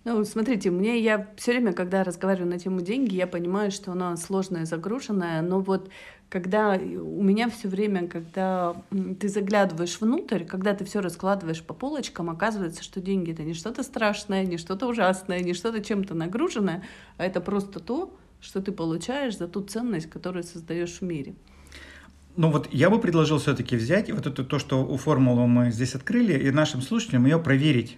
Ну, 0.10 0.24
смотрите, 0.24 0.72
мне 0.72 1.02
я 1.02 1.28
все 1.36 1.52
время, 1.52 1.74
когда 1.74 2.02
разговариваю 2.02 2.50
на 2.50 2.58
тему 2.58 2.80
деньги, 2.80 3.16
я 3.16 3.28
понимаю, 3.28 3.72
что 3.72 3.92
она 3.92 4.16
сложная, 4.16 4.64
загруженная, 4.64 5.42
но 5.42 5.60
вот 5.60 5.90
когда 6.30 6.76
у 6.76 7.22
меня 7.22 7.50
все 7.50 7.68
время, 7.68 8.08
когда 8.08 8.82
ты 9.20 9.28
заглядываешь 9.28 10.00
внутрь, 10.00 10.46
когда 10.46 10.74
ты 10.74 10.86
все 10.86 11.02
раскладываешь 11.02 11.62
по 11.62 11.74
полочкам, 11.74 12.30
оказывается, 12.30 12.84
что 12.84 13.02
деньги 13.02 13.34
это 13.34 13.44
не 13.44 13.54
что-то 13.54 13.84
страшное, 13.84 14.46
не 14.46 14.58
что-то 14.58 14.88
ужасное, 14.88 15.42
не 15.42 15.54
что-то 15.54 15.84
чем-то 15.84 16.14
нагруженное, 16.14 16.86
а 17.18 17.26
это 17.26 17.42
просто 17.42 17.82
то, 17.82 18.16
что 18.40 18.62
ты 18.62 18.72
получаешь 18.72 19.38
за 19.38 19.50
ту 19.50 19.62
ценность, 19.62 20.10
которую 20.10 20.44
создаешь 20.44 21.00
в 21.00 21.02
мире. 21.02 21.36
Ну 22.38 22.50
вот 22.50 22.70
я 22.72 22.90
бы 22.90 23.02
предложил 23.02 23.40
все-таки 23.40 23.76
взять 23.76 24.10
вот 24.10 24.26
это 24.26 24.46
то, 24.46 24.58
что 24.58 24.86
у 24.86 24.96
формулы 24.96 25.48
мы 25.48 25.70
здесь 25.70 25.96
открыли, 25.96 26.40
и 26.40 26.50
нашим 26.52 26.82
слушателям 26.82 27.26
ее 27.26 27.40
проверить. 27.40 27.98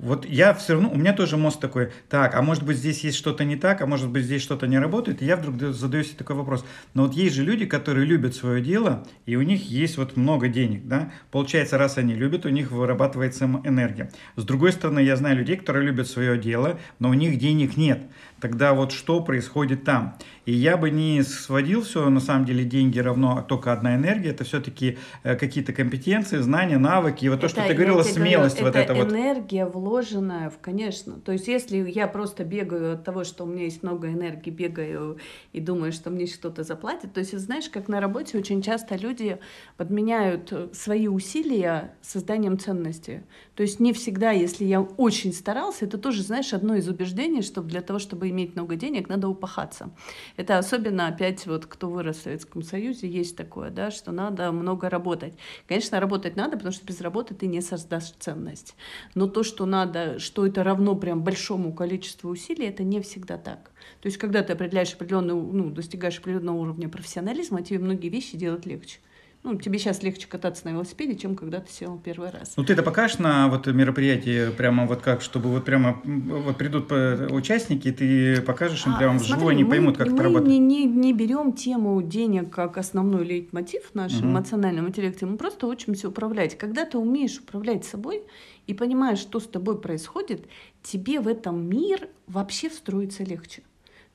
Вот 0.00 0.24
я 0.24 0.54
все 0.54 0.72
равно, 0.72 0.90
у 0.90 0.96
меня 0.96 1.12
тоже 1.12 1.36
мозг 1.36 1.60
такой, 1.60 1.90
так, 2.08 2.34
а 2.34 2.40
может 2.40 2.64
быть 2.64 2.78
здесь 2.78 3.04
есть 3.04 3.18
что-то 3.18 3.44
не 3.44 3.56
так, 3.56 3.82
а 3.82 3.86
может 3.86 4.08
быть 4.08 4.24
здесь 4.24 4.40
что-то 4.40 4.66
не 4.66 4.78
работает, 4.78 5.20
и 5.20 5.26
я 5.26 5.36
вдруг 5.36 5.60
задаю 5.74 6.04
себе 6.04 6.16
такой 6.16 6.36
вопрос. 6.36 6.64
Но 6.94 7.02
вот 7.02 7.12
есть 7.12 7.36
же 7.36 7.44
люди, 7.44 7.66
которые 7.66 8.06
любят 8.06 8.34
свое 8.34 8.62
дело, 8.62 9.06
и 9.26 9.36
у 9.36 9.42
них 9.42 9.70
есть 9.70 9.98
вот 9.98 10.16
много 10.16 10.48
денег, 10.48 10.86
да, 10.86 11.12
получается, 11.30 11.76
раз 11.76 11.98
они 11.98 12.14
любят, 12.14 12.46
у 12.46 12.48
них 12.48 12.70
вырабатывается 12.70 13.44
энергия. 13.64 14.10
С 14.36 14.44
другой 14.44 14.72
стороны, 14.72 15.00
я 15.00 15.16
знаю 15.16 15.36
людей, 15.36 15.56
которые 15.56 15.86
любят 15.86 16.08
свое 16.08 16.38
дело, 16.38 16.78
но 16.98 17.10
у 17.10 17.14
них 17.14 17.38
денег 17.38 17.76
нет. 17.76 18.00
Тогда 18.40 18.74
вот 18.74 18.92
что 18.92 19.20
происходит 19.20 19.84
там? 19.84 20.16
И 20.46 20.52
я 20.52 20.76
бы 20.76 20.90
не 20.90 21.22
сводил 21.22 21.82
все, 21.82 22.08
на 22.08 22.20
самом 22.20 22.44
деле, 22.44 22.64
деньги 22.64 22.98
равно 22.98 23.44
только 23.46 23.72
одна 23.72 23.94
энергия, 23.94 24.30
это 24.30 24.44
все-таки 24.44 24.98
э, 25.22 25.36
какие-то 25.36 25.72
компетенции, 25.72 26.38
знания, 26.38 26.78
навыки, 26.78 27.24
и 27.24 27.28
вот 27.28 27.40
то, 27.40 27.46
это, 27.46 27.60
что 27.60 27.68
ты 27.68 27.74
говорила, 27.74 28.02
смелость, 28.02 28.58
говорю, 28.58 28.74
вот 28.74 28.82
это, 28.82 28.92
это 28.92 29.04
вот. 29.04 29.12
энергия, 29.12 29.66
вложенная 29.66 30.50
в, 30.50 30.58
конечно, 30.58 31.20
то 31.20 31.32
есть 31.32 31.46
если 31.46 31.78
я 31.88 32.08
просто 32.08 32.44
бегаю 32.44 32.94
от 32.94 33.04
того, 33.04 33.24
что 33.24 33.44
у 33.44 33.46
меня 33.46 33.64
есть 33.64 33.82
много 33.82 34.08
энергии, 34.08 34.50
бегаю 34.50 35.18
и 35.52 35.60
думаю, 35.60 35.92
что 35.92 36.10
мне 36.10 36.26
что-то 36.26 36.64
заплатят, 36.64 37.12
то 37.12 37.20
есть 37.20 37.38
знаешь, 37.38 37.68
как 37.68 37.88
на 37.88 38.00
работе 38.00 38.38
очень 38.38 38.62
часто 38.62 38.96
люди 38.96 39.38
подменяют 39.76 40.52
свои 40.72 41.06
усилия 41.06 41.94
созданием 42.02 42.58
ценности, 42.58 43.22
то 43.54 43.62
есть 43.62 43.78
не 43.78 43.92
всегда, 43.92 44.30
если 44.30 44.64
я 44.64 44.80
очень 44.80 45.32
старался, 45.32 45.84
это 45.84 45.98
тоже, 45.98 46.22
знаешь, 46.22 46.54
одно 46.54 46.74
из 46.76 46.88
убеждений, 46.88 47.42
что 47.42 47.60
для 47.62 47.82
того, 47.82 47.98
чтобы 47.98 48.29
иметь 48.30 48.56
много 48.56 48.76
денег, 48.76 49.08
надо 49.08 49.28
упахаться. 49.28 49.90
Это 50.36 50.58
особенно 50.58 51.08
опять 51.08 51.46
вот 51.46 51.66
кто 51.66 51.90
вырос 51.90 52.18
в 52.18 52.22
Советском 52.22 52.62
Союзе, 52.62 53.08
есть 53.08 53.36
такое, 53.36 53.70
да, 53.70 53.90
что 53.90 54.12
надо 54.12 54.52
много 54.52 54.88
работать. 54.88 55.34
Конечно, 55.66 56.00
работать 56.00 56.36
надо, 56.36 56.56
потому 56.56 56.72
что 56.72 56.86
без 56.86 57.00
работы 57.00 57.34
ты 57.34 57.46
не 57.46 57.60
создашь 57.60 58.10
ценность. 58.18 58.74
Но 59.14 59.26
то, 59.26 59.42
что 59.42 59.66
надо, 59.66 60.18
что 60.18 60.46
это 60.46 60.64
равно 60.64 60.94
прям 60.96 61.22
большому 61.22 61.72
количеству 61.74 62.30
усилий, 62.30 62.66
это 62.66 62.82
не 62.82 63.00
всегда 63.00 63.36
так. 63.36 63.70
То 64.00 64.06
есть, 64.06 64.18
когда 64.18 64.42
ты 64.42 64.52
определяешь 64.52 64.94
определенный, 64.94 65.34
ну, 65.34 65.70
достигаешь 65.70 66.18
определенного 66.18 66.56
уровня 66.56 66.88
профессионализма, 66.88 67.62
тебе 67.62 67.78
многие 67.78 68.08
вещи 68.08 68.36
делать 68.36 68.66
легче 68.66 68.98
ну, 69.42 69.56
тебе 69.56 69.78
сейчас 69.78 70.02
легче 70.02 70.26
кататься 70.26 70.66
на 70.66 70.72
велосипеде, 70.72 71.16
чем 71.16 71.34
когда 71.34 71.60
ты 71.60 71.72
сел 71.72 71.98
первый 71.98 72.30
раз. 72.30 72.52
Ну, 72.56 72.64
ты 72.64 72.74
это 72.74 72.82
покажешь 72.82 73.18
на 73.18 73.48
вот 73.48 73.66
мероприятии 73.66 74.50
прямо 74.50 74.86
вот 74.86 75.00
как, 75.00 75.22
чтобы 75.22 75.48
вот 75.48 75.64
прямо 75.64 76.00
вот 76.04 76.58
придут 76.58 76.92
участники, 76.92 77.90
ты 77.90 78.42
покажешь 78.42 78.86
им 78.86 78.94
а, 78.94 78.98
прямо 78.98 79.18
вживую, 79.18 79.48
они 79.48 79.64
мы, 79.64 79.70
поймут, 79.70 79.96
как 79.96 80.08
мы 80.08 80.14
это 80.14 80.22
работает. 80.24 80.48
Мы 80.48 80.58
не, 80.58 80.84
не 80.84 81.14
берем 81.14 81.54
тему 81.54 82.02
денег 82.02 82.50
как 82.50 82.76
основной 82.76 83.24
лейтмотив 83.24 83.90
в 83.90 83.94
нашем 83.94 84.28
угу. 84.28 84.32
эмоциональном 84.32 84.88
интеллекте, 84.88 85.24
мы 85.24 85.38
просто 85.38 85.66
учимся 85.66 86.08
управлять. 86.08 86.58
Когда 86.58 86.84
ты 86.84 86.98
умеешь 86.98 87.38
управлять 87.38 87.86
собой 87.86 88.22
и 88.66 88.74
понимаешь, 88.74 89.20
что 89.20 89.40
с 89.40 89.46
тобой 89.46 89.80
происходит, 89.80 90.46
тебе 90.82 91.18
в 91.18 91.26
этом 91.26 91.66
мир 91.66 92.08
вообще 92.26 92.68
встроиться 92.68 93.24
легче. 93.24 93.62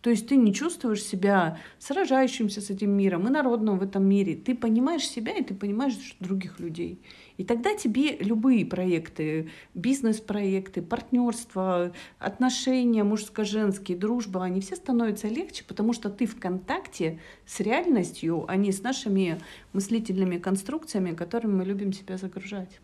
То 0.05 0.11
есть 0.11 0.27
ты 0.27 0.35
не 0.35 0.53
чувствуешь 0.53 1.01
себя 1.01 1.57
сражающимся 1.79 2.61
с 2.61 2.69
этим 2.69 2.91
миром 2.91 3.27
и 3.27 3.31
народным 3.31 3.79
в 3.79 3.81
этом 3.81 4.07
мире. 4.07 4.35
Ты 4.35 4.53
понимаешь 4.53 5.07
себя 5.07 5.35
и 5.35 5.43
ты 5.43 5.55
понимаешь 5.55 5.95
других 6.19 6.59
людей. 6.59 7.01
И 7.37 7.43
тогда 7.43 7.73
тебе 7.73 8.15
любые 8.17 8.67
проекты, 8.67 9.49
бизнес-проекты, 9.73 10.83
партнерство, 10.83 11.91
отношения 12.19 13.03
мужско-женские, 13.03 13.97
дружба, 13.97 14.43
они 14.43 14.61
все 14.61 14.75
становятся 14.75 15.27
легче, 15.27 15.63
потому 15.67 15.91
что 15.91 16.11
ты 16.11 16.27
в 16.27 16.39
контакте 16.39 17.19
с 17.47 17.59
реальностью, 17.59 18.45
а 18.47 18.57
не 18.57 18.71
с 18.71 18.83
нашими 18.83 19.41
мыслительными 19.73 20.37
конструкциями, 20.37 21.15
которыми 21.15 21.53
мы 21.53 21.65
любим 21.65 21.91
себя 21.91 22.17
загружать. 22.17 22.79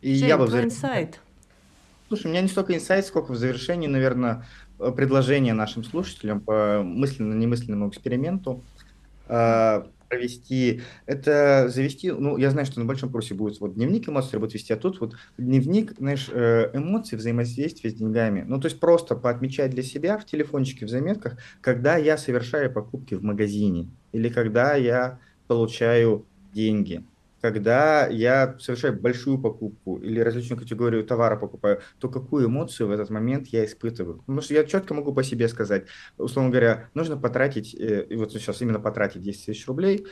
И 0.00 0.14
Жень, 0.14 0.28
я 0.28 0.38
бы 0.38 0.46
инсайт. 0.46 1.20
Слушай, 2.08 2.28
у 2.28 2.30
меня 2.30 2.40
не 2.40 2.48
столько 2.48 2.74
инсайт, 2.74 3.04
сколько 3.04 3.32
в 3.32 3.36
завершении, 3.36 3.88
наверное, 3.88 4.46
предложение 4.78 5.54
нашим 5.54 5.84
слушателям 5.84 6.40
по 6.40 6.82
мысленно-немысленному 6.82 7.88
эксперименту 7.88 8.62
э, 9.28 9.82
провести, 10.08 10.82
это 11.06 11.68
завести, 11.68 12.10
ну, 12.12 12.36
я 12.36 12.50
знаю, 12.50 12.66
что 12.66 12.80
на 12.80 12.86
большом 12.86 13.10
курсе 13.10 13.34
будет 13.34 13.60
вот 13.60 13.74
дневник 13.74 14.08
эмоций 14.08 14.38
будет 14.38 14.54
вести, 14.54 14.72
а 14.72 14.76
тут 14.76 15.00
вот 15.00 15.16
дневник, 15.38 15.94
знаешь, 15.98 16.28
э, 16.30 16.70
эмоций, 16.72 17.18
взаимодействия 17.18 17.90
с 17.90 17.94
деньгами. 17.94 18.44
Ну, 18.46 18.60
то 18.60 18.66
есть 18.66 18.80
просто 18.80 19.16
поотмечать 19.16 19.70
для 19.70 19.82
себя 19.82 20.18
в 20.18 20.24
телефончике, 20.24 20.86
в 20.86 20.88
заметках, 20.88 21.38
когда 21.60 21.96
я 21.96 22.16
совершаю 22.18 22.72
покупки 22.72 23.14
в 23.14 23.22
магазине 23.22 23.88
или 24.12 24.28
когда 24.28 24.74
я 24.74 25.18
получаю 25.46 26.24
деньги 26.52 27.04
когда 27.52 28.06
я 28.06 28.56
совершаю 28.58 29.00
большую 29.00 29.38
покупку 29.38 29.98
или 29.98 30.20
различную 30.20 30.58
категорию 30.58 31.04
товара 31.04 31.36
покупаю, 31.36 31.80
то 31.98 32.08
какую 32.08 32.46
эмоцию 32.46 32.88
в 32.88 32.90
этот 32.90 33.10
момент 33.10 33.48
я 33.48 33.64
испытываю? 33.64 34.18
Потому 34.18 34.40
что 34.40 34.54
я 34.54 34.64
четко 34.64 34.94
могу 34.94 35.12
по 35.12 35.22
себе 35.22 35.48
сказать, 35.48 35.86
условно 36.18 36.50
говоря, 36.50 36.90
нужно 36.94 37.16
потратить, 37.16 37.74
э, 37.74 38.06
и 38.08 38.16
вот 38.16 38.32
сейчас 38.32 38.60
именно 38.62 38.80
потратить 38.80 39.22
10 39.22 39.46
тысяч 39.46 39.66
рублей, 39.66 40.06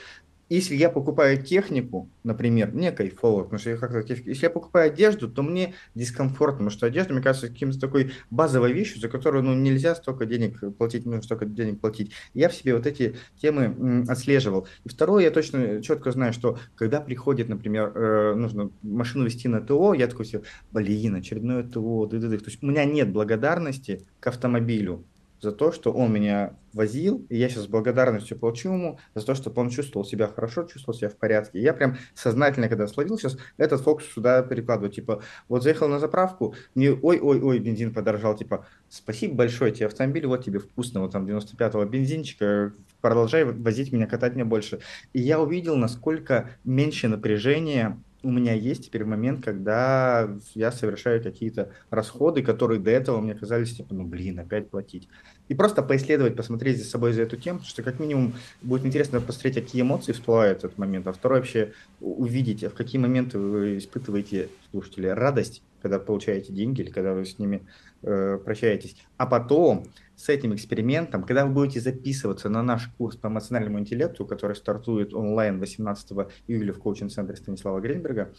если 0.55 0.75
я 0.75 0.91
покупаю 0.91 1.43
технику, 1.43 2.09
например, 2.23 2.73
мне 2.73 2.93
кайфово, 2.93 3.45
потому 3.45 3.59
что 3.59 3.71
я 3.71 3.77
как-то 3.77 4.13
если 4.13 4.45
я 4.45 4.51
покупаю 4.51 4.93
одежду, 4.93 5.29
то 5.29 5.43
мне 5.43 5.75
дискомфортно, 5.95 6.59
потому 6.59 6.71
что 6.71 6.87
одежда, 6.87 7.13
мне 7.13 7.23
кажется, 7.23 7.49
каким-то 7.49 7.81
такой 7.81 8.13
базовой 8.31 8.73
вещью, 8.73 9.01
за 9.01 9.09
которую 9.09 9.45
ну, 9.45 9.55
нельзя 9.55 9.95
столько 9.95 10.27
денег 10.27 10.61
платить, 10.77 11.07
нужно 11.07 11.23
столько 11.23 11.47
денег 11.47 11.81
платить. 11.81 12.13
Я 12.35 12.49
в 12.49 12.55
себе 12.55 12.75
вот 12.75 12.87
эти 12.87 13.17
темы 13.41 14.05
отслеживал. 14.09 14.67
И 14.85 14.89
второе, 14.89 15.25
я 15.25 15.31
точно 15.31 15.83
четко 15.83 16.13
знаю, 16.13 16.33
что 16.33 16.59
когда 16.77 17.01
приходит, 17.01 17.49
например, 17.49 17.93
э, 17.95 18.35
нужно 18.35 18.71
машину 18.83 19.25
вести 19.25 19.49
на 19.49 19.61
ТО, 19.61 19.95
я 19.95 20.07
такой 20.07 20.27
себе, 20.27 20.43
блин, 20.73 21.17
очередное 21.17 21.63
ТО, 21.63 22.07
ды 22.07 22.19
-ды 22.19 22.29
-ды. 22.29 22.39
то 22.39 22.51
есть 22.51 22.63
у 22.63 22.67
меня 22.67 22.85
нет 22.85 23.11
благодарности 23.11 24.07
к 24.21 24.27
автомобилю 24.27 25.05
за 25.41 25.53
то, 25.53 25.73
что 25.73 25.93
он 25.93 26.13
меня 26.13 26.55
возил, 26.73 27.25
и 27.29 27.37
я 27.37 27.49
сейчас 27.49 27.65
с 27.65 27.69
благодарностью 27.69 28.39
плачу 28.39 28.73
ему 28.73 28.99
за 29.15 29.25
то, 29.25 29.35
чтобы 29.35 29.61
он 29.61 29.71
чувствовал 29.71 30.05
себя 30.05 30.27
хорошо, 30.27 30.65
чувствовал 30.65 30.99
себя 30.99 31.09
в 31.09 31.17
порядке. 31.17 31.59
И 31.59 31.63
я 31.63 31.73
прям 31.73 31.97
сознательно, 32.15 32.69
когда 32.69 32.87
словил 32.87 33.19
сейчас, 33.19 33.37
этот 33.57 33.81
фокус 33.83 34.07
сюда 34.07 34.43
перекладываю. 34.43 34.91
Типа, 34.91 35.23
вот 35.49 35.63
заехал 35.63 35.89
на 35.89 36.01
заправку, 36.01 36.55
мне 36.75 36.93
ой-ой-ой, 36.93 37.59
бензин 37.59 37.95
подорожал. 37.95 38.37
Типа, 38.37 38.67
спасибо 38.89 39.35
большое 39.35 39.73
тебе 39.73 39.87
автомобиль, 39.87 40.27
вот 40.27 40.45
тебе 40.45 40.59
вкусно, 40.59 41.01
вот 41.01 41.13
там 41.13 41.27
95-го 41.27 41.85
бензинчика, 41.85 42.73
продолжай 43.01 43.45
возить 43.45 43.93
меня, 43.93 44.07
катать 44.07 44.35
мне 44.35 44.45
больше. 44.45 44.81
И 45.13 45.21
я 45.21 45.41
увидел, 45.41 45.77
насколько 45.77 46.51
меньше 46.65 47.09
напряжения 47.09 47.99
у 48.25 48.31
меня 48.31 48.55
есть 48.55 48.87
теперь 48.87 49.05
момент, 49.05 49.45
когда 49.45 50.29
я 50.55 50.73
совершаю 50.73 51.23
какие-то 51.23 51.71
расходы, 51.91 52.43
которые 52.43 52.81
до 52.81 52.91
этого 52.91 53.21
мне 53.21 53.35
казались, 53.35 53.77
типа, 53.77 53.95
ну, 53.95 54.05
блин, 54.05 54.41
опять 54.41 54.71
платить. 54.71 55.09
И 55.49 55.55
просто 55.55 55.83
поисследовать, 55.83 56.35
посмотреть 56.35 56.79
за 56.79 56.85
собой 56.85 57.13
за 57.13 57.23
эту 57.23 57.37
тему, 57.37 57.59
потому 57.59 57.69
что 57.69 57.83
как 57.83 58.01
минимум 58.01 58.35
будет 58.63 58.87
интересно 58.87 59.21
посмотреть, 59.21 59.55
какие 59.57 59.83
эмоции 59.83 60.13
всплывают 60.13 60.63
в 60.63 60.65
этот 60.65 60.79
момент, 60.79 61.07
а 61.07 61.13
второе 61.13 61.41
вообще 61.41 61.73
увидеть, 62.01 62.65
в 62.65 62.75
какие 62.75 63.01
моменты 63.01 63.39
вы 63.39 63.79
испытываете, 63.79 64.49
слушатели, 64.71 65.07
радость, 65.07 65.63
когда 65.83 65.99
получаете 65.99 66.53
деньги 66.53 66.81
или 66.81 66.91
когда 66.91 67.13
вы 67.13 67.27
с 67.27 67.39
ними 67.39 67.63
э, 68.03 68.39
прощаетесь. 68.43 68.97
А 69.19 69.27
потом 69.27 69.85
с 70.17 70.29
этим 70.29 70.55
экспериментом, 70.55 71.25
когда 71.25 71.45
вы 71.47 71.53
будете 71.53 71.81
записываться 71.81 72.49
на 72.49 72.63
наш 72.63 72.89
курс 72.99 73.17
по 73.17 73.29
эмоциональному 73.29 73.81
интеллекту, 73.81 74.25
который 74.25 74.57
стартует 74.57 75.15
онлайн 75.15 75.59
18 75.59 76.13
июля 76.47 76.73
в 76.73 76.79
коучинг-центре 76.79 77.37
Станислава 77.37 77.81
Гринберга, 77.81 78.33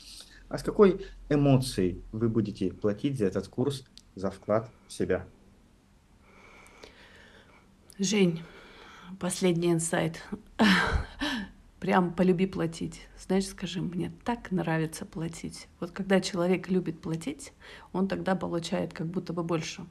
а 0.48 0.58
с 0.58 0.64
какой 0.64 1.06
эмоцией 1.30 2.02
вы 2.12 2.30
будете 2.30 2.72
платить 2.72 3.18
за 3.18 3.26
этот 3.26 3.48
курс, 3.48 3.86
за 4.16 4.32
вклад 4.32 4.70
в 4.88 4.94
себя? 4.94 5.26
Жень, 7.98 8.42
последний 9.20 9.72
инсайт. 9.72 10.22
Прям 11.80 12.14
полюби 12.14 12.46
платить. 12.46 13.08
Знаешь, 13.18 13.48
скажи, 13.48 13.82
мне 13.82 14.12
так 14.24 14.52
нравится 14.52 15.06
платить. 15.06 15.68
Вот 15.80 15.92
когда 15.92 16.20
человек 16.20 16.70
любит 16.70 17.02
платить, 17.02 17.54
он 17.94 18.08
тогда 18.08 18.36
получает 18.36 18.94
как 18.94 19.08
будто 19.08 19.34
бы 19.34 19.44
больше. 19.44 19.86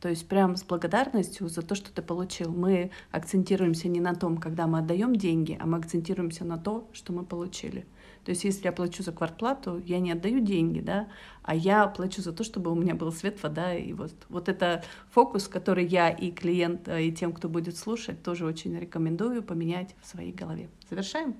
То 0.00 0.08
есть 0.08 0.28
прям 0.28 0.56
с 0.56 0.62
благодарностью 0.62 1.48
за 1.48 1.62
то, 1.62 1.74
что 1.74 1.92
ты 1.92 2.02
получил. 2.02 2.52
Мы 2.52 2.90
акцентируемся 3.10 3.88
не 3.88 4.00
на 4.00 4.14
том, 4.14 4.38
когда 4.38 4.66
мы 4.66 4.78
отдаем 4.78 5.16
деньги, 5.16 5.58
а 5.60 5.66
мы 5.66 5.78
акцентируемся 5.78 6.44
на 6.44 6.56
то, 6.56 6.88
что 6.92 7.12
мы 7.12 7.24
получили. 7.24 7.86
То 8.24 8.30
есть 8.30 8.44
если 8.44 8.64
я 8.64 8.72
плачу 8.72 9.02
за 9.02 9.10
квартплату, 9.10 9.82
я 9.86 9.98
не 10.00 10.12
отдаю 10.12 10.40
деньги, 10.40 10.80
да, 10.80 11.08
а 11.42 11.54
я 11.54 11.86
плачу 11.86 12.20
за 12.20 12.32
то, 12.32 12.44
чтобы 12.44 12.70
у 12.70 12.74
меня 12.74 12.94
был 12.94 13.10
свет, 13.10 13.42
вода. 13.42 13.74
И 13.74 13.92
вот, 13.92 14.12
вот 14.28 14.48
это 14.48 14.84
фокус, 15.10 15.48
который 15.48 15.86
я 15.86 16.10
и 16.10 16.30
клиент, 16.30 16.88
э, 16.88 17.04
и 17.04 17.12
тем, 17.12 17.32
кто 17.32 17.48
будет 17.48 17.76
слушать, 17.76 18.22
тоже 18.22 18.44
очень 18.44 18.78
рекомендую 18.78 19.42
поменять 19.42 19.94
в 20.02 20.06
своей 20.06 20.32
голове. 20.32 20.68
Завершаем? 20.90 21.36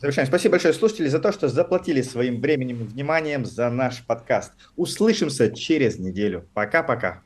Завершаем. 0.00 0.28
Спасибо 0.28 0.52
большое, 0.52 0.74
слушатели, 0.74 1.08
за 1.08 1.18
то, 1.18 1.32
что 1.32 1.48
заплатили 1.48 2.02
своим 2.02 2.40
временем 2.40 2.82
и 2.82 2.84
вниманием 2.84 3.44
за 3.44 3.68
наш 3.68 4.04
подкаст. 4.06 4.52
Услышимся 4.76 5.50
через 5.50 5.98
неделю. 5.98 6.46
Пока-пока. 6.54 7.22